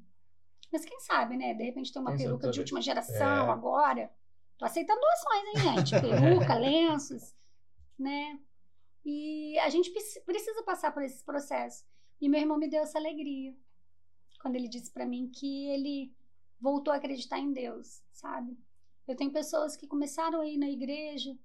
Mas 0.71 0.85
quem 0.85 0.97
sabe, 1.01 1.35
né? 1.35 1.53
De 1.53 1.63
repente 1.65 1.91
tem 1.91 2.01
uma 2.01 2.11
sabe 2.11 2.23
peruca 2.23 2.49
de 2.51 2.59
última 2.61 2.81
geração 2.81 3.49
É. 3.49 3.51
agora. 3.51 4.09
Tô 4.57 4.63
aceitando 4.63 5.01
doações, 5.01 5.43
hein, 5.65 5.75
gente? 5.75 5.91
Peruca, 6.47 6.55
lenços, 6.55 7.35
né? 8.01 8.39
E 9.05 9.57
a 9.59 9.69
gente 9.69 9.89
preci- 9.91 10.21
precisa 10.21 10.63
passar 10.63 10.91
por 10.93 11.03
esses 11.03 11.23
processos. 11.23 11.85
E 12.19 12.29
meu 12.29 12.39
irmão 12.39 12.57
me 12.57 12.67
deu 12.67 12.81
essa 12.81 12.97
alegria 12.97 13.55
quando 14.41 14.55
ele 14.55 14.67
disse 14.67 14.91
pra 14.91 15.05
mim 15.05 15.29
que 15.29 15.67
ele 15.67 16.13
voltou 16.59 16.93
a 16.93 16.97
acreditar 16.97 17.39
em 17.39 17.51
Deus, 17.53 18.03
sabe? 18.11 18.57
Eu 19.07 19.15
tenho 19.15 19.31
pessoas 19.31 19.75
que 19.75 19.87
começaram 19.87 20.41
a 20.41 20.47
ir 20.47 20.57
na 20.57 20.69
igreja, 20.69 21.37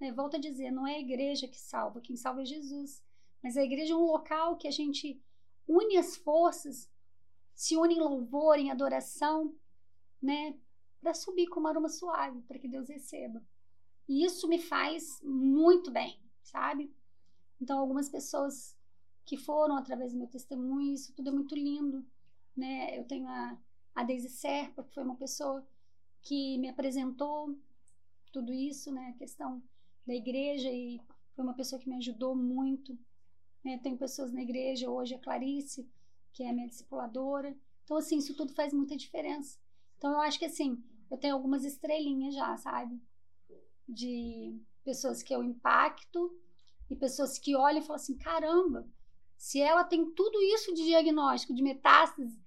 né? 0.00 0.12
Volto 0.12 0.36
a 0.36 0.40
dizer, 0.40 0.70
não 0.70 0.86
é 0.86 0.96
a 0.96 1.00
igreja 1.00 1.46
que 1.48 1.58
salva, 1.58 2.00
quem 2.00 2.16
salva 2.16 2.42
é 2.42 2.44
Jesus. 2.44 3.02
Mas 3.42 3.56
a 3.56 3.62
igreja 3.62 3.92
é 3.92 3.96
um 3.96 4.06
local 4.06 4.56
que 4.56 4.66
a 4.66 4.70
gente 4.70 5.20
une 5.66 5.96
as 5.96 6.16
forças, 6.16 6.90
se 7.54 7.76
une 7.76 7.94
em 7.94 8.00
louvor, 8.00 8.58
em 8.58 8.70
adoração, 8.70 9.54
né? 10.20 10.56
Para 11.00 11.14
subir 11.14 11.46
como 11.46 11.68
aroma 11.68 11.88
suave, 11.88 12.42
para 12.42 12.58
que 12.58 12.66
Deus 12.68 12.88
receba. 12.88 13.40
E 14.08 14.24
isso 14.24 14.48
me 14.48 14.58
faz 14.58 15.20
muito 15.22 15.90
bem, 15.90 16.18
sabe? 16.42 16.90
Então, 17.60 17.78
algumas 17.78 18.08
pessoas 18.08 18.76
que 19.24 19.36
foram 19.36 19.76
através 19.76 20.12
do 20.12 20.18
meu 20.18 20.26
testemunho, 20.26 20.94
isso 20.94 21.12
tudo 21.12 21.28
é 21.28 21.32
muito 21.32 21.54
lindo, 21.54 22.04
né? 22.56 22.98
Eu 22.98 23.04
tenho 23.04 23.28
a, 23.28 23.58
a 23.94 24.02
Daisy 24.02 24.30
Serpa, 24.30 24.82
que 24.82 24.94
foi 24.94 25.04
uma 25.04 25.16
pessoa 25.16 25.66
que 26.22 26.56
me 26.58 26.68
apresentou 26.68 27.54
tudo 28.32 28.52
isso, 28.52 28.90
né? 28.90 29.12
A 29.14 29.18
questão 29.18 29.62
da 30.06 30.14
igreja 30.14 30.70
e 30.70 31.00
foi 31.34 31.44
uma 31.44 31.54
pessoa 31.54 31.80
que 31.80 31.88
me 31.88 31.96
ajudou 31.96 32.34
muito. 32.34 32.98
Né? 33.62 33.78
Pessoas 33.98 34.32
na 34.32 34.42
igreja, 34.42 34.90
hoje 34.90 35.14
a 35.14 35.18
Clarice, 35.18 35.88
que 36.32 36.42
é 36.42 36.52
minha 36.52 36.66
discipuladora. 36.66 37.54
Então, 37.84 37.96
assim, 37.96 38.18
isso 38.18 38.34
tudo 38.34 38.54
faz 38.54 38.72
muita 38.72 38.96
diferença. 38.96 39.58
Então, 39.96 40.12
eu 40.12 40.20
acho 40.20 40.38
que, 40.38 40.46
assim, 40.46 40.82
eu 41.10 41.16
tenho 41.16 41.34
algumas 41.34 41.64
estrelinhas 41.64 42.34
já, 42.34 42.56
sabe? 42.56 43.00
De 43.88 44.60
pessoas 44.84 45.22
que 45.22 45.34
eu 45.34 45.42
impacto 45.42 46.38
e 46.90 46.96
pessoas 46.96 47.38
que 47.38 47.56
olham 47.56 47.80
e 47.80 47.82
falam 47.82 47.96
assim: 47.96 48.16
caramba, 48.18 48.86
se 49.36 49.60
ela 49.60 49.84
tem 49.84 50.10
tudo 50.14 50.40
isso 50.42 50.74
de 50.74 50.84
diagnóstico, 50.84 51.54
de 51.54 51.62
metástase 51.62 52.38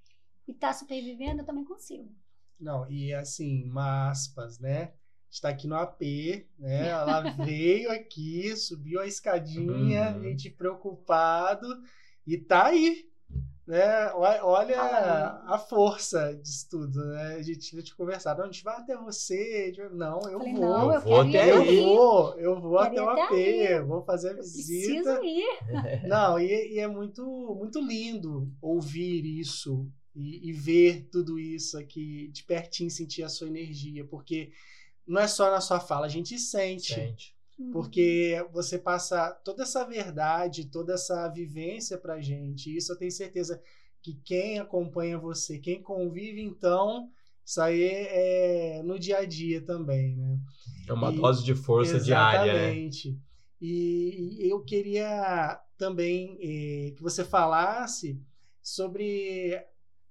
e 0.47 0.53
tá 0.53 0.73
supervivendo, 0.73 1.41
eu 1.41 1.45
também 1.45 1.65
consigo. 1.65 2.13
Não, 2.59 2.89
e 2.91 3.13
assim, 3.13 3.63
uma 3.69 4.09
aspas, 4.11 4.59
né? 4.59 4.93
Está 5.29 5.49
aqui 5.49 5.67
no 5.67 5.75
AP, 5.75 6.47
né? 6.59 6.89
Ela 6.89 7.21
veio 7.21 7.91
aqui, 7.91 8.55
subiu 8.55 8.99
a 9.01 9.07
escadinha, 9.07 10.09
Uhum. 10.09 10.15
a 10.15 10.19
gente 10.19 10.49
preocupado, 10.49 11.65
e 12.27 12.37
tá 12.37 12.67
aí, 12.67 13.10
né? 13.67 14.11
Olha, 14.13 14.75
Fala 14.75 15.43
a 15.45 15.57
força 15.57 16.35
disso 16.35 16.67
tudo, 16.69 17.05
né? 17.05 17.35
A 17.35 17.41
gente 17.41 17.59
tinha 17.59 17.81
te 17.81 17.95
conversado, 17.95 18.39
"Não, 18.39 18.49
a 18.49 18.51
gente 18.51 18.63
vai 18.63 18.75
até 18.77 18.97
você. 18.97 19.71
Não, 19.93 20.19
eu 20.29 20.39
Falei, 20.39 20.53
vou. 20.53 20.61
não, 20.61 20.85
eu, 20.87 20.93
Eu 20.93 21.01
vou 21.01 21.21
até 21.21 21.51
eu 21.51 21.65
vou, 21.85 22.33
eu 22.39 22.59
vou 22.61 22.77
até 22.79 23.01
o 23.01 23.09
AP, 23.09 23.87
vou 23.87 24.03
fazer 24.03 24.29
a 24.29 24.31
Eu 24.33 24.37
visita. 24.37 25.19
preciso 25.19 25.23
ir. 25.23 26.07
Não, 26.07 26.39
e, 26.39 26.73
e 26.73 26.79
é 26.79 26.87
muito, 26.87 27.23
muito 27.57 27.79
lindo 27.79 28.51
ouvir 28.61 29.25
isso 29.25 29.87
e, 30.15 30.49
e 30.49 30.51
ver 30.51 31.07
tudo 31.11 31.39
isso 31.39 31.77
aqui 31.77 32.27
de 32.29 32.43
pertinho, 32.43 32.89
sentir 32.89 33.23
a 33.23 33.29
sua 33.29 33.47
energia, 33.47 34.03
porque 34.05 34.51
não 35.07 35.21
é 35.21 35.27
só 35.27 35.49
na 35.51 35.61
sua 35.61 35.79
fala, 35.79 36.05
a 36.05 36.09
gente 36.09 36.37
sente. 36.37 36.93
Sente. 36.93 37.35
Porque 37.71 38.45
você 38.51 38.77
passa 38.77 39.31
toda 39.43 39.63
essa 39.63 39.85
verdade, 39.85 40.65
toda 40.65 40.93
essa 40.93 41.27
vivência 41.29 41.97
pra 41.97 42.21
gente. 42.21 42.69
E 42.69 42.77
isso 42.77 42.91
eu 42.91 42.97
tenho 42.97 43.11
certeza 43.11 43.61
que 44.01 44.15
quem 44.23 44.59
acompanha 44.59 45.17
você, 45.17 45.59
quem 45.59 45.81
convive, 45.81 46.41
então, 46.41 47.09
isso 47.45 47.61
aí 47.61 47.83
é 47.83 48.81
no 48.83 48.97
dia 48.99 49.19
a 49.19 49.25
dia 49.25 49.61
também, 49.61 50.15
né? 50.15 50.39
É 50.87 50.93
uma 50.93 51.11
E- 51.11 51.15
dose 51.15 51.43
de 51.43 51.53
força 51.55 51.99
diária, 51.99 52.53
né? 52.53 52.59
Exatamente. 52.69 53.19
E, 53.61 54.45
e 54.45 54.49
eu 54.49 54.61
queria 54.63 55.61
também 55.77 56.37
eh, 56.41 56.91
que 56.95 57.01
você 57.03 57.23
falasse 57.23 58.19
sobre 58.61 59.63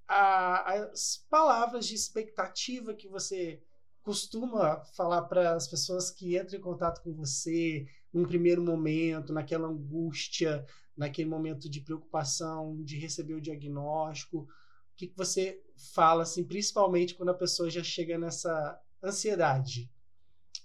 a- 0.09 0.73
as 0.93 1.25
palavras 1.29 1.87
de 1.87 1.95
expectativa 1.95 2.95
que 2.95 3.09
você 3.09 3.61
costuma 4.03 4.81
falar 4.97 5.23
para 5.23 5.55
as 5.55 5.69
pessoas 5.69 6.11
que 6.11 6.39
entram 6.39 6.59
em 6.59 6.63
contato 6.63 7.03
com 7.03 7.13
você 7.13 7.87
num 8.13 8.25
primeiro 8.25 8.63
momento, 8.63 9.33
naquela 9.33 9.69
angústia, 9.69 10.65
naquele 10.97 11.29
momento 11.29 11.69
de 11.69 11.81
preocupação, 11.81 12.83
de 12.83 12.99
receber 12.99 13.35
o 13.35 13.41
diagnóstico. 13.41 14.39
O 14.41 14.97
que, 14.97 15.07
que 15.07 15.17
você 15.17 15.63
fala, 15.95 16.25
assim, 16.25 16.45
principalmente 16.45 17.15
quando 17.15 17.31
a 17.31 17.35
pessoa 17.35 17.71
já 17.71 17.83
chega 17.83 18.19
nessa 18.19 18.81
ansiedade? 19.03 19.91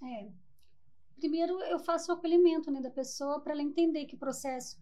É. 0.02 0.28
Primeiro, 1.16 1.58
eu 1.62 1.78
faço 1.78 2.12
o 2.12 2.14
acolhimento 2.14 2.70
né, 2.70 2.80
da 2.80 2.90
pessoa 2.90 3.40
para 3.40 3.52
ela 3.52 3.62
entender 3.62 4.04
que 4.04 4.14
o 4.14 4.18
processo 4.18 4.78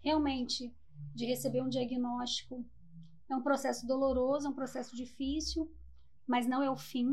realmente 0.00 0.74
de 1.14 1.26
receber 1.26 1.62
um 1.62 1.68
diagnóstico 1.68 2.64
é 3.28 3.34
um 3.34 3.42
processo 3.42 3.86
doloroso, 3.86 4.46
é 4.46 4.50
um 4.50 4.54
processo 4.54 4.96
difícil, 4.96 5.70
mas 6.26 6.46
não 6.46 6.62
é 6.62 6.70
o 6.70 6.76
fim. 6.76 7.08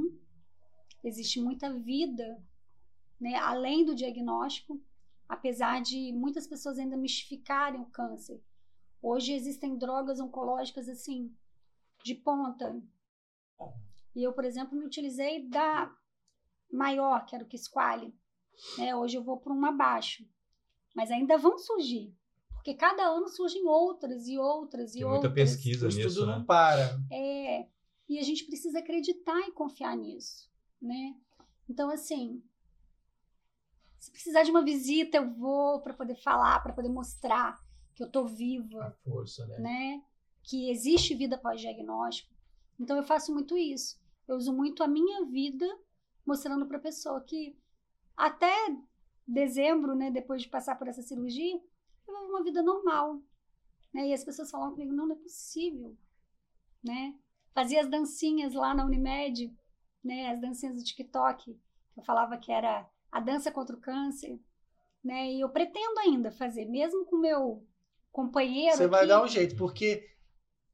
Existe 1.03 1.39
muita 1.41 1.71
vida 1.73 2.41
né, 3.19 3.35
além 3.35 3.85
do 3.85 3.93
diagnóstico, 3.95 4.81
apesar 5.27 5.81
de 5.81 6.11
muitas 6.13 6.47
pessoas 6.47 6.77
ainda 6.79 6.97
mistificarem 6.97 7.79
o 7.81 7.85
câncer. 7.85 8.41
Hoje 9.01 9.33
existem 9.33 9.77
drogas 9.77 10.19
oncológicas 10.19 10.87
assim, 10.89 11.33
de 12.03 12.15
ponta. 12.15 12.81
E 14.15 14.23
eu, 14.23 14.33
por 14.33 14.43
exemplo, 14.45 14.77
me 14.77 14.85
utilizei 14.85 15.47
da 15.47 15.91
maior, 16.71 17.25
que 17.25 17.35
era 17.35 17.43
o 17.43 17.47
Kisquale. 17.47 18.13
Né? 18.77 18.95
Hoje 18.95 19.17
eu 19.17 19.23
vou 19.23 19.37
para 19.37 19.53
uma 19.53 19.69
abaixo. 19.69 20.25
mas 20.95 21.09
ainda 21.09 21.37
vão 21.37 21.57
surgir. 21.57 22.13
Porque 22.53 22.73
cada 22.75 23.01
ano 23.03 23.27
surgem 23.27 23.65
outras 23.65 24.27
e 24.27 24.37
outras 24.37 24.91
e 24.91 24.99
Tem 24.99 25.03
outras. 25.05 25.21
muita 25.23 25.33
pesquisa 25.35 25.85
O 25.85 25.87
nisso, 25.87 26.07
estudo 26.07 26.27
né? 26.27 26.37
não 26.37 26.45
para. 26.45 26.99
É, 27.11 27.67
e 28.09 28.19
a 28.19 28.21
gente 28.21 28.45
precisa 28.45 28.79
acreditar 28.79 29.39
e 29.47 29.51
confiar 29.51 29.95
nisso, 29.97 30.50
né? 30.81 31.15
Então, 31.69 31.89
assim, 31.89 32.41
se 33.99 34.11
precisar 34.11 34.43
de 34.43 34.51
uma 34.51 34.63
visita, 34.63 35.17
eu 35.17 35.29
vou 35.29 35.79
para 35.81 35.93
poder 35.93 36.15
falar, 36.15 36.59
para 36.61 36.73
poder 36.73 36.89
mostrar 36.89 37.59
que 37.93 38.03
eu 38.03 38.09
tô 38.09 38.25
viva, 38.25 38.83
A 38.83 38.91
força, 38.91 39.45
né? 39.45 39.59
né? 39.59 40.03
Que 40.43 40.71
existe 40.71 41.13
vida 41.13 41.37
pós-diagnóstico. 41.37 42.33
Então 42.79 42.97
eu 42.97 43.03
faço 43.03 43.31
muito 43.31 43.55
isso. 43.55 44.01
Eu 44.27 44.37
uso 44.37 44.51
muito 44.51 44.83
a 44.83 44.87
minha 44.87 45.23
vida 45.25 45.67
mostrando 46.25 46.65
para 46.65 46.77
a 46.77 46.81
pessoa 46.81 47.21
que 47.21 47.55
até 48.17 48.53
dezembro, 49.27 49.95
né, 49.95 50.09
depois 50.09 50.41
de 50.41 50.49
passar 50.49 50.75
por 50.77 50.87
essa 50.87 51.01
cirurgia, 51.01 51.61
eu 52.07 52.13
vivo 52.13 52.29
uma 52.29 52.43
vida 52.43 52.61
normal, 52.61 53.21
né? 53.93 54.07
E 54.07 54.13
as 54.13 54.23
pessoas 54.23 54.49
falam 54.49 54.71
comigo, 54.71 54.93
não, 54.93 55.07
não 55.07 55.15
é 55.15 55.19
possível, 55.19 55.95
né? 56.83 57.15
Fazia 57.53 57.81
as 57.81 57.89
dancinhas 57.89 58.53
lá 58.53 58.73
na 58.73 58.85
Unimed, 58.85 59.55
né, 60.03 60.31
as 60.31 60.41
dancinhas 60.41 60.75
do 60.77 60.83
TikTok, 60.83 61.57
eu 61.97 62.03
falava 62.03 62.37
que 62.37 62.51
era 62.51 62.85
a 63.11 63.19
dança 63.19 63.51
contra 63.51 63.75
o 63.75 63.79
câncer, 63.79 64.39
né? 65.03 65.31
E 65.31 65.41
eu 65.41 65.49
pretendo 65.49 65.99
ainda 65.99 66.31
fazer, 66.31 66.65
mesmo 66.65 67.05
com 67.05 67.15
o 67.17 67.21
meu 67.21 67.63
companheiro 68.11 68.75
Você 68.77 68.87
vai 68.87 69.01
aqui, 69.01 69.09
dar 69.09 69.23
um 69.23 69.27
jeito, 69.27 69.55
porque 69.55 70.05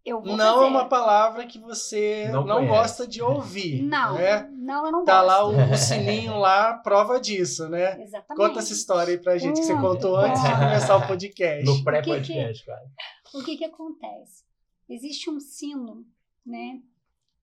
eu 0.06 0.22
vou 0.22 0.38
não 0.38 0.54
fazer. 0.56 0.66
é 0.66 0.68
uma 0.70 0.86
palavra 0.90 1.46
que 1.46 1.60
você 1.60 2.30
Não 2.32 2.46
não, 2.46 2.66
gosta 2.68 3.06
de 3.08 3.22
ouvir. 3.22 3.82
Não, 3.88 4.16
Né? 4.16 4.44
não, 4.54 4.86
eu 4.86 4.92
não 4.92 5.04
Tá 5.06 5.22
gosto. 5.24 5.28
lá 5.28 5.46
o, 5.68 5.72
o 5.74 5.78
sininho 5.78 6.38
lá, 6.40 6.76
prova 6.76 7.20
disso, 7.20 7.68
né? 7.70 8.00
Exatamente. 8.04 8.38
Conta 8.48 8.60
essa 8.60 8.72
história 8.74 9.12
aí 9.12 9.18
pra 9.20 9.38
gente 9.38 9.60
que 9.60 9.66
você 9.66 9.76
contou 9.76 10.16
antes 10.16 10.42
de 10.42 10.50
começar 10.50 10.96
o 10.98 11.08
podcast. 11.08 11.66
No 11.66 11.84
pré-podcast, 11.84 12.66
cara. 12.66 12.86
O 13.34 13.44
que 13.44 13.58
que 13.58 13.66
acontece? 13.66 14.46
Existe 14.90 15.30
um 15.30 15.40
sino, 15.40 16.06
né? 16.46 16.82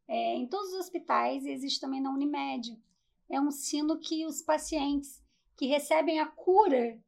É, 0.07 0.35
em 0.35 0.47
todos 0.47 0.73
os 0.73 0.81
hospitais 0.81 1.47
existe 1.47 1.81
também 1.81 2.01
na 2.01 2.11
Unimed. 2.11 2.81
É 3.29 3.41
um 3.41 3.51
sino 3.51 3.99
que 3.99 4.27
os 4.27 4.43
pacientes 4.43 5.23
que 5.57 5.67
recebem 5.67 6.21
a 6.21 6.27
cura, 6.27 7.01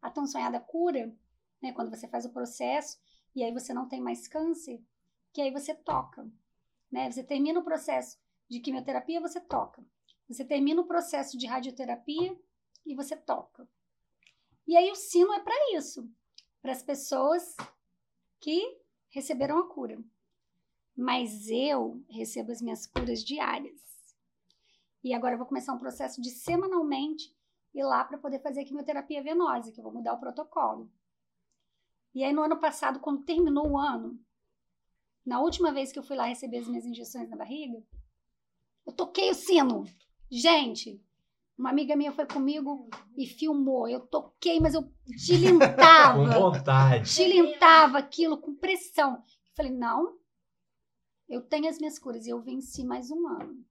a 0.00 0.10
tão 0.10 0.26
sonhada 0.26 0.58
cura, 0.60 1.14
né? 1.60 1.72
Quando 1.72 1.90
você 1.90 2.08
faz 2.08 2.24
o 2.24 2.32
processo 2.32 2.98
e 3.34 3.42
aí 3.42 3.52
você 3.52 3.74
não 3.74 3.88
tem 3.88 4.00
mais 4.00 4.26
câncer, 4.26 4.82
que 5.32 5.40
aí 5.40 5.50
você 5.50 5.74
toca, 5.74 6.28
né? 6.90 7.10
Você 7.10 7.22
termina 7.22 7.60
o 7.60 7.64
processo 7.64 8.18
de 8.48 8.60
quimioterapia, 8.60 9.20
você 9.20 9.40
toca. 9.40 9.84
Você 10.28 10.44
termina 10.44 10.80
o 10.80 10.86
processo 10.86 11.36
de 11.36 11.46
radioterapia 11.46 12.38
e 12.86 12.94
você 12.94 13.16
toca. 13.16 13.68
E 14.66 14.76
aí 14.76 14.90
o 14.90 14.94
sino 14.94 15.32
é 15.32 15.40
para 15.40 15.76
isso, 15.76 16.08
para 16.62 16.72
as 16.72 16.82
pessoas 16.82 17.56
que 18.38 18.78
receberam 19.10 19.58
a 19.58 19.68
cura. 19.68 19.98
Mas 21.00 21.48
eu 21.48 22.04
recebo 22.10 22.52
as 22.52 22.60
minhas 22.60 22.86
curas 22.86 23.24
diárias. 23.24 23.80
E 25.02 25.14
agora 25.14 25.32
eu 25.32 25.38
vou 25.38 25.46
começar 25.46 25.72
um 25.72 25.78
processo 25.78 26.20
de 26.20 26.28
semanalmente 26.28 27.34
ir 27.72 27.82
lá 27.84 28.04
para 28.04 28.18
poder 28.18 28.38
fazer 28.40 28.60
a 28.60 28.64
quimioterapia 28.66 29.22
venosa, 29.22 29.72
que 29.72 29.80
eu 29.80 29.84
vou 29.84 29.94
mudar 29.94 30.12
o 30.12 30.20
protocolo. 30.20 30.92
E 32.14 32.22
aí 32.22 32.34
no 32.34 32.42
ano 32.42 32.58
passado, 32.60 33.00
quando 33.00 33.24
terminou 33.24 33.66
o 33.70 33.78
ano, 33.78 34.20
na 35.24 35.40
última 35.40 35.72
vez 35.72 35.90
que 35.90 35.98
eu 35.98 36.02
fui 36.02 36.16
lá 36.16 36.26
receber 36.26 36.58
as 36.58 36.68
minhas 36.68 36.84
injeções 36.84 37.30
na 37.30 37.36
barriga, 37.36 37.82
eu 38.86 38.92
toquei 38.92 39.30
o 39.30 39.34
sino. 39.34 39.84
Gente, 40.30 41.02
uma 41.56 41.70
amiga 41.70 41.96
minha 41.96 42.12
foi 42.12 42.26
comigo 42.26 42.90
e 43.16 43.26
filmou. 43.26 43.88
Eu 43.88 44.00
toquei, 44.00 44.60
mas 44.60 44.74
eu 44.74 44.82
Com 45.08 45.16
tilintava 45.16 46.24
vontade. 46.40 47.14
tilintava 47.14 47.96
aquilo 47.96 48.36
com 48.36 48.54
pressão. 48.54 49.14
Eu 49.14 49.54
falei, 49.56 49.72
não, 49.72 50.19
eu 51.30 51.40
tenho 51.40 51.68
as 51.68 51.78
minhas 51.78 51.98
curas 51.98 52.26
e 52.26 52.30
eu 52.30 52.40
venci 52.42 52.84
mais 52.84 53.10
um 53.10 53.28
ano. 53.28 53.64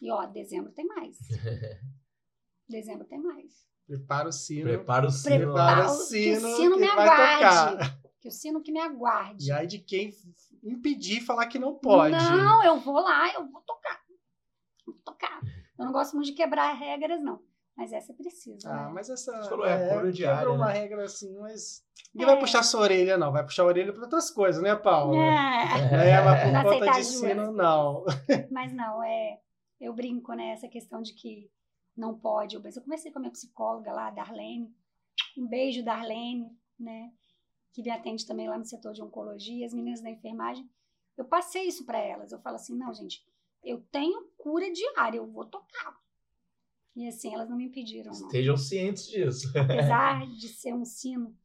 E 0.00 0.10
ó, 0.10 0.26
dezembro 0.26 0.70
tem 0.72 0.84
mais. 0.84 1.16
Dezembro 2.68 3.06
tem 3.06 3.18
mais. 3.18 3.66
Prepara 3.86 4.28
o 4.28 4.32
sino. 4.32 4.64
Prepara 4.64 5.06
o 5.06 5.10
sino. 5.10 5.52
Prepara 5.52 5.86
o 5.86 5.86
que 5.86 5.92
o 5.92 6.04
sino 6.04 6.56
sino 6.56 6.74
que 6.74 6.80
me 6.80 6.86
vai 6.86 7.08
aguarde. 7.08 7.72
tocar. 7.72 8.02
Que 8.20 8.28
o 8.28 8.30
sino 8.30 8.62
que 8.62 8.72
me 8.72 8.80
aguarde. 8.80 9.46
E 9.46 9.52
aí 9.52 9.66
de 9.66 9.78
quem 9.78 10.14
impedir 10.62 11.20
falar 11.22 11.46
que 11.46 11.58
não 11.58 11.74
pode. 11.74 12.14
Não, 12.14 12.62
eu 12.62 12.78
vou 12.78 13.00
lá, 13.00 13.32
eu 13.34 13.50
vou 13.50 13.60
tocar. 13.62 14.00
Vou 14.86 14.94
tocar. 15.04 15.40
Eu 15.78 15.84
não 15.84 15.92
gosto 15.92 16.14
muito 16.14 16.26
de 16.26 16.34
quebrar 16.34 16.72
regras, 16.74 17.22
não. 17.22 17.42
Mas 17.76 17.92
essa 17.92 18.12
é 18.12 18.14
preciso. 18.14 18.68
Ah, 18.68 18.86
né? 18.86 18.90
mas 18.92 19.08
essa. 19.08 19.32
Você 19.42 19.48
falou, 19.48 19.64
é, 19.66 19.88
cura 19.94 20.12
diária, 20.12 20.38
quebra 20.40 20.52
uma 20.52 20.66
né? 20.66 20.72
regra 20.80 21.04
assim, 21.04 21.36
mas. 21.38 21.82
Ninguém 22.14 22.28
É. 22.28 22.32
vai 22.34 22.40
puxar 22.40 22.62
sua 22.62 22.80
orelha, 22.82 23.16
não. 23.16 23.32
Vai 23.32 23.42
puxar 23.44 23.62
a 23.62 23.66
orelha 23.66 23.92
pra 23.92 24.02
outras 24.02 24.30
coisas, 24.30 24.62
né, 24.62 24.76
Paulo? 24.76 25.14
É. 25.16 26.10
É, 26.10 26.22
mas 26.22 26.42
por 26.42 26.52
Não 26.52 26.62
conta 26.64 26.84
de 26.84 26.90
ajuda. 26.90 27.28
sino, 27.28 27.52
não. 27.52 28.04
Mas 28.50 28.72
não, 28.74 29.02
é. 29.02 29.40
Eu 29.80 29.94
brinco, 29.94 30.32
né? 30.34 30.50
Essa 30.50 30.68
questão 30.68 31.00
de 31.00 31.14
que 31.14 31.50
não 31.96 32.18
pode. 32.18 32.54
Eu, 32.56 32.62
eu 32.62 32.82
conversei 32.82 33.10
com 33.10 33.18
a 33.18 33.22
minha 33.22 33.32
psicóloga 33.32 33.90
lá, 33.92 34.10
Darlene. 34.10 34.70
Um 35.36 35.46
beijo, 35.46 35.82
Darlene, 35.82 36.46
né? 36.78 37.10
Que 37.72 37.82
me 37.82 37.90
atende 37.90 38.26
também 38.26 38.48
lá 38.48 38.58
no 38.58 38.64
setor 38.66 38.92
de 38.92 39.02
oncologia, 39.02 39.64
as 39.64 39.72
meninas 39.72 40.02
da 40.02 40.10
enfermagem. 40.10 40.68
Eu 41.16 41.24
passei 41.24 41.64
isso 41.64 41.86
para 41.86 41.98
elas. 41.98 42.30
Eu 42.32 42.40
falo 42.40 42.56
assim: 42.56 42.76
não, 42.76 42.92
gente, 42.92 43.24
eu 43.64 43.80
tenho 43.90 44.26
cura 44.36 44.70
diária, 44.70 45.16
eu 45.16 45.26
vou 45.26 45.46
tocar. 45.46 45.96
E 46.94 47.08
assim, 47.08 47.34
elas 47.34 47.48
não 47.48 47.56
me 47.56 47.66
impediram, 47.66 48.12
não. 48.12 48.26
Estejam 48.26 48.56
cientes 48.56 49.08
disso. 49.08 49.50
Apesar 49.58 50.26
de 50.26 50.48
ser 50.48 50.74
um 50.74 50.84
sino 50.84 51.36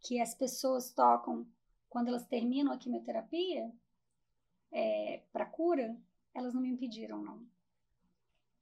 que 0.00 0.20
as 0.20 0.34
pessoas 0.34 0.90
tocam 0.90 1.46
quando 1.88 2.08
elas 2.08 2.26
terminam 2.26 2.72
a 2.72 2.78
quimioterapia 2.78 3.70
é, 4.72 5.22
para 5.32 5.46
cura, 5.46 5.96
elas 6.34 6.54
não 6.54 6.62
me 6.62 6.68
impediram, 6.68 7.22
não. 7.22 7.42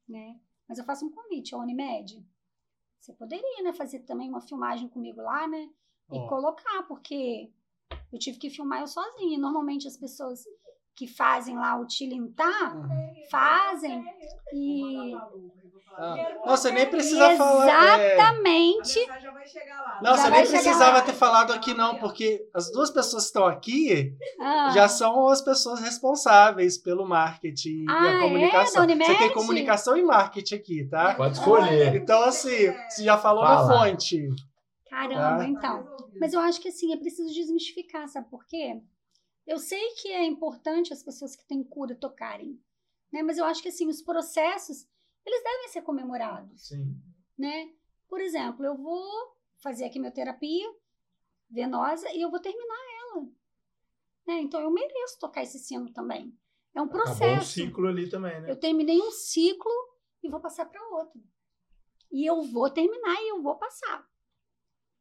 Né? 0.08 0.40
Mas 0.68 0.78
eu 0.78 0.84
faço 0.84 1.06
um 1.06 1.10
convite 1.10 1.54
à 1.54 1.58
Unimed. 1.58 2.24
Você 2.98 3.12
poderia, 3.12 3.62
né, 3.62 3.72
fazer 3.72 4.00
também 4.00 4.28
uma 4.28 4.40
filmagem 4.40 4.88
comigo 4.88 5.20
lá, 5.20 5.46
né? 5.46 5.70
E 6.10 6.18
Ó. 6.18 6.28
colocar, 6.28 6.82
porque 6.84 7.50
eu 8.12 8.18
tive 8.18 8.38
que 8.38 8.50
filmar 8.50 8.80
eu 8.80 8.86
sozinha. 8.86 9.38
Normalmente 9.38 9.86
as 9.86 9.96
pessoas 9.96 10.44
que 10.96 11.06
fazem 11.06 11.56
lá 11.56 11.76
o 11.78 11.86
tilintar 11.86 12.76
fazem 13.30 14.04
e 14.52 15.14
Ah, 15.96 16.16
Não, 16.44 16.56
você 16.56 16.72
nem 16.72 16.86
precisa 16.90 17.36
falar. 17.36 18.00
é, 18.00 18.14
exatamente 18.14 19.06
vai 19.32 19.46
chegar 19.46 19.80
lá. 19.80 20.00
Não, 20.02 20.16
Já 20.16 20.22
você 20.24 20.30
nem 20.30 20.40
precisava 20.46 20.96
lá. 20.98 21.02
ter 21.02 21.12
falado 21.12 21.52
aqui, 21.52 21.72
não, 21.74 21.96
porque 21.98 22.48
as 22.52 22.70
duas 22.72 22.90
pessoas 22.90 23.22
que 23.24 23.26
estão 23.28 23.46
aqui 23.46 24.12
Ah. 24.40 24.70
já 24.74 24.88
são 24.88 25.28
as 25.28 25.40
pessoas 25.40 25.80
responsáveis 25.80 26.78
pelo 26.78 27.06
marketing 27.06 27.84
Ah, 27.88 28.02
e 28.04 28.06
é? 28.08 28.16
a 28.16 28.20
comunicação. 28.22 28.74
Da 28.86 28.92
Unimed? 28.92 29.12
Você 29.12 29.18
tem 29.18 29.32
comunicação 29.32 29.96
e 29.96 30.02
marketing 30.02 30.54
aqui, 30.56 30.84
tá? 30.88 31.14
Pode 31.14 31.34
escolher. 31.38 31.94
Então, 31.94 32.22
assim, 32.24 32.72
você 32.88 33.04
já 33.04 33.16
falou 33.16 33.44
Fala. 33.44 33.68
na 33.68 33.78
fonte. 33.90 34.28
Caramba, 34.90 35.38
Tá. 35.38 35.46
então. 35.48 35.94
Mas 36.20 36.32
eu 36.32 36.40
acho 36.40 36.60
que 36.60 36.68
assim, 36.68 36.92
é 36.92 36.96
preciso 36.96 37.32
desmistificar, 37.32 38.08
sabe 38.08 38.28
por 38.30 38.44
quê? 38.46 38.80
Eu 39.46 39.58
sei 39.58 39.90
que 39.94 40.08
é 40.08 40.24
importante 40.24 40.92
as 40.92 41.02
pessoas 41.02 41.36
que 41.36 41.44
têm 41.46 41.62
cura 41.62 41.94
tocarem, 41.94 42.58
né? 43.12 43.22
Mas 43.22 43.36
eu 43.38 43.44
acho 43.44 43.62
que 43.62 43.68
assim, 43.68 43.88
os 43.88 44.00
processos, 44.00 44.88
eles 45.24 45.42
devem 45.42 45.68
ser 45.68 45.82
comemorados, 45.82 46.68
Sim. 46.68 46.96
né? 47.36 47.72
Por 48.08 48.20
exemplo, 48.20 48.64
eu 48.64 48.76
vou 48.76 49.36
fazer 49.58 49.84
a 49.84 49.90
quimioterapia 49.90 50.66
venosa 51.50 52.10
e 52.12 52.20
eu 52.22 52.30
vou 52.30 52.40
terminar 52.40 52.78
ela, 53.02 53.22
né? 54.26 54.40
Então 54.40 54.60
eu 54.60 54.70
mereço 54.70 55.18
tocar 55.18 55.42
esse 55.42 55.58
sino 55.58 55.92
também. 55.92 56.36
É 56.74 56.80
um 56.80 56.86
Acabou 56.86 57.02
o 57.02 57.04
processo. 57.04 57.52
ciclo 57.52 57.86
ali 57.86 58.08
também, 58.08 58.40
né? 58.40 58.50
Eu 58.50 58.58
terminei 58.58 58.98
um 59.00 59.10
ciclo 59.10 59.70
e 60.22 60.28
vou 60.28 60.40
passar 60.40 60.66
para 60.66 60.82
outro. 60.88 61.22
E 62.10 62.24
eu 62.28 62.42
vou 62.42 62.70
terminar 62.70 63.20
e 63.22 63.28
eu 63.28 63.42
vou 63.42 63.56
passar, 63.56 64.08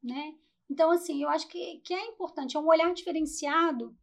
né? 0.01 0.35
Então, 0.69 0.91
assim, 0.91 1.21
eu 1.21 1.29
acho 1.29 1.47
que, 1.47 1.79
que 1.79 1.93
é 1.93 2.07
importante, 2.07 2.57
é 2.57 2.59
um 2.59 2.67
olhar 2.67 2.93
diferenciado 2.93 3.95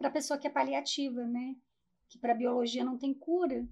para 0.00 0.08
a 0.08 0.12
pessoa 0.12 0.38
que 0.38 0.46
é 0.46 0.50
paliativa, 0.50 1.26
né? 1.26 1.54
Que 2.08 2.18
para 2.18 2.34
biologia 2.34 2.82
não 2.82 2.96
tem 2.96 3.12
cura, 3.12 3.68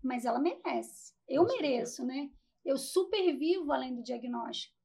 mas 0.00 0.24
ela 0.24 0.38
merece. 0.38 1.12
Eu 1.28 1.44
certeza. 1.44 1.62
mereço, 1.62 2.04
né? 2.04 2.30
Eu 2.64 2.78
supervivo 2.78 3.72
além 3.72 3.92
do 3.92 4.00
diagnóstico. 4.00 4.76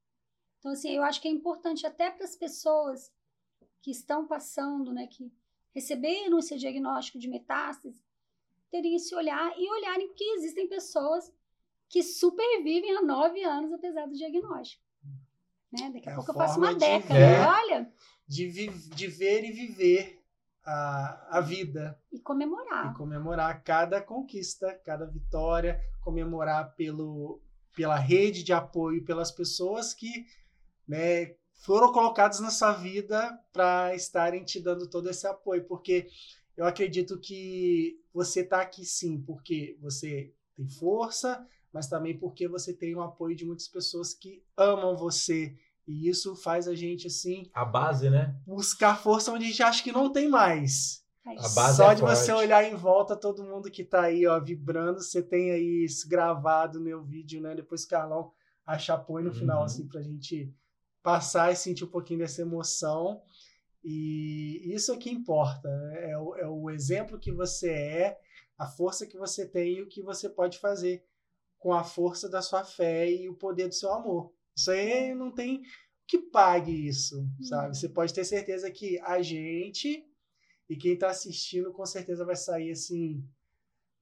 Então, 0.57 0.71
assim, 0.71 0.89
eu 0.89 1.03
acho 1.03 1.21
que 1.21 1.27
é 1.27 1.31
importante 1.31 1.85
até 1.85 2.09
para 2.09 2.23
as 2.25 2.35
pessoas 2.35 3.13
que 3.79 3.91
estão 3.91 4.25
passando, 4.25 4.91
né? 4.91 5.05
Que 5.05 5.31
receberam 5.71 6.39
esse 6.39 6.57
diagnóstico 6.57 7.19
de 7.19 7.27
metástase, 7.27 8.03
terem 8.71 8.95
esse 8.95 9.13
olhar 9.13 9.53
e 9.59 9.69
olharem 9.69 10.11
que 10.15 10.23
existem 10.33 10.67
pessoas 10.67 11.31
que 11.87 12.01
supervivem 12.01 12.97
há 12.97 13.03
nove 13.03 13.43
anos 13.43 13.71
apesar 13.71 14.07
do 14.07 14.15
diagnóstico. 14.15 14.83
Né? 15.71 15.91
Daqui 15.91 16.09
a 16.09 16.11
É 16.11 16.13
a 16.13 16.15
pouco 16.15 16.31
eu 16.31 16.35
faço 16.35 16.57
uma 16.57 16.73
década. 16.73 17.13
ver. 17.13 17.47
Olha, 17.47 17.93
De, 18.27 18.49
de 18.67 19.07
ver 19.07 19.43
e 19.43 19.51
viver 19.51 20.20
a, 20.63 21.37
a 21.37 21.41
vida. 21.41 21.99
e 22.11 22.17
E 22.17 22.19
comemorar. 22.19 22.95
comemorar 22.95 23.63
cada 23.63 24.01
conquista, 24.01 24.73
cada 24.83 25.05
vitória, 25.05 25.81
comemorar 26.01 26.75
pelo, 26.75 27.41
pela 27.75 27.97
rede 27.97 28.43
de 28.43 28.53
apoio, 28.53 29.03
pelas 29.03 29.31
pessoas 29.31 29.93
que 29.93 30.25
né, 30.87 31.35
foram 31.61 31.91
colocados 31.91 32.39
na 32.39 32.49
sua 32.49 32.73
vida 32.73 33.39
para 33.51 33.95
estarem 33.95 34.43
te 34.43 34.59
dando 34.59 34.89
todo 34.89 35.09
esse 35.09 35.27
apoio, 35.27 35.65
porque 35.65 36.07
eu 36.57 36.65
acredito 36.65 37.19
que 37.19 37.99
você 38.13 38.41
está 38.41 38.61
aqui 38.61 38.83
sim, 38.83 39.21
porque 39.21 39.77
você 39.79 40.33
tem 40.55 40.67
força, 40.67 41.45
mas 41.71 41.87
também 41.87 42.17
porque 42.17 42.47
você 42.47 42.73
tem 42.73 42.95
o 42.95 43.01
apoio 43.01 43.35
de 43.35 43.45
muitas 43.45 43.67
pessoas 43.67 44.13
que 44.13 44.43
amam 44.57 44.97
você. 44.97 45.55
E 45.87 46.07
isso 46.09 46.35
faz 46.35 46.67
a 46.67 46.75
gente, 46.75 47.07
assim. 47.07 47.49
A 47.53 47.65
base, 47.65 48.09
né? 48.09 48.35
Buscar 48.45 48.97
força 49.01 49.31
onde 49.31 49.45
a 49.45 49.47
gente 49.47 49.63
acha 49.63 49.83
que 49.83 49.91
não 49.91 50.11
tem 50.11 50.29
mais. 50.29 51.01
A 51.25 51.49
base 51.49 51.77
Só 51.77 51.91
é 51.91 51.95
de 51.95 52.01
forte. 52.01 52.17
você 52.17 52.31
olhar 52.33 52.63
em 52.63 52.75
volta, 52.75 53.15
todo 53.15 53.43
mundo 53.43 53.69
que 53.69 53.83
tá 53.83 54.03
aí, 54.03 54.25
ó, 54.25 54.39
vibrando, 54.39 55.01
você 55.01 55.21
tem 55.21 55.51
aí 55.51 55.83
isso 55.85 56.07
gravado 56.09 56.79
no 56.79 56.85
meu 56.85 57.03
vídeo, 57.03 57.41
né? 57.41 57.53
Depois 57.55 57.83
o 57.83 57.87
Carlão 57.87 58.31
acha 58.65 58.93
apoio 58.93 59.25
no 59.25 59.33
final, 59.33 59.59
Uhum. 59.59 59.65
assim, 59.65 59.87
pra 59.87 60.01
gente 60.01 60.51
passar 61.03 61.51
e 61.51 61.55
sentir 61.55 61.83
um 61.83 61.87
pouquinho 61.89 62.19
dessa 62.19 62.41
emoção. 62.41 63.21
E 63.83 64.61
isso 64.73 64.91
é 64.93 64.97
que 64.97 65.09
importa. 65.09 65.67
né? 65.69 66.11
É 66.11 66.17
o, 66.17 66.35
é 66.35 66.47
o 66.47 66.69
exemplo 66.69 67.19
que 67.19 67.31
você 67.31 67.69
é, 67.71 68.19
a 68.57 68.67
força 68.67 69.05
que 69.07 69.17
você 69.17 69.45
tem 69.47 69.77
e 69.77 69.81
o 69.81 69.87
que 69.87 70.01
você 70.01 70.29
pode 70.29 70.59
fazer 70.59 71.03
com 71.57 71.73
a 71.73 71.83
força 71.83 72.27
da 72.29 72.41
sua 72.41 72.63
fé 72.63 73.09
e 73.11 73.27
o 73.29 73.35
poder 73.35 73.67
do 73.67 73.75
seu 73.75 73.91
amor. 73.93 74.31
Isso 74.61 74.69
aí 74.69 75.15
não 75.15 75.31
tem 75.31 75.63
que 76.07 76.19
pague 76.19 76.87
isso, 76.87 77.25
sabe? 77.41 77.75
Você 77.75 77.89
pode 77.89 78.13
ter 78.13 78.25
certeza 78.25 78.69
que 78.69 78.99
a 78.99 79.21
gente 79.21 80.05
e 80.69 80.75
quem 80.75 80.93
está 80.93 81.09
assistindo 81.09 81.71
com 81.73 81.85
certeza 81.85 82.23
vai 82.25 82.35
sair 82.35 82.71
assim 82.71 83.25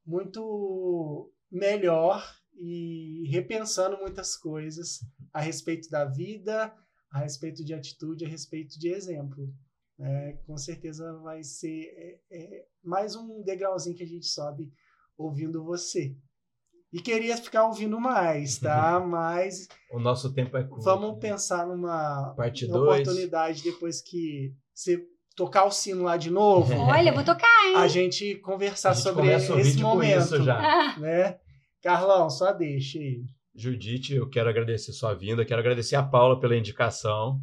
muito 0.05 1.31
melhor 1.49 2.23
e 2.55 3.27
repensando 3.29 3.97
muitas 3.99 4.35
coisas 4.35 4.99
a 5.31 5.39
respeito 5.39 5.89
da 5.89 6.03
vida, 6.03 6.75
a 7.11 7.19
respeito 7.19 7.63
de 7.63 7.73
atitude, 7.73 8.25
a 8.25 8.27
respeito 8.27 8.77
de 8.77 8.89
exemplo. 8.89 9.53
né? 9.97 10.33
com 10.47 10.57
certeza 10.57 11.15
vai 11.19 11.43
ser 11.43 11.85
é, 11.95 12.19
é, 12.31 12.67
mais 12.83 13.15
um 13.15 13.41
degrauzinho 13.43 13.95
que 13.95 14.03
a 14.03 14.07
gente 14.07 14.25
sobe 14.25 14.73
ouvindo 15.17 15.63
você. 15.63 16.17
E 16.91 16.99
queria 17.01 17.37
ficar 17.37 17.65
ouvindo 17.65 17.99
mais, 17.99 18.57
tá? 18.57 18.99
Mas 18.99 19.67
O 19.91 19.99
nosso 19.99 20.33
tempo 20.33 20.57
é 20.57 20.63
curto. 20.63 20.83
vamos 20.83 21.13
né? 21.13 21.19
pensar 21.19 21.67
numa, 21.67 22.33
Parte 22.35 22.65
numa 22.67 22.79
dois. 22.79 23.01
oportunidade 23.01 23.63
depois 23.63 24.01
que 24.01 24.53
você 24.73 25.05
tocar 25.35 25.65
o 25.65 25.71
sino 25.71 26.03
lá 26.03 26.17
de 26.17 26.31
novo, 26.31 26.73
Olha, 26.81 27.09
eu 27.09 27.13
vou 27.13 27.23
tocar, 27.23 27.47
hein? 27.67 27.75
a 27.75 27.87
gente 27.87 28.35
conversar 28.37 28.89
A 28.89 28.93
gente 28.93 29.03
sobre 29.03 29.31
esse 29.31 29.77
momento, 29.79 30.19
isso 30.19 30.43
já. 30.43 30.95
Né? 30.97 31.37
Carlão, 31.81 32.29
só 32.29 32.51
deixa 32.51 32.97
aí. 32.97 33.23
Judite, 33.55 34.15
eu 34.15 34.27
quero 34.29 34.49
agradecer 34.49 34.91
sua 34.91 35.13
vinda, 35.13 35.45
quero 35.45 35.59
agradecer 35.59 35.95
a 35.95 36.03
Paula 36.03 36.39
pela 36.39 36.55
indicação. 36.55 37.39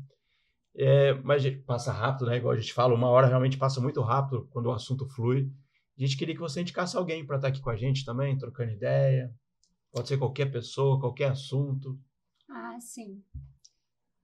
É, 0.76 1.14
mas 1.22 1.42
gente, 1.42 1.59
passa 1.62 1.90
rápido, 1.92 2.26
né? 2.26 2.36
Igual 2.36 2.53
a 2.55 2.59
gente 2.59 2.72
fala, 2.72 2.94
uma 2.94 3.09
hora 3.09 3.26
realmente 3.26 3.57
passa 3.57 3.80
muito 3.80 4.01
rápido 4.03 4.47
quando 4.51 4.66
o 4.66 4.72
assunto 4.72 5.07
flui. 5.09 5.49
A 5.97 6.01
gente 6.01 6.16
queria 6.16 6.34
que 6.34 6.40
você 6.40 6.61
indicasse 6.61 6.97
alguém 6.97 7.26
para 7.26 7.36
estar 7.36 7.49
aqui 7.49 7.61
com 7.61 7.70
a 7.70 7.76
gente 7.76 8.05
também, 8.05 8.36
trocando 8.36 8.72
ideia. 8.72 9.34
Pode 9.90 10.09
ser 10.09 10.18
qualquer 10.18 10.53
pessoa, 10.53 11.01
qualquer 11.01 11.30
assunto. 11.30 11.99
Ah, 12.49 12.78
sim. 12.78 13.24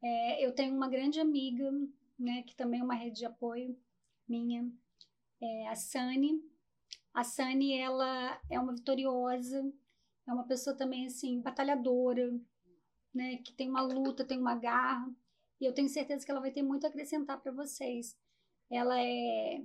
É, 0.03 0.45
eu 0.45 0.53
tenho 0.55 0.75
uma 0.75 0.89
grande 0.89 1.18
amiga, 1.18 1.70
né, 2.18 2.43
que 2.43 2.55
também 2.55 2.81
é 2.81 2.85
uma 2.85 2.95
rede 2.95 3.20
de 3.20 3.25
apoio 3.25 3.77
minha, 4.29 4.70
é 5.41 5.68
a 5.68 5.75
Sani. 5.75 6.43
A 7.14 7.25
Sani, 7.25 7.75
ela 7.79 8.41
é 8.51 8.59
uma 8.59 8.75
vitoriosa, 8.75 9.73
é 10.27 10.33
uma 10.33 10.45
pessoa 10.45 10.77
também, 10.77 11.07
assim, 11.07 11.41
batalhadora, 11.41 12.33
né, 13.14 13.37
que 13.39 13.53
tem 13.53 13.68
uma 13.68 13.83
luta, 13.83 14.25
tem 14.25 14.39
uma 14.39 14.57
garra, 14.57 15.11
e 15.61 15.64
eu 15.64 15.73
tenho 15.73 15.89
certeza 15.89 16.25
que 16.25 16.31
ela 16.31 16.41
vai 16.41 16.51
ter 16.51 16.62
muito 16.62 16.85
a 16.85 16.89
acrescentar 16.89 17.41
para 17.41 17.53
vocês. 17.53 18.18
Ela 18.70 19.01
é 19.01 19.62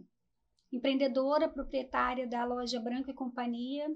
empreendedora, 0.71 1.49
proprietária 1.49 2.27
da 2.27 2.43
loja 2.45 2.79
Branco 2.79 3.09
e 3.09 3.13
Companhia, 3.13 3.87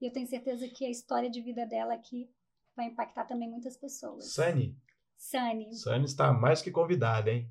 e 0.00 0.06
eu 0.06 0.12
tenho 0.12 0.26
certeza 0.26 0.68
que 0.68 0.84
a 0.84 0.90
história 0.90 1.30
de 1.30 1.40
vida 1.40 1.66
dela 1.66 1.94
aqui 1.94 2.28
vai 2.76 2.86
impactar 2.86 3.24
também 3.24 3.48
muitas 3.48 3.76
pessoas. 3.76 4.32
Sani, 4.32 4.76
Sani. 5.16 5.72
Sani 5.74 6.04
está 6.04 6.32
mais 6.32 6.60
que 6.60 6.70
convidada, 6.70 7.30
hein? 7.30 7.48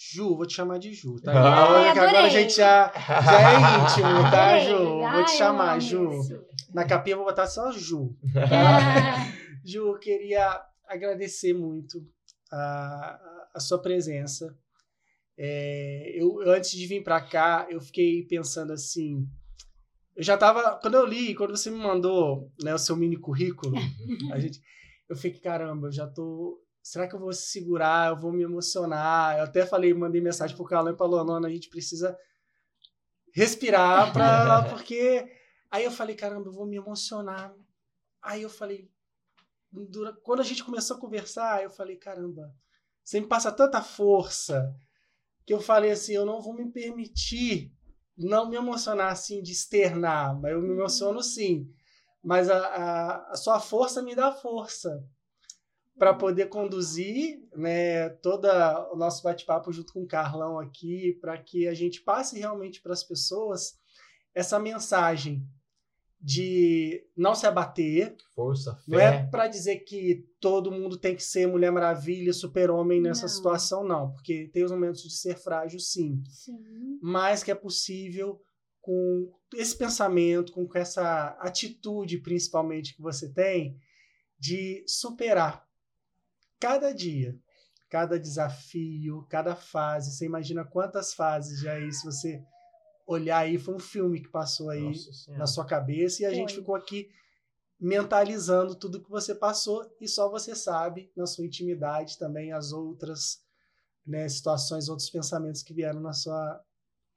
Ju, 0.00 0.36
vou 0.36 0.46
te 0.46 0.54
chamar 0.54 0.78
de 0.78 0.92
Ju, 0.94 1.20
tá? 1.20 1.32
Ah, 1.32 1.64
agora, 1.64 1.92
que 1.92 1.98
agora 1.98 2.22
a 2.22 2.28
gente 2.28 2.54
já, 2.54 2.92
já 2.94 3.40
é 3.42 3.56
íntimo, 3.82 4.30
tá, 4.30 4.46
Adorei. 4.54 4.66
Ju? 4.68 4.84
Vou 4.84 5.02
Ai, 5.04 5.24
te 5.24 5.30
chamar, 5.32 5.80
Ju. 5.80 6.20
isso. 6.20 6.46
Na 6.72 6.86
capinha 6.86 7.14
eu 7.14 7.18
vou 7.18 7.26
botar 7.26 7.46
só 7.48 7.72
Ju. 7.72 8.16
Ah, 8.36 9.26
Ju, 9.64 9.88
eu 9.88 9.98
queria 9.98 10.64
agradecer 10.86 11.52
muito 11.52 12.06
a, 12.52 13.48
a 13.54 13.58
sua 13.60 13.82
presença. 13.82 14.56
É, 15.40 16.10
eu, 16.16 16.40
antes 16.50 16.72
de 16.72 16.84
vir 16.84 17.04
para 17.04 17.20
cá, 17.20 17.68
eu 17.70 17.80
fiquei 17.80 18.24
pensando 18.24 18.72
assim. 18.72 19.24
Eu 20.16 20.24
já 20.24 20.36
tava. 20.36 20.80
Quando 20.80 20.94
eu 20.94 21.06
li, 21.06 21.32
quando 21.32 21.56
você 21.56 21.70
me 21.70 21.78
mandou 21.78 22.52
né, 22.60 22.74
o 22.74 22.78
seu 22.78 22.96
mini 22.96 23.16
currículo, 23.16 23.76
a 24.32 24.40
gente, 24.40 24.60
eu 25.08 25.14
fiquei, 25.14 25.40
caramba, 25.40 25.86
eu 25.86 25.92
já 25.92 26.08
tô. 26.08 26.60
Será 26.82 27.06
que 27.06 27.14
eu 27.14 27.20
vou 27.20 27.32
segurar? 27.32 28.10
Eu 28.10 28.16
vou 28.16 28.32
me 28.32 28.42
emocionar? 28.42 29.38
Eu 29.38 29.44
até 29.44 29.64
falei, 29.64 29.94
mandei 29.94 30.20
mensagem 30.20 30.56
pro 30.56 30.64
Carlão 30.64 30.92
e 30.92 30.96
pra 30.96 31.06
Luana, 31.06 31.46
a 31.46 31.50
gente 31.50 31.68
precisa 31.68 32.18
respirar 33.32 34.12
pra, 34.12 34.62
porque 34.70 35.24
aí 35.70 35.84
eu 35.84 35.90
falei, 35.92 36.16
caramba, 36.16 36.48
eu 36.48 36.52
vou 36.52 36.66
me 36.66 36.76
emocionar. 36.76 37.54
Aí 38.20 38.42
eu 38.42 38.50
falei, 38.50 38.90
quando 40.24 40.40
a 40.40 40.44
gente 40.44 40.64
começou 40.64 40.96
a 40.96 41.00
conversar, 41.00 41.62
eu 41.62 41.70
falei, 41.70 41.96
caramba, 41.96 42.52
você 43.04 43.20
me 43.20 43.26
passa 43.28 43.52
tanta 43.52 43.80
força 43.80 44.74
que 45.48 45.54
eu 45.54 45.62
falei 45.62 45.92
assim, 45.92 46.12
eu 46.12 46.26
não 46.26 46.42
vou 46.42 46.52
me 46.52 46.70
permitir 46.70 47.72
não 48.18 48.50
me 48.50 48.56
emocionar 48.56 49.10
assim 49.10 49.40
de 49.40 49.52
externar, 49.52 50.38
mas 50.38 50.52
eu 50.52 50.60
me 50.60 50.74
emociono 50.74 51.22
sim. 51.22 51.72
Mas 52.22 52.50
a, 52.50 52.58
a, 52.58 53.30
a 53.30 53.34
sua 53.34 53.58
força 53.58 54.02
me 54.02 54.14
dá 54.14 54.30
força 54.30 55.02
para 55.96 56.12
poder 56.12 56.50
conduzir 56.50 57.48
né, 57.56 58.10
todo 58.10 58.46
o 58.92 58.96
nosso 58.96 59.22
bate-papo 59.22 59.72
junto 59.72 59.94
com 59.94 60.02
o 60.02 60.06
Carlão 60.06 60.58
aqui, 60.58 61.16
para 61.18 61.38
que 61.38 61.66
a 61.66 61.72
gente 61.72 62.02
passe 62.02 62.38
realmente 62.38 62.82
para 62.82 62.92
as 62.92 63.02
pessoas 63.02 63.78
essa 64.34 64.58
mensagem 64.58 65.42
de 66.20 67.04
não 67.16 67.34
se 67.34 67.46
abater, 67.46 68.16
Força, 68.34 68.74
fé. 68.74 68.82
não 68.88 68.98
é 68.98 69.26
para 69.26 69.46
dizer 69.46 69.76
que 69.80 70.26
todo 70.40 70.72
mundo 70.72 70.96
tem 70.96 71.14
que 71.14 71.22
ser 71.22 71.46
Mulher 71.46 71.70
Maravilha, 71.70 72.32
super-homem 72.32 73.00
nessa 73.00 73.22
Não. 73.22 73.28
situação, 73.28 73.84
não, 73.84 74.10
porque 74.12 74.48
tem 74.52 74.64
os 74.64 74.72
momentos 74.72 75.02
de 75.02 75.12
ser 75.12 75.36
frágil, 75.36 75.78
sim, 75.78 76.22
sim. 76.28 76.98
mas 77.00 77.44
que 77.44 77.50
é 77.50 77.54
possível 77.54 78.40
com 78.80 79.32
esse 79.54 79.76
pensamento, 79.76 80.52
com 80.52 80.68
essa 80.74 81.36
atitude, 81.40 82.18
principalmente, 82.18 82.94
que 82.94 83.02
você 83.02 83.28
tem, 83.28 83.78
de 84.38 84.84
superar 84.86 85.66
cada 86.58 86.92
dia, 86.92 87.38
cada 87.88 88.18
desafio, 88.18 89.26
cada 89.28 89.54
fase. 89.54 90.12
Você 90.12 90.26
imagina 90.26 90.64
quantas 90.64 91.14
fases 91.14 91.60
já 91.60 91.72
aí, 91.74 91.92
se 91.92 92.04
você 92.04 92.42
olhar 93.08 93.38
aí, 93.38 93.56
foi 93.56 93.74
um 93.74 93.78
filme 93.78 94.20
que 94.20 94.28
passou 94.28 94.68
aí 94.68 94.92
na 95.28 95.46
sua 95.46 95.64
cabeça 95.64 96.22
e 96.22 96.26
a 96.26 96.28
Foi. 96.28 96.36
gente 96.36 96.54
ficou 96.54 96.74
aqui 96.74 97.10
mentalizando 97.80 98.74
tudo 98.74 99.02
que 99.02 99.08
você 99.08 99.34
passou 99.34 99.90
e 99.98 100.06
só 100.06 100.28
você 100.28 100.54
sabe 100.54 101.10
na 101.16 101.26
sua 101.26 101.46
intimidade 101.46 102.18
também 102.18 102.52
as 102.52 102.70
outras 102.70 103.42
né, 104.06 104.28
situações, 104.28 104.90
outros 104.90 105.08
pensamentos 105.08 105.62
que 105.62 105.72
vieram 105.72 106.00
na 106.00 106.12
sua 106.12 106.62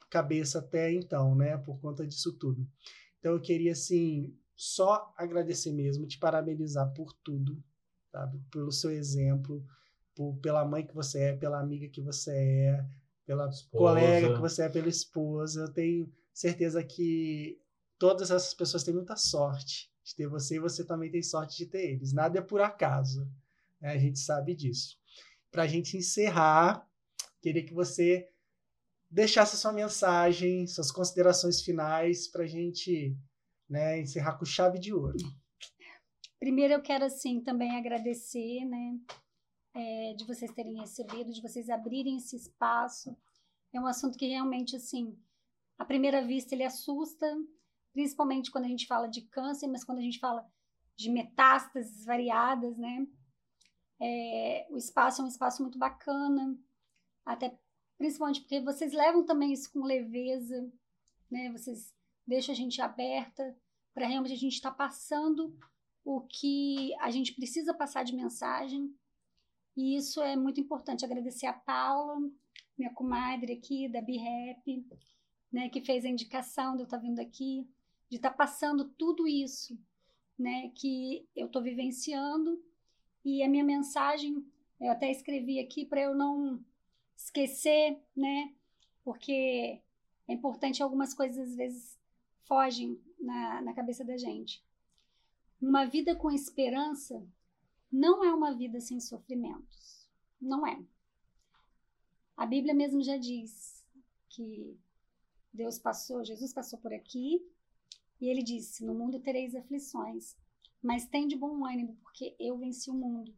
cabeça 0.10 0.60
até 0.60 0.94
então, 0.94 1.36
né, 1.36 1.58
por 1.58 1.78
conta 1.82 2.08
disso 2.08 2.32
tudo. 2.34 2.66
Então 3.20 3.34
eu 3.34 3.42
queria 3.42 3.74
assim 3.74 4.34
só 4.56 5.14
agradecer 5.18 5.74
mesmo, 5.74 6.08
te 6.08 6.18
parabenizar 6.18 6.94
por 6.94 7.12
tudo, 7.12 7.62
sabe, 8.12 8.40
pelo 8.50 8.72
seu 8.72 8.92
exemplo, 8.92 9.66
por, 10.16 10.38
pela 10.38 10.64
mãe 10.64 10.86
que 10.86 10.96
você 10.96 11.20
é, 11.20 11.36
pela 11.36 11.60
amiga 11.60 11.90
que 11.90 12.00
você 12.00 12.32
é, 12.32 12.86
pela 13.32 13.48
Esposa. 13.50 13.70
colega 13.72 14.34
que 14.34 14.42
você 14.42 14.64
é, 14.64 14.70
pela 14.70 14.90
esposa. 14.90 15.62
Eu 15.62 15.74
tenho 15.74 16.14
certeza 16.34 16.84
que 16.84 17.58
todas 17.98 18.30
essas 18.30 18.54
pessoas 18.54 18.84
têm 18.84 18.94
muita 18.94 19.16
sorte 19.16 19.90
de 20.04 20.16
ter 20.16 20.28
você 20.28 20.56
e 20.56 20.60
você 20.60 20.84
também 20.84 21.10
tem 21.10 21.24
sorte 21.24 21.58
de 21.58 21.66
ter 21.66 21.92
eles. 21.92 22.12
Nada 22.12 22.40
é 22.40 22.42
por 22.42 22.60
acaso. 22.60 23.26
né? 23.80 23.94
A 23.94 23.98
gente 23.98 24.20
sabe 24.20 24.54
disso. 24.54 24.98
Para 25.50 25.64
a 25.64 25.68
gente 25.68 25.96
encerrar, 25.96 26.86
queria 27.42 27.66
que 27.66 27.74
você 27.74 28.28
deixasse 29.10 29.56
a 29.56 29.60
sua 29.60 29.72
mensagem, 29.72 30.68
suas 30.68 30.92
considerações 30.92 31.62
finais 31.62 32.28
para 32.28 32.44
a 32.44 32.48
gente 32.48 33.16
né, 33.70 34.00
encerrar 34.00 34.38
com 34.38 34.46
chave 34.46 34.78
de 34.78 34.94
ouro. 34.94 35.18
Primeiro 36.40 36.74
eu 36.74 36.82
quero 36.82 37.06
assim 37.06 37.42
também 37.42 37.78
agradecer, 37.78 38.66
né, 38.66 38.98
é, 39.74 40.14
de 40.14 40.26
vocês 40.26 40.52
terem 40.52 40.80
recebido, 40.80 41.32
de 41.32 41.42
vocês 41.42 41.70
abrirem 41.70 42.18
esse 42.18 42.36
espaço. 42.36 43.16
É 43.74 43.80
um 43.80 43.88
assunto 43.88 44.18
que 44.18 44.28
realmente 44.28 44.76
assim, 44.76 45.18
à 45.78 45.86
primeira 45.86 46.26
vista 46.26 46.54
ele 46.54 46.64
assusta, 46.64 47.28
principalmente 47.94 48.52
quando 48.52 48.66
a 48.66 48.70
gente 48.70 48.88
fala 48.88 49.08
de 49.08 49.22
câncer, 49.22 49.68
mas 49.68 49.84
quando 49.84 50.00
a 50.00 50.04
gente 50.04 50.20
fala 50.20 50.46
de 50.96 51.10
metástases 51.10 52.06
variadas, 52.06 52.78
né? 52.78 53.08
É, 54.00 54.68
o 54.72 54.78
espaço 54.78 55.22
é 55.22 55.26
um 55.26 55.28
espaço 55.28 55.62
muito 55.62 55.78
bacana, 55.78 56.58
até 57.26 57.58
principalmente 57.98 58.42
porque 58.42 58.60
vocês 58.62 58.94
levam 58.94 59.26
também 59.26 59.54
isso 59.54 59.72
com 59.72 59.84
leveza, 59.84 60.72
né? 61.30 61.52
Vocês 61.52 61.94
deixam 62.26 62.54
a 62.54 62.56
gente 62.56 62.82
aberta 62.82 63.56
para 63.94 64.08
realmente 64.08 64.34
a 64.34 64.38
gente 64.38 64.54
estar 64.54 64.72
tá 64.72 64.76
passando 64.76 65.56
o 66.04 66.22
que 66.22 66.94
a 67.00 67.12
gente 67.12 67.34
precisa 67.34 67.74
passar 67.74 68.04
de 68.04 68.16
mensagem. 68.16 68.94
E 69.76 69.96
isso 69.96 70.22
é 70.22 70.36
muito 70.36 70.60
importante. 70.60 71.06
Agradecer 71.06 71.46
a 71.46 71.54
Paula, 71.54 72.20
minha 72.78 72.94
comadre 72.94 73.54
aqui 73.54 73.88
da 73.88 74.02
BeRap, 74.02 74.86
né, 75.52 75.70
que 75.70 75.82
fez 75.82 76.06
a 76.06 76.10
indicação 76.10 76.76
de 76.76 76.82
eu 76.82 76.86
estar 76.86 76.98
tá 76.98 77.04
vindo 77.04 77.20
aqui, 77.20 77.68
de 78.10 78.18
estar 78.18 78.32
tá 78.32 78.36
passando 78.36 78.90
tudo 78.98 79.28
isso, 79.28 79.78
né, 80.38 80.72
que 80.76 81.28
eu 81.36 81.48
estou 81.48 81.62
vivenciando. 81.62 82.62
E 83.24 83.44
a 83.44 83.50
minha 83.50 83.64
mensagem, 83.64 84.44
eu 84.80 84.92
até 84.92 85.12
escrevi 85.12 85.60
aqui 85.60 85.86
para 85.86 86.02
eu 86.02 86.16
não 86.16 86.60
esquecer, 87.16 88.00
né? 88.16 88.52
Porque 89.04 89.80
é 90.28 90.34
importante, 90.34 90.82
algumas 90.82 91.14
coisas 91.14 91.50
às 91.50 91.56
vezes 91.56 92.00
fogem 92.46 93.00
na, 93.20 93.62
na 93.62 93.74
cabeça 93.74 94.04
da 94.04 94.18
gente. 94.18 94.64
Uma 95.62 95.86
vida 95.86 96.16
com 96.16 96.32
esperança 96.32 97.24
não 97.92 98.24
é 98.24 98.34
uma 98.34 98.56
vida 98.56 98.80
sem 98.80 99.00
sofrimentos. 99.00 100.08
Não 100.40 100.66
é. 100.66 100.82
A 102.38 102.46
Bíblia 102.46 102.74
mesmo 102.74 103.04
já 103.04 103.18
diz 103.18 103.86
que 104.30 104.80
Deus 105.54 105.78
passou, 105.78 106.24
Jesus 106.24 106.54
passou 106.54 106.80
por 106.80 106.94
aqui 106.94 107.46
e 108.20 108.28
ele 108.28 108.42
disse: 108.42 108.86
No 108.86 108.96
mundo 108.96 109.20
tereis 109.20 109.54
aflições, 109.54 110.38
mas 110.82 111.06
tem 111.06 111.28
de 111.28 111.36
bom 111.36 111.66
ânimo, 111.66 111.98
porque 112.02 112.36
eu 112.40 112.58
venci 112.58 112.90
o 112.90 112.96
mundo. 112.96 113.36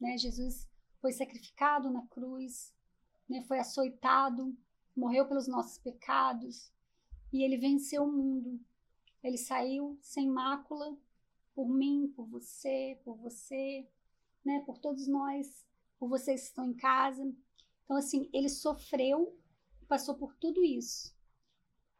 Né? 0.00 0.16
Jesus 0.16 0.68
foi 1.00 1.12
sacrificado 1.12 1.90
na 1.90 2.06
cruz, 2.06 2.72
né, 3.28 3.42
foi 3.42 3.58
açoitado, 3.58 4.56
morreu 4.96 5.26
pelos 5.26 5.46
nossos 5.46 5.78
pecados 5.78 6.72
e 7.32 7.42
ele 7.42 7.58
venceu 7.58 8.04
o 8.04 8.12
mundo. 8.12 8.60
Ele 9.22 9.36
saiu 9.36 9.98
sem 10.00 10.28
mácula 10.28 10.96
por 11.58 11.68
mim, 11.68 12.12
por 12.14 12.24
você, 12.28 13.00
por 13.02 13.16
você, 13.16 13.84
né, 14.44 14.62
por 14.64 14.78
todos 14.78 15.08
nós, 15.08 15.66
por 15.98 16.08
vocês 16.08 16.42
que 16.42 16.46
estão 16.50 16.64
em 16.64 16.72
casa. 16.72 17.20
Então, 17.82 17.96
assim, 17.96 18.30
ele 18.32 18.48
sofreu, 18.48 19.36
passou 19.88 20.14
por 20.14 20.36
tudo 20.36 20.64
isso 20.64 21.12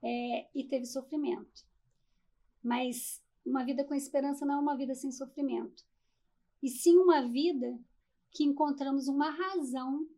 é, 0.01 0.49
e 0.55 0.63
teve 0.63 0.87
sofrimento. 0.87 1.67
Mas 2.63 3.21
uma 3.45 3.65
vida 3.65 3.83
com 3.83 3.95
esperança 3.95 4.47
não 4.47 4.55
é 4.55 4.61
uma 4.61 4.77
vida 4.77 4.95
sem 4.95 5.11
sofrimento, 5.11 5.85
e 6.63 6.69
sim 6.69 6.97
uma 6.97 7.27
vida 7.27 7.77
que 8.31 8.45
encontramos 8.45 9.09
uma 9.09 9.29
razão 9.29 10.09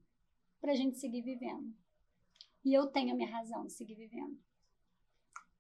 para 0.61 0.73
a 0.73 0.77
gente 0.77 0.99
seguir 0.99 1.23
vivendo. 1.23 1.75
E 2.63 2.75
eu 2.75 2.89
tenho 2.89 3.15
a 3.15 3.17
minha 3.17 3.31
razão 3.31 3.65
de 3.65 3.73
seguir 3.73 3.95
vivendo. 3.95 4.39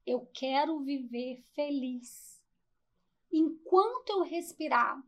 Eu 0.04 0.26
quero 0.34 0.80
viver 0.80 1.42
feliz. 1.54 2.39
Enquanto 3.32 4.10
eu 4.10 4.22
respirar, 4.22 5.02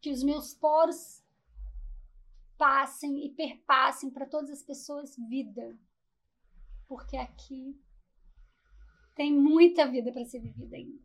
que 0.00 0.10
os 0.10 0.22
meus 0.22 0.52
poros 0.52 1.22
passem 2.58 3.24
e 3.24 3.30
perpassem 3.30 4.10
para 4.10 4.26
todas 4.26 4.50
as 4.50 4.62
pessoas 4.62 5.16
vida. 5.16 5.78
Porque 6.88 7.16
aqui 7.16 7.80
tem 9.14 9.32
muita 9.32 9.86
vida 9.86 10.12
para 10.12 10.24
ser 10.24 10.40
vivida 10.40 10.76
ainda. 10.76 11.02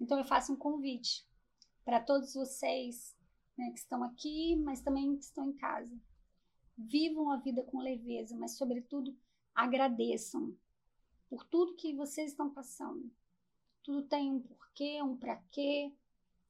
Então 0.00 0.18
eu 0.18 0.24
faço 0.24 0.52
um 0.52 0.56
convite 0.56 1.28
para 1.84 2.00
todos 2.00 2.34
vocês 2.34 3.16
né, 3.56 3.70
que 3.70 3.78
estão 3.78 4.02
aqui, 4.04 4.56
mas 4.56 4.80
também 4.80 5.16
que 5.16 5.24
estão 5.24 5.48
em 5.48 5.56
casa 5.56 5.98
vivam 6.78 7.30
a 7.30 7.36
vida 7.36 7.64
com 7.64 7.80
leveza, 7.80 8.36
mas, 8.36 8.56
sobretudo, 8.56 9.16
agradeçam 9.52 10.56
por 11.28 11.44
tudo 11.44 11.74
que 11.74 11.92
vocês 11.92 12.30
estão 12.30 12.48
passando. 12.48 13.10
Tudo 13.88 14.02
tem 14.02 14.30
um 14.30 14.42
porquê, 14.42 15.02
um 15.02 15.16
para 15.16 15.36
quê, 15.50 15.90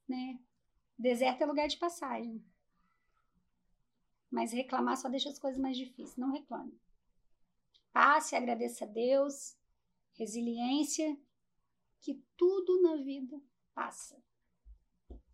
né? 0.09 0.41
Deserto 0.99 1.43
é 1.43 1.47
lugar 1.47 1.69
de 1.69 1.77
passagem. 1.77 2.45
Mas 4.29 4.51
reclamar 4.51 4.97
só 4.97 5.09
deixa 5.09 5.29
as 5.29 5.39
coisas 5.39 5.61
mais 5.61 5.77
difíceis. 5.77 6.17
Não 6.17 6.33
reclame. 6.33 6.77
Passe, 7.93 8.35
agradeça 8.35 8.85
a 8.85 8.89
Deus, 8.89 9.57
resiliência, 10.15 11.17
que 12.01 12.21
tudo 12.37 12.83
na 12.83 12.97
vida 12.97 13.41
passa. 13.73 14.21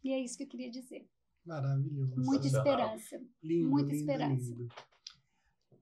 E 0.03 0.13
é 0.13 0.21
isso 0.21 0.37
que 0.37 0.43
eu 0.43 0.49
queria 0.49 0.71
dizer. 0.71 1.09
Maravilhoso. 1.43 2.21
Muita 2.21 2.47
esperança. 2.47 3.19
Lindo, 3.43 3.71
Muita 3.71 3.93
lindo, 3.95 4.01
esperança. 4.01 4.51
Lindo. 4.51 4.75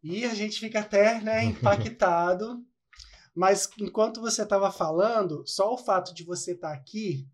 E 0.04 0.24
a 0.24 0.34
gente 0.34 0.60
fica 0.60 0.78
até 0.78 1.20
né, 1.20 1.42
impactado. 1.42 2.64
Mas 3.34 3.68
enquanto 3.78 4.20
você 4.20 4.42
estava 4.42 4.70
falando, 4.70 5.42
só 5.46 5.72
o 5.72 5.78
fato 5.78 6.14
de 6.14 6.24
você 6.24 6.52
estar 6.52 6.68
tá 6.68 6.74
aqui 6.74 7.26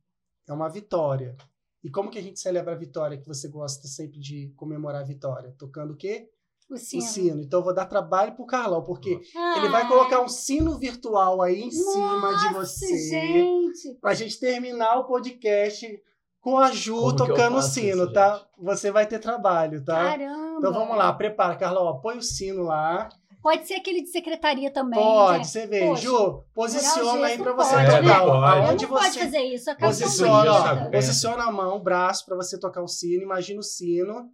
é 0.46 0.52
uma 0.52 0.68
vitória. 0.68 1.36
E 1.82 1.90
como 1.90 2.10
que 2.10 2.18
a 2.18 2.22
gente 2.22 2.40
celebra 2.40 2.72
a 2.72 2.78
vitória 2.78 3.18
que 3.18 3.26
você 3.26 3.48
gosta 3.48 3.86
sempre 3.86 4.18
de 4.18 4.52
comemorar 4.56 5.02
a 5.02 5.04
vitória? 5.04 5.54
Tocando 5.58 5.92
o 5.92 5.96
quê? 5.96 6.28
O 6.70 6.76
sino. 6.76 7.02
O 7.02 7.06
sino. 7.06 7.40
Então 7.42 7.60
eu 7.60 7.64
vou 7.64 7.74
dar 7.74 7.86
trabalho 7.86 8.34
pro 8.34 8.46
Carlão, 8.46 8.82
porque 8.82 9.20
ele 9.56 9.68
vai 9.70 9.88
colocar 9.88 10.20
um 10.20 10.28
sino 10.28 10.78
virtual 10.78 11.40
aí 11.40 11.62
em 11.62 11.66
Nossa, 11.66 11.92
cima 11.92 12.36
de 12.36 12.54
você. 12.54 13.08
Gente. 13.08 13.94
Pra 14.00 14.14
gente 14.14 14.38
terminar 14.38 14.98
o 14.98 15.06
podcast 15.06 16.02
com 16.40 16.58
a 16.58 16.70
Ju 16.70 16.96
Como 16.96 17.16
tocando 17.16 17.56
o 17.56 17.62
sino, 17.62 18.04
isso, 18.04 18.12
tá? 18.12 18.36
gente? 18.36 18.48
Você 18.58 18.90
vai 18.90 19.06
ter 19.06 19.18
trabalho, 19.18 19.84
tá? 19.84 20.10
Caramba. 20.10 20.58
Então 20.58 20.72
vamos 20.72 20.96
lá, 20.96 21.12
prepara, 21.12 21.56
Carlão. 21.56 22.00
Põe 22.00 22.18
o 22.18 22.22
sino 22.22 22.64
lá. 22.64 23.08
Pode 23.48 23.66
ser 23.66 23.76
aquele 23.76 24.02
de 24.02 24.10
secretaria 24.10 24.70
também. 24.70 25.00
Pode, 25.00 25.38
né? 25.38 25.44
você 25.44 25.66
vê. 25.66 25.80
Poxa, 25.80 26.02
Ju, 26.02 26.44
posiciona 26.52 27.28
aí 27.28 27.38
não 27.38 27.56
você 27.56 27.74
pode, 27.74 27.86
tocar. 27.86 28.02
né? 28.02 28.12
Aonde 28.12 28.86
não 28.86 28.94
pode 28.94 29.10
você 29.10 29.20
fazer 29.20 29.38
isso. 29.38 29.70
Acaba 29.70 29.86
posiciona, 29.86 30.52
ó, 30.52 30.90
posiciona 30.90 31.44
a 31.44 31.50
mão, 31.50 31.76
o 31.76 31.82
braço 31.82 32.26
pra 32.26 32.36
você 32.36 32.60
tocar 32.60 32.82
o 32.82 32.86
sino. 32.86 33.22
Imagina 33.22 33.60
o 33.60 33.62
sino. 33.62 34.28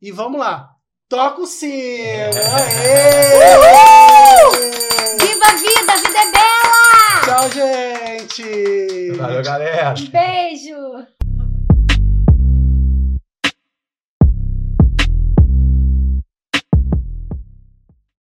E 0.00 0.10
vamos 0.10 0.40
lá. 0.40 0.70
Toca 1.06 1.42
o 1.42 1.46
sino. 1.46 1.68
Aê! 2.56 3.50
Viva 5.20 5.44
a 5.44 5.56
vida! 5.56 5.92
A 5.92 5.96
vida 5.96 6.18
é 6.18 6.32
bela! 6.32 7.20
Tchau, 7.26 7.50
gente! 7.50 9.12
Valeu, 9.18 9.42
galera. 9.42 9.94
Um 10.00 10.10
beijo! 10.10 11.06